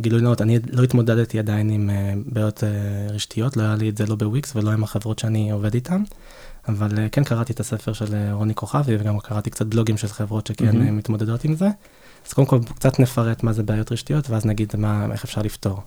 גילוי 0.00 0.22
נאות, 0.22 0.42
אני 0.42 0.58
לא 0.72 0.82
התמודדתי 0.82 1.38
עדיין 1.38 1.70
עם 1.70 1.90
אה, 1.90 2.14
בעיות 2.26 2.64
אה, 2.64 2.68
רשתיות, 3.10 3.56
לא 3.56 3.62
היה 3.62 3.74
לי 3.74 3.88
את 3.88 3.96
זה 3.96 4.06
לא 4.06 4.14
בוויקס 4.14 4.56
ולא 4.56 4.70
עם 4.70 4.84
החברות 4.84 5.18
שאני 5.18 5.50
עובד 5.50 5.74
איתן, 5.74 6.02
אבל 6.68 7.08
כן 7.12 7.24
קראתי 7.24 7.52
את 7.52 7.60
הספר 7.60 7.92
של 7.92 8.30
רוני 8.32 8.54
כוכבי 8.54 8.96
וגם 8.98 9.18
קראתי 9.18 9.50
קצת 9.50 9.66
בלוגים 9.66 9.96
של 9.96 10.08
חברות 10.08 10.46
שכן 10.46 10.70
mm-hmm. 10.70 10.90
מתמודדות 10.90 11.44
עם 11.44 11.54
זה. 11.54 11.68
אז 12.26 12.32
קודם 12.32 12.46
כל 12.46 12.58
קצת 12.74 12.98
נפרט 12.98 13.42
מה 13.42 13.52
זה 13.52 13.62
בעיות 13.62 13.92
רשתיות 13.92 14.30
ואז 14.30 14.46
נגיד 14.46 14.72
מה, 14.78 15.06
איך 15.12 15.24
אפשר 15.24 15.42
לפתור. 15.42 15.80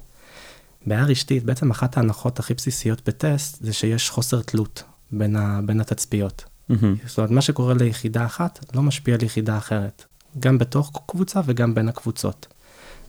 בעיה 0.86 1.04
רשתית, 1.04 1.44
בעצם 1.44 1.72
אחת 1.72 1.98
ההנחות 1.98 2.40
הכי 2.40 2.54
בסיסיות 2.54 3.10
בטסט 3.10 3.64
זה 3.64 3.74
שיש 3.74 4.10
חוסר 4.10 4.42
תלות 4.42 4.84
בין, 5.12 5.36
ה, 5.36 5.60
בין 5.66 5.82
התצפיות. 5.82 6.44
Mm-hmm. 6.72 6.74
זאת 7.08 7.18
אומרת, 7.18 7.32
מה 7.32 7.42
שקורה 7.42 7.74
ליחידה 7.74 8.26
אחת 8.26 8.66
לא 8.76 8.82
משפיע 8.82 9.16
על 9.16 9.24
יחידה 9.24 9.58
אחרת. 9.58 10.06
גם 10.40 10.58
בתוך 10.58 11.02
קבוצה 11.08 11.42
וגם 11.46 11.76
בין 11.76 11.90
הקבוצות. 11.90 12.48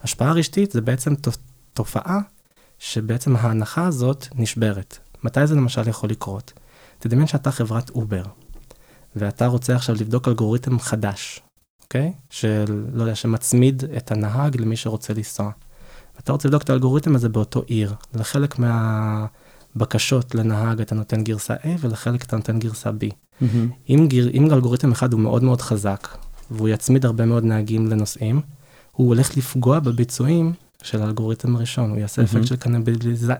השפעה 0.02 0.32
רשתית 0.32 0.72
זה 0.72 0.80
בעצם 0.80 1.14
תופעה 1.74 2.18
שבעצם 2.78 3.36
ההנחה 3.36 3.86
הזאת 3.86 4.26
נשברת. 4.34 4.98
מתי 5.24 5.46
זה 5.46 5.54
למשל 5.54 5.88
יכול 5.88 6.10
לקרות? 6.10 6.52
תדמיין 6.98 7.26
שאתה 7.26 7.50
חברת 7.50 7.90
אובר, 7.90 8.22
ואתה 9.16 9.46
רוצה 9.46 9.76
עכשיו 9.76 9.94
לבדוק 9.94 10.28
אלגוריתם 10.28 10.78
חדש, 10.78 11.40
אוקיי? 11.82 12.12
של, 12.30 12.84
לא 12.92 13.02
יודע, 13.02 13.14
שמצמיד 13.14 13.84
את 13.96 14.12
הנהג 14.12 14.60
למי 14.60 14.76
שרוצה 14.76 15.14
לנסוע. 15.14 15.50
אתה 16.18 16.32
רוצה 16.32 16.48
לבדוק 16.48 16.62
את 16.62 16.70
האלגוריתם 16.70 17.14
הזה 17.14 17.28
באותו 17.28 17.62
עיר. 17.66 17.94
לחלק 18.14 18.58
מהבקשות 19.74 20.34
לנהג 20.34 20.80
אתה 20.80 20.94
נותן 20.94 21.24
גרסה 21.24 21.54
A 21.54 21.68
ולחלק 21.80 22.24
אתה 22.24 22.36
נותן 22.36 22.58
גרסה 22.58 22.90
B. 22.90 23.12
Mm-hmm. 23.12 23.44
אם, 23.88 24.06
גיר, 24.08 24.30
אם 24.34 24.52
אלגוריתם 24.52 24.92
אחד 24.92 25.12
הוא 25.12 25.20
מאוד 25.20 25.42
מאוד 25.42 25.60
חזק, 25.60 26.08
והוא 26.50 26.68
יצמיד 26.68 27.04
הרבה 27.04 27.26
מאוד 27.26 27.44
נהגים 27.44 27.86
לנוסעים, 27.86 28.40
הוא 28.92 29.08
הולך 29.08 29.36
לפגוע 29.36 29.78
בביצועים 29.78 30.52
של 30.82 31.02
האלגוריתם 31.02 31.56
הראשון, 31.56 31.90
הוא 31.90 31.98
יעשה 31.98 32.22
אפקט 32.22 32.34
מהמם. 32.34 32.46
של 32.46 32.56
קנביליזציה. 32.56 33.36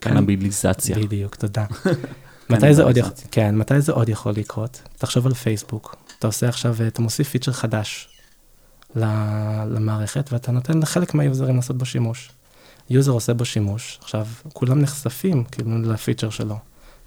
קניבליזציה. 0.00 0.96
בדיוק, 0.96 1.34
תודה. 1.34 1.64
מתי 2.50 2.74
זה 2.74 2.82
עוד 2.82 2.96
יכול. 2.96 3.12
כן, 3.30 3.56
מתי 3.58 3.80
זה 3.80 3.92
עוד 3.92 4.08
יכול 4.08 4.32
לקרות? 4.32 4.82
תחשוב 4.98 5.26
על 5.26 5.34
פייסבוק, 5.34 5.96
אתה 6.18 6.26
עושה 6.26 6.48
עכשיו, 6.48 6.76
אתה 6.86 7.02
מוסיף 7.02 7.28
פיצ'ר 7.28 7.52
חדש 7.52 8.08
ל- 8.96 9.64
למערכת, 9.74 10.32
ואתה 10.32 10.52
נותן 10.52 10.78
לחלק 10.78 11.14
מהיוזרים 11.14 11.56
לעשות 11.56 11.78
בו 11.78 11.84
שימוש. 11.84 12.30
יוזר 12.90 13.12
עושה 13.12 13.34
בו 13.34 13.44
שימוש, 13.44 13.98
עכשיו 14.02 14.26
כולם 14.52 14.80
נחשפים 14.80 15.44
כאילו 15.44 15.78
לפיצ'ר 15.82 16.30
שלו. 16.30 16.56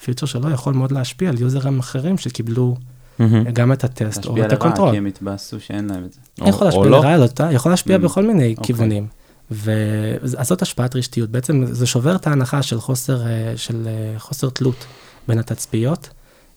פיצ'ר 0.04 0.26
שלו 0.26 0.50
יכול 0.50 0.74
מאוד 0.74 0.92
להשפיע 0.92 1.30
על 1.30 1.40
יוזרים 1.42 1.80
אחרים 1.80 2.18
שקיבלו 2.18 2.76
מהמם. 3.20 3.44
גם 3.52 3.72
את 3.72 3.84
הטסט 3.84 4.26
או 4.26 4.30
להשפיע 4.36 4.46
את 4.46 4.52
לרעה, 4.52 4.54
ה 4.68 4.70
control. 4.70 4.92
כי 4.92 4.98
הם 4.98 5.06
התבאסו 5.06 5.60
שאין 5.60 5.88
להם 5.88 6.06
את 6.06 6.14
זה. 6.14 6.20
או- 6.42 6.50
יכול 6.50 6.60
או 6.62 6.66
להשפיע 6.66 6.84
לא. 6.92 6.98
לרעה, 6.98 7.18
לא, 7.18 7.26
אתה- 7.26 7.52
יכול 7.52 7.72
להשפיע 7.72 7.96
Mm, 7.96 8.00
בכל 8.00 8.24
מיני 8.28 8.52
אוקיי. 8.52 8.66
כיוונים. 8.66 9.08
ואז 9.52 10.48
זאת 10.48 10.62
השפעת 10.62 10.96
רשתיות, 10.96 11.30
בעצם 11.30 11.64
זה 11.66 11.86
שובר 11.86 12.16
את 12.16 12.28
ההנחה 12.28 12.64
של 12.64 12.80
חוסר, 12.80 13.28
אה, 13.28 13.54
של 13.56 13.88
אה, 13.88 14.20
חוסר 14.20 14.50
תלות 14.50 14.86
בין 15.28 15.40
התצפיות, 15.40 16.10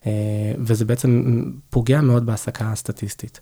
אה, 0.06 0.12
וזה 0.58 0.84
בעצם 0.84 1.42
פוגע 1.70 2.00
מאוד 2.00 2.26
בהסקה 2.26 2.72
הסטטיסטית. 2.72 3.40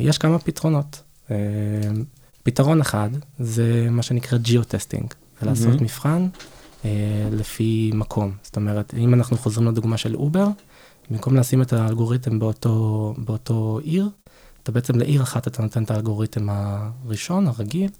יש 0.00 0.18
כמה 0.18 0.38
פתרונות. 0.38 1.02
פתרון 2.42 2.80
אחד 2.80 3.10
זה 3.38 3.88
מה 3.90 4.02
שנקרא 4.02 4.38
geo-testing, 4.38 5.14
זה 5.40 5.46
לעשות. 5.46 5.80
מבחן 5.80 6.28
אה, 6.84 6.90
לפי 7.32 7.90
מקום. 7.94 8.32
זאת 8.42 8.56
אומרת, 8.56 8.94
אם 8.94 9.14
אנחנו 9.14 9.36
חוזרים 9.36 9.68
לדוגמה 9.68 9.96
של 9.96 10.16
אובר, 10.16 10.48
במקום 11.10 11.36
לשים 11.36 11.62
את 11.62 11.72
האלגוריתם 11.72 12.38
באותו, 12.38 13.14
באותו 13.18 13.80
עיר, 13.82 14.08
אתה 14.62 14.72
בעצם 14.72 14.98
לעיר 14.98 15.22
אחת 15.22 15.48
אתה 15.48 15.62
נותן 15.62 15.82
את 15.82 15.90
האלגוריתם 15.90 16.46
הראשון, 16.50 17.46
הרגיל, 17.46 17.90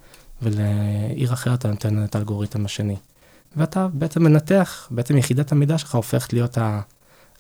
ולעיר 0.42 1.32
אחרת 1.32 1.58
אתה 1.58 1.68
נותן 1.68 2.04
את 2.04 2.14
האלגוריתם 2.14 2.64
השני. 2.64 2.96
ואתה 3.56 3.88
בעצם 3.88 4.22
מנתח, 4.22 4.88
בעצם 4.90 5.16
יחידת 5.16 5.52
המידע 5.52 5.78
שלך 5.78 5.94
הופכת 5.94 6.32
להיות 6.32 6.58
ה... 6.58 6.80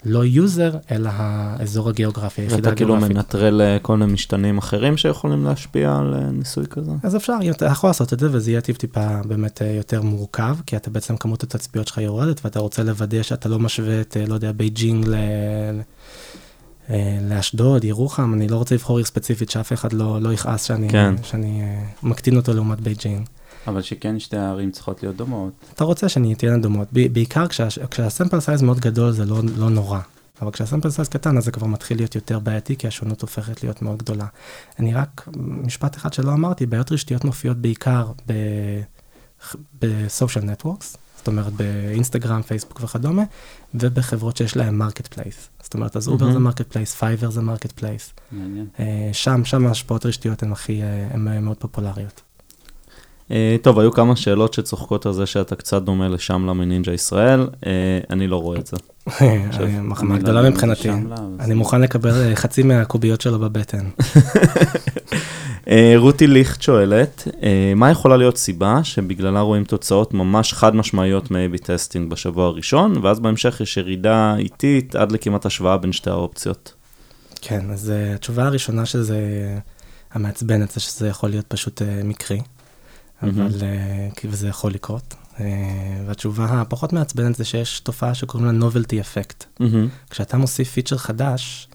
לא 0.04 0.24
יוזר, 0.24 0.72
אלא 0.90 1.10
האזור 1.12 1.88
הגיאוגרפי, 1.88 2.42
היחידה 2.42 2.68
ואתה 2.68 2.76
כאילו 2.76 2.94
הגיאוגרפית. 2.94 3.16
מנטרל 3.16 3.60
אה, 3.60 3.78
כל 3.82 3.96
מיני 3.96 4.12
משתנים 4.12 4.58
אחרים 4.58 4.96
שיכולים 4.96 5.44
להשפיע 5.44 5.96
על 5.96 6.14
אה, 6.14 6.20
ניסוי 6.20 6.66
כזה? 6.70 6.90
אז 7.02 7.16
אפשר, 7.16 7.32
אתה 7.50 7.66
יכול 7.66 7.90
לעשות 7.90 8.12
את 8.12 8.20
זה, 8.20 8.28
וזה 8.32 8.50
יהיה 8.50 8.60
טיפ-טיפה 8.60 9.22
באמת 9.24 9.62
אה, 9.62 9.66
יותר 9.66 10.02
מורכב, 10.02 10.56
כי 10.66 10.76
אתה 10.76 10.90
בעצם 10.90 11.16
כמות 11.16 11.42
התצפיות 11.42 11.88
שלך 11.88 11.98
יורדת, 11.98 12.40
ואתה 12.44 12.60
רוצה 12.60 12.82
לוודא 12.82 13.22
שאתה 13.22 13.48
לא 13.48 13.58
משווה 13.58 14.00
את, 14.00 14.16
לא 14.26 14.34
יודע, 14.34 14.52
בייג'ינג 14.52 15.08
ל... 15.08 15.14
לאשדוד, 17.28 17.84
ירוחם, 17.84 18.34
אני 18.34 18.48
לא 18.48 18.56
רוצה 18.56 18.74
לבחור 18.74 18.96
עיר 18.96 19.06
ספציפית 19.06 19.50
שאף 19.50 19.72
אחד 19.72 19.92
לא, 19.92 20.18
לא 20.20 20.32
יכעס 20.32 20.64
שאני, 20.64 20.88
כן. 20.88 21.14
שאני 21.22 21.62
מקטין 22.02 22.36
אותו 22.36 22.54
לעומת 22.54 22.80
בייג'ינג. 22.80 23.26
אבל 23.66 23.82
שכן 23.82 24.18
שתי 24.18 24.36
הערים 24.36 24.70
צריכות 24.70 25.02
להיות 25.02 25.16
דומות. 25.16 25.52
אתה 25.74 25.84
רוצה 25.84 26.08
שאני 26.08 26.34
תהיינה 26.34 26.58
דומות, 26.58 26.88
בעיקר 26.92 27.48
כשה, 27.48 27.68
כשה 27.90 28.13
sample 28.13 28.40
size 28.40 28.62
מאוד 28.62 28.80
גדול 28.80 29.10
זה 29.10 29.24
לא, 29.24 29.40
לא 29.56 29.70
נורא, 29.70 30.00
אבל 30.42 30.50
כשה 30.50 30.68
sample 30.68 30.90
size 30.90 31.08
קטן 31.08 31.36
אז 31.38 31.44
זה 31.44 31.50
כבר 31.50 31.66
מתחיל 31.66 31.96
להיות 31.96 32.14
יותר 32.14 32.38
בעייתי, 32.38 32.76
כי 32.76 32.88
השונות 32.88 33.22
הופכת 33.22 33.62
להיות 33.62 33.82
מאוד 33.82 33.98
גדולה. 33.98 34.26
אני 34.78 34.94
רק, 34.94 35.28
משפט 35.36 35.96
אחד 35.96 36.12
שלא 36.12 36.32
אמרתי, 36.32 36.66
בעיות 36.66 36.92
רשתיות 36.92 37.24
מופיעות 37.24 37.56
בעיקר 37.56 38.06
ב 39.80 39.89
social 39.89 40.44
networks, 40.44 40.96
זאת 41.16 41.26
אומרת 41.26 41.52
באינסטגרם, 41.52 42.42
פייסבוק 42.42 42.80
וכדומה, 42.82 43.22
ובחברות 43.74 44.36
שיש 44.36 44.56
להן 44.56 44.74
marketplace. 44.74 45.48
זאת 45.62 45.74
אומרת, 45.74 45.96
אז 45.96 46.08
אובר. 46.08 46.32
זה 46.32 46.38
marketplace, 46.38 46.94
Fiverr 46.94 47.30
זה 47.30 47.40
marketplace. 47.40 48.12
מעניין. 48.32 48.66
שם, 49.12 49.44
שם 49.44 49.66
ההשפעות 49.66 50.04
הרשתיות 50.04 50.42
הן 50.42 50.52
הכי, 50.52 50.82
אה, 50.82 51.08
הן 51.10 51.28
אה, 51.28 51.40
מאוד 51.40 51.56
פופולריות. 51.56 52.22
אה, 53.32 53.56
טוב, 53.62 53.78
היו 53.78 53.92
כמה 53.92 54.16
שאלות 54.16 54.54
שצוחקות 54.54 55.06
על 55.06 55.12
זה 55.12 55.26
שאתה 55.26 55.56
קצת 55.56 55.82
דומה 55.82 56.08
לשמלה 56.08 56.52
מנינג'ה 56.52 56.92
ישראל, 56.92 57.48
אה, 57.66 57.72
אני 58.10 58.26
לא 58.26 58.36
רואה 58.36 58.58
את 58.58 58.66
זה. 58.66 58.76
מחמאה 59.82 60.18
גדולה 60.18 60.50
מבחינתי. 60.50 60.88
אני 61.40 61.54
מוכן 61.54 61.80
לקבל 61.80 62.10
אה, 62.10 62.36
חצי 62.36 62.62
מהקוביות 62.62 63.20
שלו 63.20 63.38
בבטן. 63.38 63.88
רותי 65.96 66.26
ליכט 66.26 66.62
שואלת, 66.62 67.28
מה 67.76 67.90
יכולה 67.90 68.16
להיות 68.16 68.36
סיבה 68.36 68.84
שבגללה 68.84 69.40
רואים 69.40 69.64
תוצאות 69.64 70.14
ממש 70.14 70.52
חד 70.52 70.76
משמעיות 70.76 71.30
מ-AB 71.30 71.58
testing 71.58 72.10
בשבוע 72.10 72.46
הראשון, 72.46 72.96
ואז 73.02 73.20
בהמשך 73.20 73.60
יש 73.60 73.76
ירידה 73.76 74.34
איטית 74.38 74.96
עד 74.96 75.12
לכמעט 75.12 75.46
השוואה 75.46 75.76
בין 75.76 75.92
שתי 75.92 76.10
האופציות? 76.10 76.74
כן, 77.40 77.70
אז 77.70 77.92
התשובה 78.14 78.44
הראשונה 78.44 78.86
שזה 78.86 79.18
המעצבנת 80.12 80.70
זה 80.70 80.80
שזה 80.80 81.08
יכול 81.08 81.30
להיות 81.30 81.46
פשוט 81.46 81.82
מקרי. 82.04 82.40
אבל 83.22 83.62
אה, 83.62 84.08
כי 84.16 84.28
וזה 84.30 84.48
יכול 84.48 84.72
לקרות. 84.72 85.14
אה, 85.40 85.46
והתשובה 86.06 86.44
הפחות 86.44 86.92
מעצבנת 86.92 87.36
זה 87.36 87.44
שיש 87.44 87.80
תופעה 87.80 88.14
שקוראים 88.14 88.60
לה 88.60 88.66
novelty 88.68 89.04
effect. 89.04 89.62
כשאתה 90.10 90.36
מוסיף 90.36 90.72
פיצ'ר 90.72 90.96
חדש, 90.96 91.68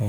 אה, 0.00 0.06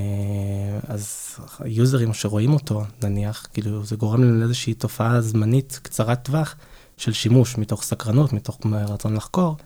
אז 0.87 1.35
יוזרים 1.65 2.13
שרואים 2.13 2.53
אותו, 2.53 2.83
נניח, 3.03 3.47
כאילו 3.53 3.85
זה 3.85 3.95
גורם 3.95 4.23
להם 4.23 4.39
לאיזושהי 4.39 4.73
תופעה 4.73 5.21
זמנית 5.21 5.79
קצרת 5.83 6.25
טווח 6.25 6.55
של 6.97 7.13
שימוש 7.13 7.57
מתוך 7.57 7.83
סקרנות, 7.83 8.33
מתוך 8.33 8.59
רצון 8.87 9.13
לחקור, 9.13 9.57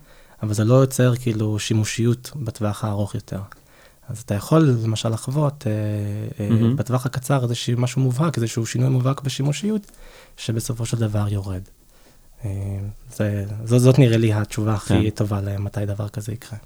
אבל 0.43 0.53
זה 0.53 0.63
לא 0.63 0.73
יוצר 0.73 1.15
כאילו 1.15 1.59
שימושיות 1.59 2.31
בטווח 2.35 2.83
הארוך 2.83 3.15
יותר. 3.15 3.39
אז 4.09 4.21
אתה 4.21 4.35
יכול 4.35 4.61
למשל 4.83 5.09
לחוות 5.09 5.67
מהמם. 6.39 6.75
בטווח 6.75 7.05
הקצר 7.05 7.43
איזשהו 7.43 7.77
משהו 7.77 8.01
מובהק, 8.01 8.37
איזשהו 8.37 8.65
שינוי 8.65 8.89
מובהק 8.89 9.21
בשימושיות, 9.21 9.91
שבסופו 10.37 10.85
של 10.85 10.97
דבר 10.97 11.25
יורד. 11.29 11.61
אה, 12.45 12.49
זה, 13.11 13.45
זאת, 13.65 13.81
זאת 13.81 13.99
נראה 13.99 14.17
לי 14.17 14.33
התשובה 14.33 14.73
הכי 14.73 15.03
כן. 15.03 15.09
טובה 15.09 15.41
למתי 15.41 15.85
דבר 15.85 16.09
כזה 16.09 16.33
יקרה. 16.33 16.59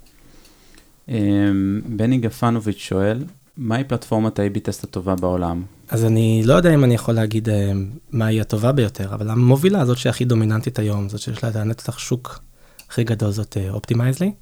אמ, 1.08 1.80
בני 1.86 2.18
גפנוביץ' 2.18 2.78
שואל, 2.78 3.24
מהי 3.56 3.84
פלטפורמת 3.84 4.38
ה-AB 4.38 4.58
טסט 4.58 4.84
הטובה 4.84 5.14
בעולם? 5.14 5.62
אז 5.88 6.04
אני 6.04 6.42
לא 6.44 6.54
יודע 6.54 6.74
אם 6.74 6.84
אני 6.84 6.94
יכול 6.94 7.14
להגיד 7.14 7.48
אה, 7.48 7.72
מה 8.10 8.26
היא 8.26 8.40
הטובה 8.40 8.72
ביותר, 8.72 9.14
אבל 9.14 9.30
המובילה, 9.30 9.86
זאת 9.86 9.98
שהכי 9.98 10.24
דומיננטית 10.24 10.78
היום, 10.78 11.08
זאת 11.08 11.20
שיש 11.20 11.42
לה 11.42 11.50
את 11.50 11.56
הנתח 11.56 11.98
שוק 11.98 12.40
הכי 12.88 13.04
גדול, 13.04 13.30
זאת 13.30 13.56
Optimizely. 13.70 14.32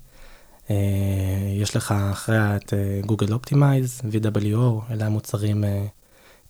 יש 1.61 1.76
לך 1.76 1.95
אחריה 2.12 2.57
את 2.57 2.74
Google 3.07 3.32
Optimize, 3.32 4.01
VWO, 4.12 4.93
אלה 4.93 5.07
המוצרים, 5.07 5.64
אה, 5.64 5.87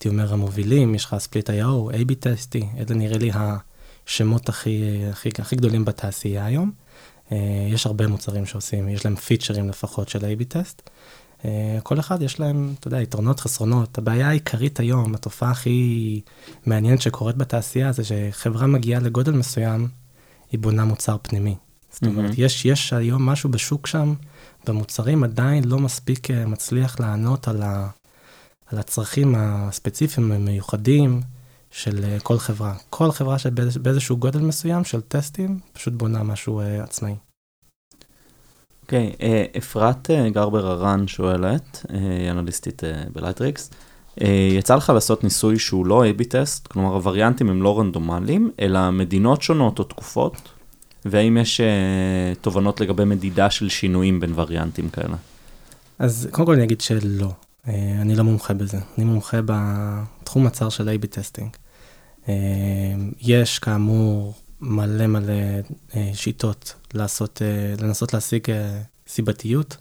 הייתי 0.01 0.09
אומר, 0.09 0.33
המובילים, 0.33 0.95
יש 0.95 1.05
לך 1.05 1.17
Split 1.19 1.51
IO, 1.51 1.93
AB 1.93 2.15
Tasty, 2.21 2.69
אלה 2.77 2.97
נראה 2.97 3.19
לי 3.19 3.31
השמות 3.35 4.49
הכי, 4.49 5.01
הכי, 5.11 5.29
הכי 5.39 5.57
גדולים 5.57 5.85
בתעשייה 5.85 6.45
היום. 6.45 6.71
אה, 7.33 7.69
יש 7.71 7.87
הרבה 7.87 8.07
מוצרים 8.07 8.47
שעושים, 8.47 8.89
יש 8.89 9.05
להם 9.05 9.17
פיצ'רים 9.17 9.69
לפחות 9.69 10.09
של 10.09 10.19
AB 10.19 10.45
test. 10.49 10.91
אה, 11.45 11.79
כל 11.83 12.01
אחד 12.01 12.23
יש 12.23 12.41
להם, 12.41 12.75
אתה 12.79 12.89
יודע, 12.89 13.01
יתרונות, 13.01 13.41
חסרונות. 13.41 13.99
הבעיה 13.99 14.29
העיקרית 14.29 14.81
היום, 14.81 15.15
התופעה 15.15 15.51
הכי 15.51 16.21
מעניינת 16.67 17.03
שקורית 17.03 17.37
בתעשייה, 17.37 17.93
זה 17.93 18.03
שחברה 18.05 18.67
מגיעה 18.67 19.01
לגודל 19.01 19.33
מסוים, 19.33 19.89
היא 20.53 20.61
בונה 20.61 20.85
מוצר 20.85 21.17
פנימי. 21.23 21.57
זאת 21.91 22.03
אומרת, 22.03 22.17
מהמם. 22.17 22.35
יש, 22.37 22.65
יש 22.65 22.93
היום 22.93 23.27
משהו 23.27 23.51
בשוק 23.51 23.87
שם, 23.87 24.15
במוצרים 24.67 25.25
עדיין 25.25 25.65
לא 25.65 25.79
מספיק 25.79 26.31
אה, 26.31 26.47
מצליח 26.47 27.01
לענות 27.01 27.49
על, 27.49 27.63
ה, 27.63 27.89
על 28.73 28.79
הצרכים 28.79 29.35
הספציפיים 29.37 30.33
המיוחדים 30.33 31.21
של 31.71 32.05
אה, 32.05 32.21
כל 32.23 32.39
חברה. 32.39 32.75
כל 32.91 33.11
חברה 33.11 33.39
שבאיזשהו 33.39 34.17
גודל 34.17 34.41
מסוים 34.41 34.85
של 34.85 35.01
טסטים, 35.01 35.59
פשוט 35.73 35.95
בונה 35.95 36.23
משהו 36.23 36.61
אה, 36.61 36.83
עצמאי. 36.83 37.15
אוקיי, 38.83 39.13
אה, 39.23 39.45
אפרת 39.59 40.11
גרבר 40.33 40.67
הרן 40.67 41.09
שואלת, 41.09 41.87
אנליסטית 42.31 42.83
ב 43.13 43.17
Lightricks, 43.17 43.71
יצא 44.57 44.77
לך 44.77 44.91
לעשות 44.95 45.25
ניסוי 45.25 45.59
שהוא 45.59 45.87
לא 45.87 46.05
A-B 46.05 46.25
test, 46.25 46.67
כלומר 46.67 46.95
הווריאנטים 46.95 47.51
הם 47.51 47.63
לא 47.63 47.81
רנדומליים, 47.81 48.51
אלא 48.61 48.91
מדינות 48.91 49.43
שונות 49.43 49.79
או 49.79 49.85
תקופות, 49.85 50.37
והאם 51.05 51.37
יש 51.37 51.61
תובנות 52.41 52.81
לגבי 52.81 53.05
מדידה 53.05 53.51
של 53.51 53.69
שינויים 53.69 54.21
בין 54.21 54.33
וריאנטים 54.35 54.89
כאלה? 54.89 55.17
אז 55.99 56.29
קודם 56.31 56.47
כל 56.47 56.55
אני 56.55 56.65
אגיד 56.65 56.81
שלא, 56.81 57.33
אני 57.67 58.15
לא 58.15 58.25
מומחה 58.25 58.55
בזה, 58.55 58.79
אני 58.99 59.05
מומחה 59.05 59.39
בתחום 59.45 60.47
הצר 60.47 60.69
של 60.69 60.89
A-B 60.89 61.07
טסטינג. 61.07 61.51
אה, 62.29 62.35
יש 63.21 63.59
כאמור 63.59 64.35
מלא 64.61 65.07
מלא 65.07 65.33
אה, 65.97 66.11
שיטות 66.15 66.75
לעשות, 66.95 67.43
אה, 67.43 67.75
לנסות 67.87 68.15
להשיג 68.15 68.51
אה, 68.51 68.81
סיבתיות 69.09 69.77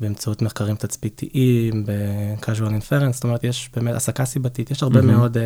באמצעות 0.00 0.42
מחקרים 0.42 0.76
תצפיתיים, 0.76 1.86
ב-casual 1.86 2.70
inference, 2.82 3.12
זאת 3.12 3.24
אומרת, 3.24 3.44
יש 3.44 3.70
באמת 3.76 3.94
הסקה 3.94 4.24
סיבתית, 4.24 4.70
יש 4.70 4.82
הרבה 4.82 5.02
מהמם. 5.02 5.18
מאוד 5.18 5.36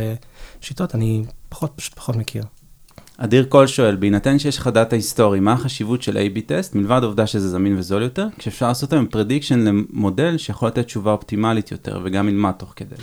שיטות, 0.61 0.95
אני 0.95 1.25
פחות, 1.49 1.73
פשוט 1.77 1.95
פחות 1.95 2.17
מכיר. 2.17 2.45
אדיר 3.25 3.45
קול 3.45 3.67
שואל, 3.67 3.97
בהינתן 3.97 4.39
שיש 4.39 4.59
לך 4.59 4.67
דאטה 4.67 4.97
היסטורי, 4.97 5.41
מה 5.41 5.53
החשיבות 5.53 6.03
של 6.03 6.17
A-B 6.17 6.41
test, 6.47 6.75
מלבד 6.75 7.01
העובדה 7.03 7.27
שזה 7.27 7.49
זמין 7.49 7.79
וזול 7.79 8.03
יותר, 8.03 8.27
כשאפשר 8.39 8.69
לעשות 8.69 8.93
היום 8.93 9.07
prediction 9.07 9.59
למודל 9.59 10.39
שיכול 10.39 10.69
לתת 10.69 10.87
תשובה 10.87 11.13
אופטימלית 11.13 11.73
יותר 11.73 12.01
וגם 12.05 12.29
ילמד 12.29 12.53
תוך 12.53 12.73
כדי. 12.77 12.95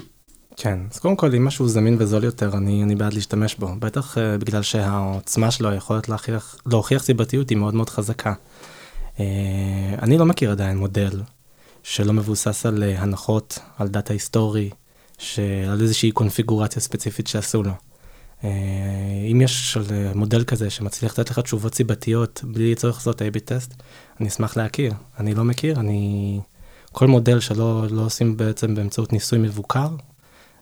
כן, 0.55 0.79
אז 0.91 0.99
קודם 0.99 1.15
כל, 1.15 1.35
אם 1.35 1.45
משהו 1.45 1.67
זמין 1.67 1.95
וזול 1.99 2.23
יותר, 2.23 2.57
אני, 2.57 2.83
אני 2.83 2.95
בעד 2.95 3.13
להשתמש 3.13 3.55
בו, 3.55 3.75
בטח 3.79 4.17
uh, 4.17 4.19
בגלל 4.39 4.61
שהעוצמה 4.61 5.51
שלו, 5.51 5.69
היכולת 5.69 6.09
להוכיח, 6.09 6.55
להוכיח 6.65 7.03
סיבתיות 7.03 7.49
היא 7.49 7.57
מאוד 7.57 7.73
מאוד 7.73 7.89
חזקה. 7.89 8.33
Uh, 9.15 9.19
אני 10.01 10.17
לא 10.17 10.25
מכיר 10.25 10.51
עדיין 10.51 10.77
מודל 10.77 11.21
שלא 11.83 12.13
מבוסס 12.13 12.65
על 12.65 12.83
uh, 12.83 13.01
הנחות, 13.01 13.59
על 13.77 13.87
דאטה 13.87 14.13
היסטורי, 14.13 14.69
על 15.71 15.81
איזושהי 15.81 16.11
קונפיגורציה 16.11 16.81
ספציפית 16.81 17.27
שעשו 17.27 17.63
לו. 17.63 17.71
Uh, 18.41 18.45
אם 19.31 19.41
יש 19.41 19.77
uh, 19.77 20.17
מודל 20.17 20.43
כזה 20.43 20.69
שמצליח 20.69 21.19
לתת 21.19 21.29
לך 21.29 21.39
תשובות 21.39 21.75
סיבתיות 21.75 22.41
בלי 22.43 22.75
צורך 22.75 22.95
לעשות 22.95 23.21
A-B 23.21 23.39
test, 23.45 23.73
אני 24.19 24.27
אשמח 24.27 24.57
להכיר. 24.57 24.93
אני 25.19 25.35
לא 25.35 25.43
מכיר, 25.43 25.79
אני... 25.79 26.39
כל 26.91 27.07
מודל 27.07 27.39
שלא 27.39 27.85
לא 27.89 28.01
עושים 28.01 28.37
בעצם 28.37 28.75
באמצעות 28.75 29.13
ניסוי 29.13 29.39
מבוקר, 29.39 29.87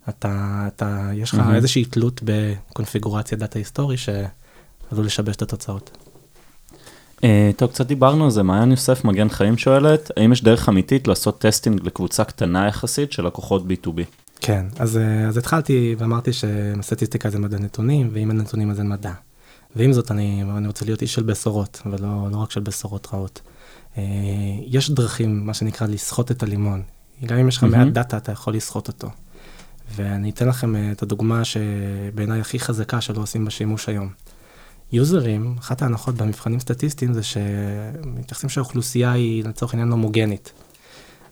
אתה, 0.09 0.63
אתה, 0.67 1.09
יש 1.13 1.33
לך 1.33 1.39
מהמם. 1.39 1.55
איזושהי 1.55 1.85
תלות 1.85 2.21
בקונפיגורציה 2.23 3.37
דאטה 3.37 3.59
היסטורי 3.59 3.97
שעלול 3.97 5.05
לשבש 5.05 5.35
את 5.35 5.41
התוצאות. 5.41 5.97
אה, 7.23 7.51
טוב, 7.57 7.71
קצת 7.71 7.87
דיברנו 7.87 8.23
על 8.23 8.31
זה, 8.31 8.43
מעיין 8.43 8.71
יוסף 8.71 9.05
מגן 9.05 9.29
חיים 9.29 9.57
שואלת, 9.57 10.11
האם 10.17 10.31
יש 10.33 10.43
דרך 10.43 10.69
אמיתית 10.69 11.07
לעשות 11.07 11.39
testing 11.39 11.85
לקבוצה 11.85 12.23
קטנה 12.23 12.67
יחסית 12.67 13.11
של 13.11 13.27
לקוחות 13.27 13.63
B2B? 13.63 14.01
כן, 14.41 14.65
אז, 14.79 14.97
אה, 14.97 15.27
אז 15.27 15.37
התחלתי 15.37 15.95
ואמרתי 15.97 16.31
שסטטיסטיקה 16.33 17.29
זה 17.29 17.39
מדע 17.39 17.57
נתונים, 17.57 18.09
ואם 18.13 18.29
אין 18.29 18.37
נתונים 18.37 18.69
אז 18.69 18.79
אין 18.79 18.89
מדע. 18.89 19.13
ועם 19.75 19.93
זאת, 19.93 20.11
אני, 20.11 20.43
אני 20.57 20.67
רוצה 20.67 20.85
להיות 20.85 21.01
איש 21.01 21.13
של 21.13 21.23
בשורות, 21.23 21.81
ולא 21.85 22.27
לא 22.31 22.37
רק 22.37 22.51
של 22.51 22.61
בשורות 22.61 23.07
רעות. 23.13 23.41
אה, 23.97 24.03
יש 24.65 24.91
דרכים, 24.91 25.45
מה 25.45 25.53
שנקרא, 25.53 25.87
לסחוט 25.87 26.31
את 26.31 26.43
הלימון. 26.43 26.81
גם 27.25 27.37
אם 27.37 27.47
יש 27.47 27.57
לך 27.57 27.63
מהמם. 27.63 27.83
מעט 27.83 27.93
דאטה, 27.93 28.17
אתה 28.17 28.31
יכול 28.31 28.53
לסחוט 28.53 28.87
אותו. 28.87 29.09
ואני 29.95 30.29
אתן 30.29 30.47
לכם 30.47 30.75
אה, 30.75 30.91
את 30.91 31.03
הדוגמה 31.03 31.41
שבעיניי 31.45 32.39
הכי 32.39 32.59
חזקה 32.59 33.01
שלא 33.01 33.21
עושים 33.21 33.45
בה 33.45 33.51
שימוש 33.51 33.89
היום. 33.89 34.09
יוזרים, 34.91 35.55
אחת 35.59 35.81
ההנחות 35.81 36.15
במבחנים 36.15 36.59
סטטיסטיים 36.59 37.13
זה 37.13 37.23
שמתייחסים 37.23 38.49
שהאוכלוסייה 38.49 39.11
היא 39.11 39.43
לצורך 39.43 39.73
העניין 39.73 39.91
הומוגנית. 39.91 40.51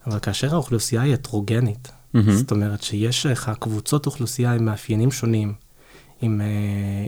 אבל 0.07 0.19
כאשר 0.19 0.53
האוכלוסייה 0.53 1.01
היא 1.01 1.13
הטרוגנית, 1.13 1.91
מהמם. 2.15 2.31
זאת 2.31 2.51
אומרת 2.51 2.83
שיש 2.83 3.25
לך 3.25 3.51
קבוצות 3.59 4.05
אוכלוסייה 4.05 4.53
עם 4.53 4.65
מאפיינים 4.65 5.11
שונים, 5.11 5.53
עם, 6.21 6.41
אה, 6.41 6.45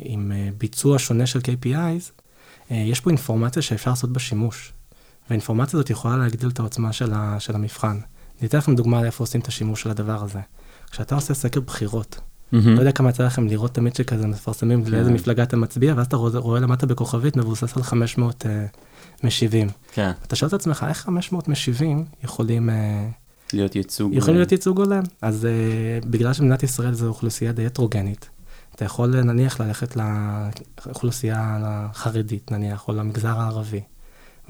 עם 0.01 0.31
אה, 0.31 0.49
ביצוע 0.57 0.99
שונה 0.99 1.25
של 1.25 1.39
KPIs, 1.39 2.21
אה, 2.71 2.75
יש 2.77 2.99
פה 2.99 3.09
אינפורמציה 3.09 3.61
שאפשר 3.61 3.89
לעשות 3.89 4.13
בה 4.13 4.19
שימוש. 4.19 4.73
והאינפורמציה 5.29 5.77
הזאת 5.77 5.89
יכולה 5.89 6.17
להגדיל 6.17 6.49
את 6.49 6.59
העוצמה 6.59 6.93
של, 6.93 7.13
ה, 7.13 7.39
של 7.39 7.55
המבחן. 7.55 7.97
אני 8.39 8.47
אתן 8.47 8.57
לכם 8.57 8.75
דוגמה 8.75 9.01
לאיפה 9.01 9.23
עושים 9.23 9.41
את 9.41 9.47
השימוש 9.47 9.81
של 9.81 9.89
הדבר 9.89 10.23
הזה. 10.23 10.39
כשאתה 10.91 11.15
עושה 11.15 11.33
סקר 11.33 11.59
בחירות, 11.59 12.19
מהמם. 12.51 12.75
לא 12.75 12.79
יודע 12.79 12.91
כמה 12.91 13.09
יצא 13.09 13.25
לכם 13.25 13.47
לראות 13.47 13.73
תמיד 13.73 13.95
שכזה 13.95 14.27
מפרסמים 14.27 14.83
כן. 14.85 14.91
לאיזה 14.91 15.11
מפלגה 15.11 15.43
אתה 15.43 15.57
מצביע, 15.57 15.93
ואז 15.97 16.05
אתה 16.05 16.15
רואה, 16.15 16.39
רואה 16.39 16.59
למטה 16.59 16.85
בכוכבית 16.85 17.37
מבוסס 17.37 17.77
על 17.77 17.83
500 17.83 18.45
uh, 18.45 18.47
משיבים. 19.23 19.69
כן. 19.91 20.11
אתה 20.27 20.35
שואל 20.35 20.47
את 20.47 20.53
עצמך, 20.53 20.85
איך 20.89 20.97
500 20.97 21.47
משיבים 21.47 22.05
יכולים, 22.23 22.69
uh, 22.69 22.73
להיות 23.53 23.75
ייצוג. 23.75 24.13
יכולים 24.13 24.35
להיות 24.35 24.51
ייצוג 24.51 24.79
הולם? 24.79 25.03
אז 25.21 25.47
uh, 26.01 26.05
בגלל 26.05 26.33
שמדינת 26.33 26.63
ישראל 26.63 26.93
זו 26.93 27.07
אוכלוסייה 27.07 27.51
די 27.51 27.65
הטרוגנית, 27.65 28.29
אתה 28.77 28.85
יכול 28.85 29.15
אה, 29.15 29.23
נניח 29.23 29.59
ללכת 29.59 29.97
לאוכלוסייה 30.85 31.57
החרדית 31.61 32.51
נניח, 32.51 32.87
או 32.87 32.93
למגזר 32.93 33.39
הערבי, 33.39 33.81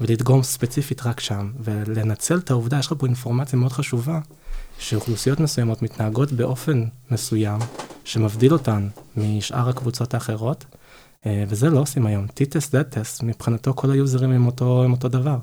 ולדגום 0.00 0.42
ספציפית 0.42 1.06
רק 1.06 1.20
שם, 1.20 1.50
ולנצל 1.60 2.38
את 2.38 2.50
העובדה, 2.50 2.78
יש 2.78 2.86
לך 2.86 2.94
פה 2.98 3.06
אינפורמציה 3.06 3.58
מאוד 3.58 3.72
חשובה, 3.72 4.20
שאוכלוסיות 4.78 5.40
מסוימות 5.40 5.82
מתנהגות 5.82 6.32
באופן 6.32 6.84
מסוים, 7.10 7.60
שמבדיל 8.04 8.52
אותן 8.52 8.88
משאר 9.16 9.68
הקבוצות 9.68 10.14
האחרות, 10.14 10.64
אה, 11.26 11.44
וזה 11.48 11.70
לא 11.70 11.80
עושים 11.80 12.06
היום. 12.06 12.26
T-Test, 12.26 12.70
Z-Test, 12.70 13.24
מבחינתו 13.24 13.74
כל 13.74 13.90
היוזרים 13.90 14.30
הם 14.30 14.46
אותו, 14.46 14.84
הם 14.84 14.92
אותו 14.92 15.08
דבר. 15.08 15.38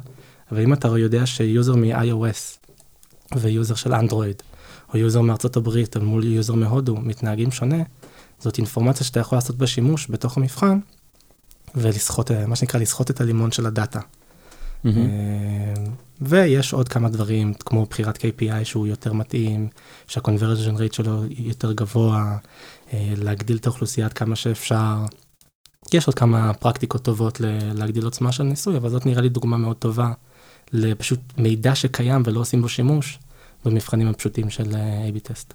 אבל 0.51 0.61
אם 0.61 0.73
אתה 0.73 0.87
יודע 0.87 1.25
שיוזר 1.25 1.75
מ-iOS 1.75 2.64
ויוזר 3.35 3.75
של 3.75 3.93
אנדרואיד, 3.93 4.43
או 4.93 4.99
יוזר 4.99 5.21
מארצות 5.21 5.57
הברית, 5.57 5.97
או 5.97 6.01
מול 6.01 6.23
יוזר 6.23 6.53
מהודו, 6.53 6.95
מתנהגים 6.95 7.51
שונה, 7.51 7.83
זאת 8.39 8.57
אינפורמציה 8.57 9.05
שאתה 9.05 9.19
יכול 9.19 9.37
לעשות 9.37 9.57
בה 9.57 9.67
שימוש 9.67 10.07
בתוך 10.09 10.37
המבחן, 10.37 10.79
ולסחוט, 11.75 12.31
אה, 12.31 12.47
מה 12.47 12.55
שנקרא, 12.55 12.79
לסחוט 12.79 13.09
את 13.09 13.21
הלימון 13.21 13.51
של 13.51 13.65
הדאטה. 13.65 13.99
מהמם. 14.83 14.97
אה, 14.97 15.83
ויש 16.21 16.73
עוד 16.73 16.89
כמה 16.89 17.09
דברים, 17.09 17.53
כמו 17.53 17.85
בחירת 17.85 18.17
KPI 18.17 18.63
שהוא 18.63 18.87
יותר 18.87 19.13
מתאים, 19.13 19.67
שה-conversion 20.07 20.77
rate 20.77 20.95
שלו 20.95 21.23
יותר 21.29 21.71
גבוה, 21.71 22.37
אה, 22.93 23.13
להגדיל 23.17 23.57
את 23.57 23.65
האוכלוסייה 23.65 24.07
עד 24.07 24.13
כמה 24.13 24.35
שאפשר. 24.35 25.05
יש 25.93 26.07
עוד 26.07 26.15
כמה 26.15 26.53
פרקטיקות 26.53 27.03
טובות 27.03 27.41
להגדיל 27.73 28.05
עוצמה 28.05 28.31
של 28.31 28.43
ניסוי, 28.43 28.77
אבל 28.77 28.89
זאת 28.89 29.05
נראה 29.05 29.21
לי 29.21 29.29
דוגמה 29.29 29.57
מאוד 29.57 29.75
טובה 29.75 30.11
לפשוט 30.73 31.19
מידע 31.37 31.75
שקיים 31.75 32.21
ולא 32.25 32.39
עושים 32.39 32.61
בו 32.61 32.69
שימוש 32.69 33.19
במבחנים 33.65 34.07
הפשוטים 34.07 34.49
של 34.49 34.75
אה, 34.75 35.07
A-B 35.07 35.19
טסט. 35.19 35.53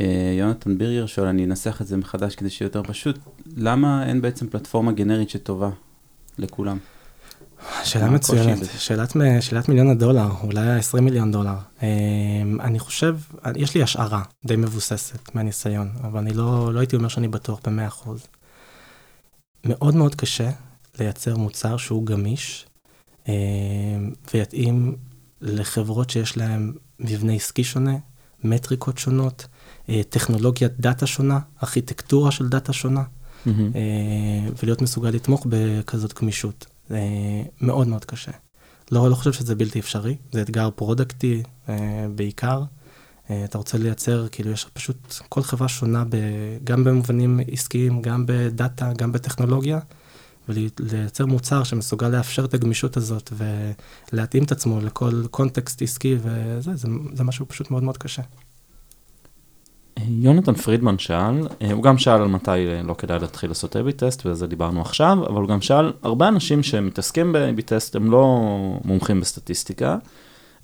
אה, 0.00 0.34
יונתן 0.38 0.78
בירייר 0.78 1.06
שואל, 1.06 1.26
אני 1.26 1.44
אנסח 1.44 1.80
את 1.80 1.86
זה 1.86 1.96
מחדש 1.96 2.34
כדי 2.34 2.50
שיהיה 2.50 2.66
יותר 2.66 2.82
פשוט, 2.82 3.18
למה 3.56 4.06
אין 4.06 4.20
בעצם 4.20 4.46
פלטפורמה 4.46 4.92
גנרית 4.92 5.30
שטובה 5.30 5.70
לכולם? 6.38 6.78
שאלה 7.84 8.10
מצוינת? 8.10 8.58
שאלת, 8.78 9.16
שאלת 9.40 9.68
מיליון 9.68 9.90
הדולר, 9.90 10.30
אולי 10.42 10.70
ה-20 10.70 11.00
מיליון 11.00 11.32
דולר. 11.32 11.54
אה, 11.82 11.88
אני 12.60 12.78
חושב, 12.78 13.16
יש 13.56 13.74
לי 13.74 13.82
השערה 13.82 14.22
די 14.46 14.56
מבוססת 14.56 15.34
מהניסיון, 15.34 15.90
אבל 16.02 16.18
אני 16.18 16.32
לא, 16.32 16.74
לא 16.74 16.80
הייתי 16.80 16.96
אומר 16.96 17.08
שאני 17.08 17.28
בטוח 17.28 17.60
ב-100%. 17.64 18.08
מאוד 19.64 19.94
מאוד 19.94 20.14
קשה 20.14 20.50
לייצר 20.98 21.36
מוצר 21.36 21.76
שהוא 21.76 22.06
גמיש 22.06 22.66
ויתאים 24.34 24.96
לחברות 25.40 26.10
שיש 26.10 26.36
להן 26.36 26.72
מבנה 27.00 27.32
עסקי 27.32 27.64
שונה, 27.64 27.96
מטריקות 28.44 28.98
שונות, 28.98 29.46
אה, 29.88 30.00
טכנולוגיית 30.08 30.80
דאטה 30.80 31.06
שונה, 31.06 31.38
ארכיטקטורה 31.62 32.30
של 32.30 32.48
דאטה 32.48 32.72
שונה. 32.72 33.02
אה, 33.46 34.48
ולהיות 34.62 34.82
מסוגל 34.82 35.10
לתמוך 35.10 35.46
בכזאת 35.48 36.20
גמישות. 36.20 36.66
זה 36.88 36.98
מאוד 37.60 37.88
מאוד 37.88 38.04
קשה. 38.04 38.32
לא, 38.92 39.10
לא 39.10 39.14
חושב 39.14 39.32
שזה 39.32 39.54
בלתי 39.54 39.80
אפשרי, 39.80 40.16
זה 40.32 40.42
אתגר 40.42 40.70
פרודקטי 40.74 41.42
אה, 41.68 42.06
בעיקר. 42.14 42.62
אה, 43.30 43.44
אתה 43.44 43.58
רוצה 43.58 43.78
לייצר, 43.78 44.28
כאילו 44.28 44.50
יש 44.50 44.66
פשוט 44.72 45.14
כל 45.28 45.42
חברה 45.42 45.68
שונה 45.68 46.04
ב, 46.08 46.16
גם 46.64 46.84
במובנים 46.84 47.40
עסקיים, 47.52 48.02
גם 48.02 48.24
בדאטה, 48.26 48.92
גם 48.98 49.12
בטכנולוגיה, 49.12 49.78
ולייצר 50.48 51.26
מוצר 51.26 51.62
שמסוגל 51.64 52.08
לאפשר 52.08 52.44
את 52.44 52.54
הגמישות 52.54 52.96
הזאת 52.96 53.32
ולהתאים 54.12 54.44
את 54.44 54.52
עצמו 54.52 54.80
לכל 54.80 55.22
קונטקסט 55.30 55.82
עסקי 55.82 56.16
וזה, 56.22 56.76
זה, 56.76 56.88
זה 57.12 57.24
משהו 57.24 57.48
פשוט 57.48 57.70
מאוד 57.70 57.82
מאוד 57.82 57.98
קשה. 57.98 58.22
יונתן 60.08 60.54
פרידמן 60.54 60.98
שאל, 60.98 61.48
אה, 61.62 61.72
הוא 61.72 61.82
גם 61.82 61.98
שאל 61.98 62.22
על 62.22 62.28
מתי 62.28 62.50
אה, 62.50 62.82
לא 62.82 62.94
כדאי 62.94 63.18
להתחיל 63.18 63.50
לעשות 63.50 63.76
A-B 63.76 63.92
test, 63.92 64.26
ועל 64.26 64.34
זה 64.34 64.46
דיברנו 64.46 64.80
עכשיו, 64.80 65.18
אבל 65.26 65.40
הוא 65.40 65.48
גם 65.48 65.60
שאל, 65.60 65.92
הרבה 66.02 66.28
אנשים 66.28 66.62
שמתעסקים 66.62 67.32
ב-A-B 67.32 67.62
טסט 67.62 67.96
הם 67.96 68.10
לא 68.10 68.40
מומחים 68.84 69.20
בסטטיסטיקה, 69.20 69.96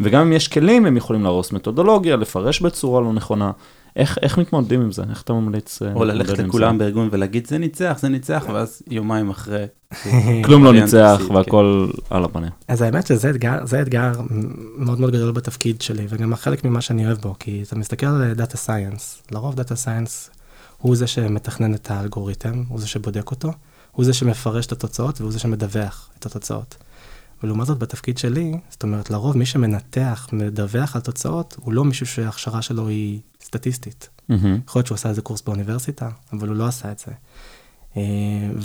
וגם 0.01 0.21
אם 0.21 0.33
יש 0.33 0.49
כלים 0.49 0.87
הם 0.87 0.97
יכולים 0.97 1.23
להרוס 1.23 1.53
מתודולוגיה, 1.53 2.17
לפרש 2.17 2.61
בצורה 2.61 3.01
לא 3.01 3.13
נכונה. 3.13 3.51
איך, 3.97 4.19
איך 4.23 4.39
מתמודדים 4.39 4.81
עם 4.81 4.93
זה? 4.93 5.03
איך 5.11 5.23
אתה 5.23 5.33
ממליץ 5.33 5.83
אה, 5.83 5.93
או 5.93 6.05
ללכת 6.05 6.39
לכולם 6.39 6.79
זה? 6.79 6.85
בארגון 6.85 7.09
ולהגיד 7.13 7.47
זה 7.47 7.59
ניצח, 7.59 7.99
זה 8.01 8.09
ניצח, 8.09 8.45
ואז 8.53 8.83
יומיים 8.87 9.31
אחרי. 9.31 9.65
כלום 10.45 10.65
לא 10.65 10.73
ניצח 10.73 11.21
והכל 11.35 11.89
על 12.11 12.25
הפנים. 12.25 12.51
אז 12.69 12.83
האמת 12.83 13.07
שזה 13.07 13.31
אתגר, 13.31 13.67
זה 13.67 13.83
אתגר 13.83 14.13
מאוד 14.77 15.01
מאוד 15.01 15.13
גדול 15.13 15.33
בתפקיד 15.33 15.83
שלי, 15.83 16.07
וגם 16.09 16.35
חלק 16.35 16.65
ממה 16.65 16.81
שאני 16.81 17.07
אוהב 17.07 17.19
בו, 17.19 17.35
כי 17.39 17.63
אתה 17.67 17.77
מסתכל 17.77 18.07
על 18.07 18.33
data 18.35 18.57
science, 18.57 19.23
לרוב 19.31 19.55
data 19.55 19.77
science 19.77 20.31
הוא 20.79 20.97
זה 20.97 21.07
שמתכנן 21.07 21.75
את 21.75 21.91
האלגוריתם, 21.91 22.63
הוא 22.69 22.81
זה 22.81 22.89
שבודק 22.89 23.31
אותו, 23.31 23.53
הוא 23.93 24.05
זה 24.05 24.13
שמפרש 24.13 24.67
את 24.67 24.73
התוצאות 24.73 25.21
והוא 25.21 25.33
זה 25.33 25.39
שמדווח 25.39 26.11
את 26.19 26.27
התוצאות. 26.27 26.77
ולעומת 27.43 27.67
זאת 27.67 27.79
בתפקיד 27.79 28.19
שלי, 28.19 28.53
זאת 28.71 28.83
אומרת 28.83 29.11
לרוב 29.11 29.37
מי 29.37 29.47
שמנתח, 29.47 30.29
מדווח 30.33 30.97
על 30.97 31.03
תוצאות, 31.03 31.57
הוא 31.61 31.73
לא 31.73 31.85
מישהו 31.85 32.07
שההכשרה 32.07 32.63
שלו 32.63 32.89
היא 32.89 33.21
סטטיסטית. 33.47 34.09
מהמם. 34.29 34.61
יכול 34.67 34.79
להיות 34.79 34.87
שהוא 34.87 34.97
עשה 34.97 35.09
איזה 35.09 35.23
קורס 35.23 35.43
באוניברסיטה, 35.43 36.09
אבל 36.33 36.49
הוא 36.49 36.57
לא 36.57 36.67
עשה 36.67 36.93
את 36.93 36.99
זה. 36.99 37.13
אה, 37.97 38.03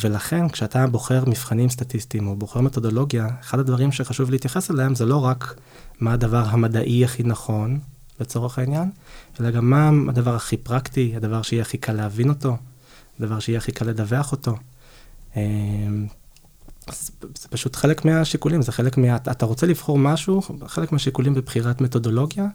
ולכן 0.02 0.50
כשאתה 0.50 0.88
בוחר 0.88 1.24
מבחנים 1.28 1.70
סטטיסטיים 1.70 2.28
או 2.28 2.36
בוחר 2.36 2.62
מתודולוגיה, 2.62 3.28
אחד 3.42 3.60
הדברים 3.60 3.92
שחשוב 3.92 4.32
להתייחס 4.32 4.72
אליהם 4.72 4.96
זה 4.96 5.06
לא 5.06 5.26
רק 5.26 5.56
מה 6.00 6.14
הדבר 6.14 6.44
המדעי 6.46 7.06
הכי 7.06 7.24
נכון, 7.24 7.80
לצורך 8.20 8.60
העניין, 8.60 8.92
אלא 9.40 9.52
גם 9.52 9.70
מה 9.70 9.90
הדבר 10.10 10.36
הכי 10.36 10.58
פרקטי, 10.58 11.14
הדבר 11.16 11.42
שיהיה 11.42 11.62
הכי 11.62 11.78
קל 11.78 11.94
להבין 11.94 12.30
אותו, 12.30 12.58
הדבר 13.20 13.40
שיהיה 13.40 13.58
הכי 13.58 13.72
קל 13.72 13.86
לדווח 13.86 14.32
אותו. 14.32 14.56
אה, 15.36 15.42
זה 17.38 17.48
פשוט 17.50 17.76
חלק 17.76 18.06
מהשיקולים, 18.06 18.62
זה 18.62 18.72
חלק 18.72 18.98
מה... 18.98 19.16
אתה 19.16 19.46
רוצה 19.46 19.68
לבחור 19.68 19.98
משהו, 19.98 20.42
חלק 20.68 20.92
מהשיקולים 20.92 21.34
בבחירת 21.34 21.82
מתודולוגיה, 21.82 22.46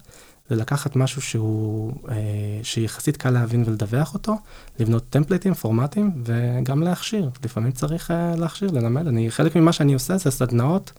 זה 0.49 0.55
לקחת 0.55 0.95
משהו 0.95 1.21
שהוא, 1.21 1.93
אה, 2.09 2.15
שיחסית 2.63 3.17
קל 3.17 3.29
להבין 3.29 3.63
ולדווח 3.67 4.13
אותו, 4.13 4.35
לבנות 4.79 5.03
טמפליטים, 5.09 5.53
פורמטים, 5.53 6.11
וגם 6.25 6.83
להכשיר. 6.83 7.29
לפעמים 7.45 7.71
צריך 7.71 8.11
אה, 8.11 8.35
להכשיר, 8.35 8.71
ללמד. 8.71 9.07
אני, 9.07 9.31
חלק 9.31 9.55
ממה 9.55 9.73
שאני 9.73 9.93
עושה 9.93 10.17
זה 10.17 10.31
סדנאות 10.31 10.91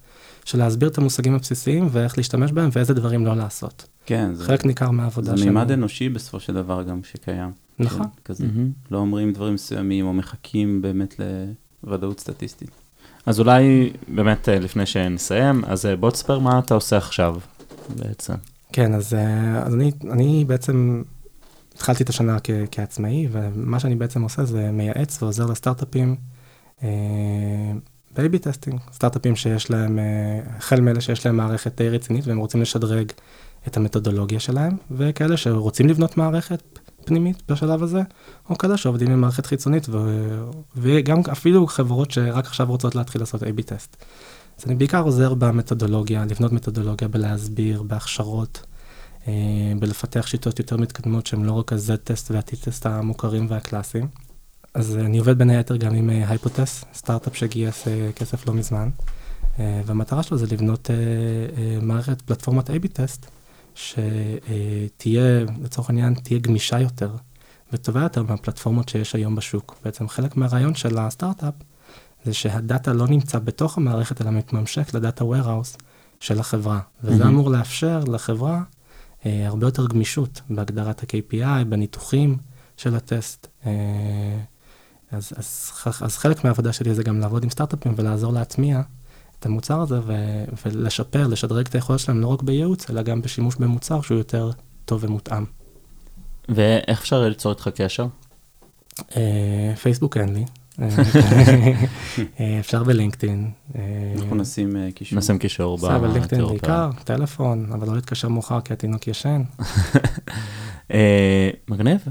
של 0.44 0.58
להסביר 0.58 0.88
את 0.88 0.98
המושגים 0.98 1.34
הבסיסיים 1.34 1.88
ואיך 1.90 2.18
להשתמש 2.18 2.52
בהם 2.52 2.70
ואיזה 2.72 2.94
דברים 2.94 3.26
לא 3.26 3.36
לעשות. 3.36 3.86
כן, 4.06 4.34
זה... 4.34 4.44
חלק 4.44 4.64
ניכר 4.64 4.90
מהעבודה 4.90 5.26
שלנו. 5.26 5.38
זה 5.38 5.44
מימד 5.44 5.70
אנושי 5.70 6.08
בסופו 6.08 6.40
של 6.40 6.54
דבר 6.54 6.82
גם 6.82 7.00
שקיים. 7.04 7.50
נכון. 7.78 8.02
כן, 8.02 8.08
כזה. 8.24 8.44
מממ-הממ. 8.44 8.90
לא 8.90 8.98
אומרים 8.98 9.32
דברים 9.32 9.54
מסוימים 9.54 10.06
או 10.06 10.12
מחכים 10.12 10.82
באמת 10.82 11.20
לוודאות 11.84 12.20
סטטיסטית. 12.20 12.70
אז 13.26 13.40
אולי 13.40 13.92
באמת 14.08 14.48
אה, 14.48 14.58
לפני 14.58 14.86
שנסיים, 14.86 15.64
אז 15.64 15.86
אה, 15.86 15.96
בוא 15.96 16.10
תספר 16.10 16.38
מה 16.38 16.58
אתה 16.58 16.74
עושה 16.74 16.96
עכשיו 16.96 17.36
בעצם. 17.96 18.34
כן, 18.72 18.94
אז, 18.94 19.14
אה, 19.14 19.62
אז 19.62 19.74
אני, 19.74 19.92
אני 20.10 20.44
בעצם 20.44 21.02
התחלתי 21.74 22.02
את 22.02 22.08
השנה 22.08 22.36
כ, 22.44 22.50
כעצמאי, 22.70 23.28
ומה 23.32 23.80
שאני 23.80 23.96
בעצם 23.96 24.22
עושה 24.22 24.44
זה 24.44 24.70
מייעץ 24.70 25.22
ועוזר 25.22 25.46
לסטארט-אפים 25.46 26.16
ב-A/B 28.16 28.38
testing, 28.38 28.80
סטארט-אפים 28.92 29.36
שיש 29.36 29.70
להם, 29.70 29.98
החל 30.56 30.80
מאלה 30.80 31.00
שיש 31.00 31.26
להם 31.26 31.36
מערכת 31.36 31.76
די 31.76 31.88
רצינית 31.88 32.26
והם 32.26 32.38
רוצים 32.38 32.62
לשדרג 32.62 33.12
את 33.66 33.76
המתודולוגיה 33.76 34.40
שלהם, 34.40 34.76
וכאלה 34.90 35.36
שרוצים 35.36 35.88
לבנות 35.88 36.16
מערכת 36.16 36.78
פנימית 37.04 37.42
בשלב 37.48 37.82
הזה, 37.82 38.02
או 38.50 38.58
כאלה 38.58 38.76
שעובדים 38.76 39.10
עם 39.10 39.20
מערכת 39.20 39.46
חיצונית, 39.46 39.88
ו... 39.88 39.98
וגם 40.76 41.18
אפילו 41.32 41.66
חברות 41.66 42.10
שרק 42.10 42.46
עכשיו 42.46 42.66
רוצות 42.66 42.94
להתחיל 42.94 43.22
לעשות 43.22 43.42
A-B 43.42 43.62
test. 43.62 43.96
אז 44.58 44.64
אני 44.66 44.74
בעיקר 44.74 45.02
עוזר 45.02 45.34
במתודולוגיה, 45.34 46.24
לבנות 46.24 46.52
מתודולוגיה, 46.52 47.08
בלהסביר, 47.08 47.82
בהכשרות, 47.82 48.66
אה, 49.28 49.32
בלפתח 49.78 50.26
שיטות 50.26 50.58
יותר 50.58 50.76
מתקדמות 50.76 51.26
שהן 51.26 51.44
לא 51.44 51.52
רק 51.52 51.72
ה-Z-test 51.72 52.30
וה-T-test 52.30 52.86
המוכרים 52.86 53.46
והקלאסיים. 53.50 54.08
אז 54.74 54.96
אני 54.96 55.18
עובד 55.18 55.38
בין 55.38 55.50
היתר 55.50 55.76
גם 55.76 55.94
עם 55.94 56.10
הייפוטס, 56.10 56.84
אה, 56.84 56.88
סטארט-אפ 56.94 57.36
שגייס 57.36 57.88
אה, 57.88 58.10
כסף 58.16 58.48
לא 58.48 58.54
מזמן, 58.54 58.88
והמטרה 59.58 60.22
שלו 60.22 60.38
זה 60.38 60.46
לבנות 60.50 60.90
מערכת 61.82 62.22
פלטפורמת 62.22 62.70
A-B 62.70 62.88
טסט. 62.92 63.26
שתהיה, 63.74 65.44
לצורך 65.62 65.90
העניין, 65.90 66.14
תהיה 66.14 66.40
גמישה 66.40 66.80
יותר 66.80 67.10
וטובה 67.72 68.02
יותר 68.02 68.22
מהפלטפורמות 68.22 68.88
שיש 68.88 69.14
היום 69.14 69.34
בשוק. 69.34 69.76
בעצם 69.84 70.08
חלק 70.08 70.36
מהרעיון 70.36 70.74
של 70.74 70.98
הסטארט-אפ 70.98 71.54
זה 72.28 72.34
שהדאטה 72.34 72.92
לא 72.92 73.06
נמצא 73.06 73.38
בתוך 73.38 73.76
המערכת, 73.76 74.20
אלא 74.22 74.30
מתממשק 74.30 74.94
לדאטה 74.94 75.24
warehouse 75.24 75.78
של 76.20 76.40
החברה. 76.40 76.80
וזה 77.04 77.24
mm-hmm. 77.24 77.26
אמור 77.26 77.50
לאפשר 77.50 78.04
לחברה 78.04 78.62
אה, 79.26 79.46
הרבה 79.46 79.66
יותר 79.66 79.86
גמישות 79.86 80.40
בהגדרת 80.50 81.02
ה-KPI, 81.02 81.64
בניתוחים 81.68 82.36
של 82.76 82.96
הטסט. 82.96 83.46
אה, 83.66 83.72
אז, 85.10 85.32
אז, 85.36 85.70
אז 86.00 86.16
חלק 86.16 86.44
מהעבודה 86.44 86.72
שלי 86.72 86.94
זה 86.94 87.02
גם 87.02 87.20
לעבוד 87.20 87.44
עם 87.44 87.50
סטארט-אפים 87.50 87.94
ולעזור 87.96 88.32
להטמיע 88.32 88.82
את 89.38 89.46
המוצר 89.46 89.80
הזה 89.80 90.00
ו- 90.06 90.44
ולשפר, 90.66 91.26
לשדרג 91.26 91.66
את 91.66 91.74
היכולת 91.74 92.00
שלהם 92.00 92.20
לא 92.20 92.26
רק 92.26 92.42
בייעוץ, 92.42 92.90
אלא 92.90 93.02
גם 93.02 93.22
בשימוש 93.22 93.56
במוצר 93.56 94.00
שהוא 94.00 94.18
יותר 94.18 94.50
טוב 94.84 95.04
ומותאם. 95.04 95.44
ואיך 96.48 97.00
אפשר 97.00 97.28
ליצור 97.28 97.52
איתך 97.52 97.68
קשר? 97.74 98.06
אה, 99.16 99.72
פייסבוק 99.82 100.16
אין 100.16 100.34
לי. 100.34 100.44
אה, 102.40 102.58
אפשר 102.60 102.84
בלינקדאין. 102.84 103.50
אה, 103.76 103.80
אנחנו 104.16 104.36
נשים 104.36 104.90
קישור. 104.94 105.18
נשים 105.18 105.38
קישור 105.38 105.76
בתיאור. 105.76 105.98
בלינקדאין 105.98 106.46
בעיקר, 106.46 106.90
טלפון, 107.04 107.72
אבל 107.72 107.88
לא 107.88 107.94
להתקשר 107.94 108.28
מאוחר 108.28 108.60
כי 108.60 108.72
התינוק 108.72 109.08
ישן. 109.08 109.42
מגניב. 111.70 112.04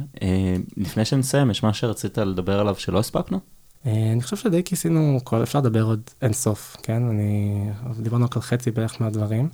לפני 0.77 1.05
שנסיים, 1.05 1.51
יש 1.51 1.63
מה 1.63 1.73
שרצית 1.73 2.17
לדבר 2.17 2.59
עליו 2.59 2.75
שלא 2.75 2.99
הספקנו? 2.99 3.39
אה, 3.85 4.11
אני 4.11 4.21
חושב 4.21 4.35
שדי 4.35 4.63
כיסינו, 4.63 5.19
כל, 5.23 5.43
אפשר 5.43 5.59
לדבר 5.59 5.83
עוד 5.83 6.01
אין 6.21 6.33
סוף, 6.33 6.77
כן? 6.83 7.03
אני, 7.03 7.61
דיברנו 7.99 8.25
רק 8.25 8.35
על 8.35 8.41
חצי 8.41 8.71
בערך 8.71 9.01
מהדברים. 9.01 9.49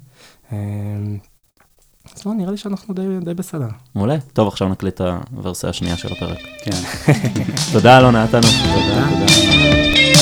אז 2.11 2.25
לא, 2.25 2.33
נראה 2.33 2.51
לי 2.51 2.57
שאנחנו 2.57 2.93
די, 2.93 3.01
די 3.25 3.33
בסדר. 3.33 3.67
מעולה. 3.95 4.15
טוב, 4.33 4.47
עכשיו 4.47 4.69
נקליט 4.69 5.01
את 5.01 5.01
הוורסיה 5.35 5.69
השנייה 5.69 5.97
של 5.97 6.11
הפרק. 6.11 6.37
כן. 6.63 6.71
תודה, 7.73 7.97
אלונה, 7.97 8.23
נתנו. 8.23 8.41
תודה. 8.41 9.07
תודה. 9.09 10.12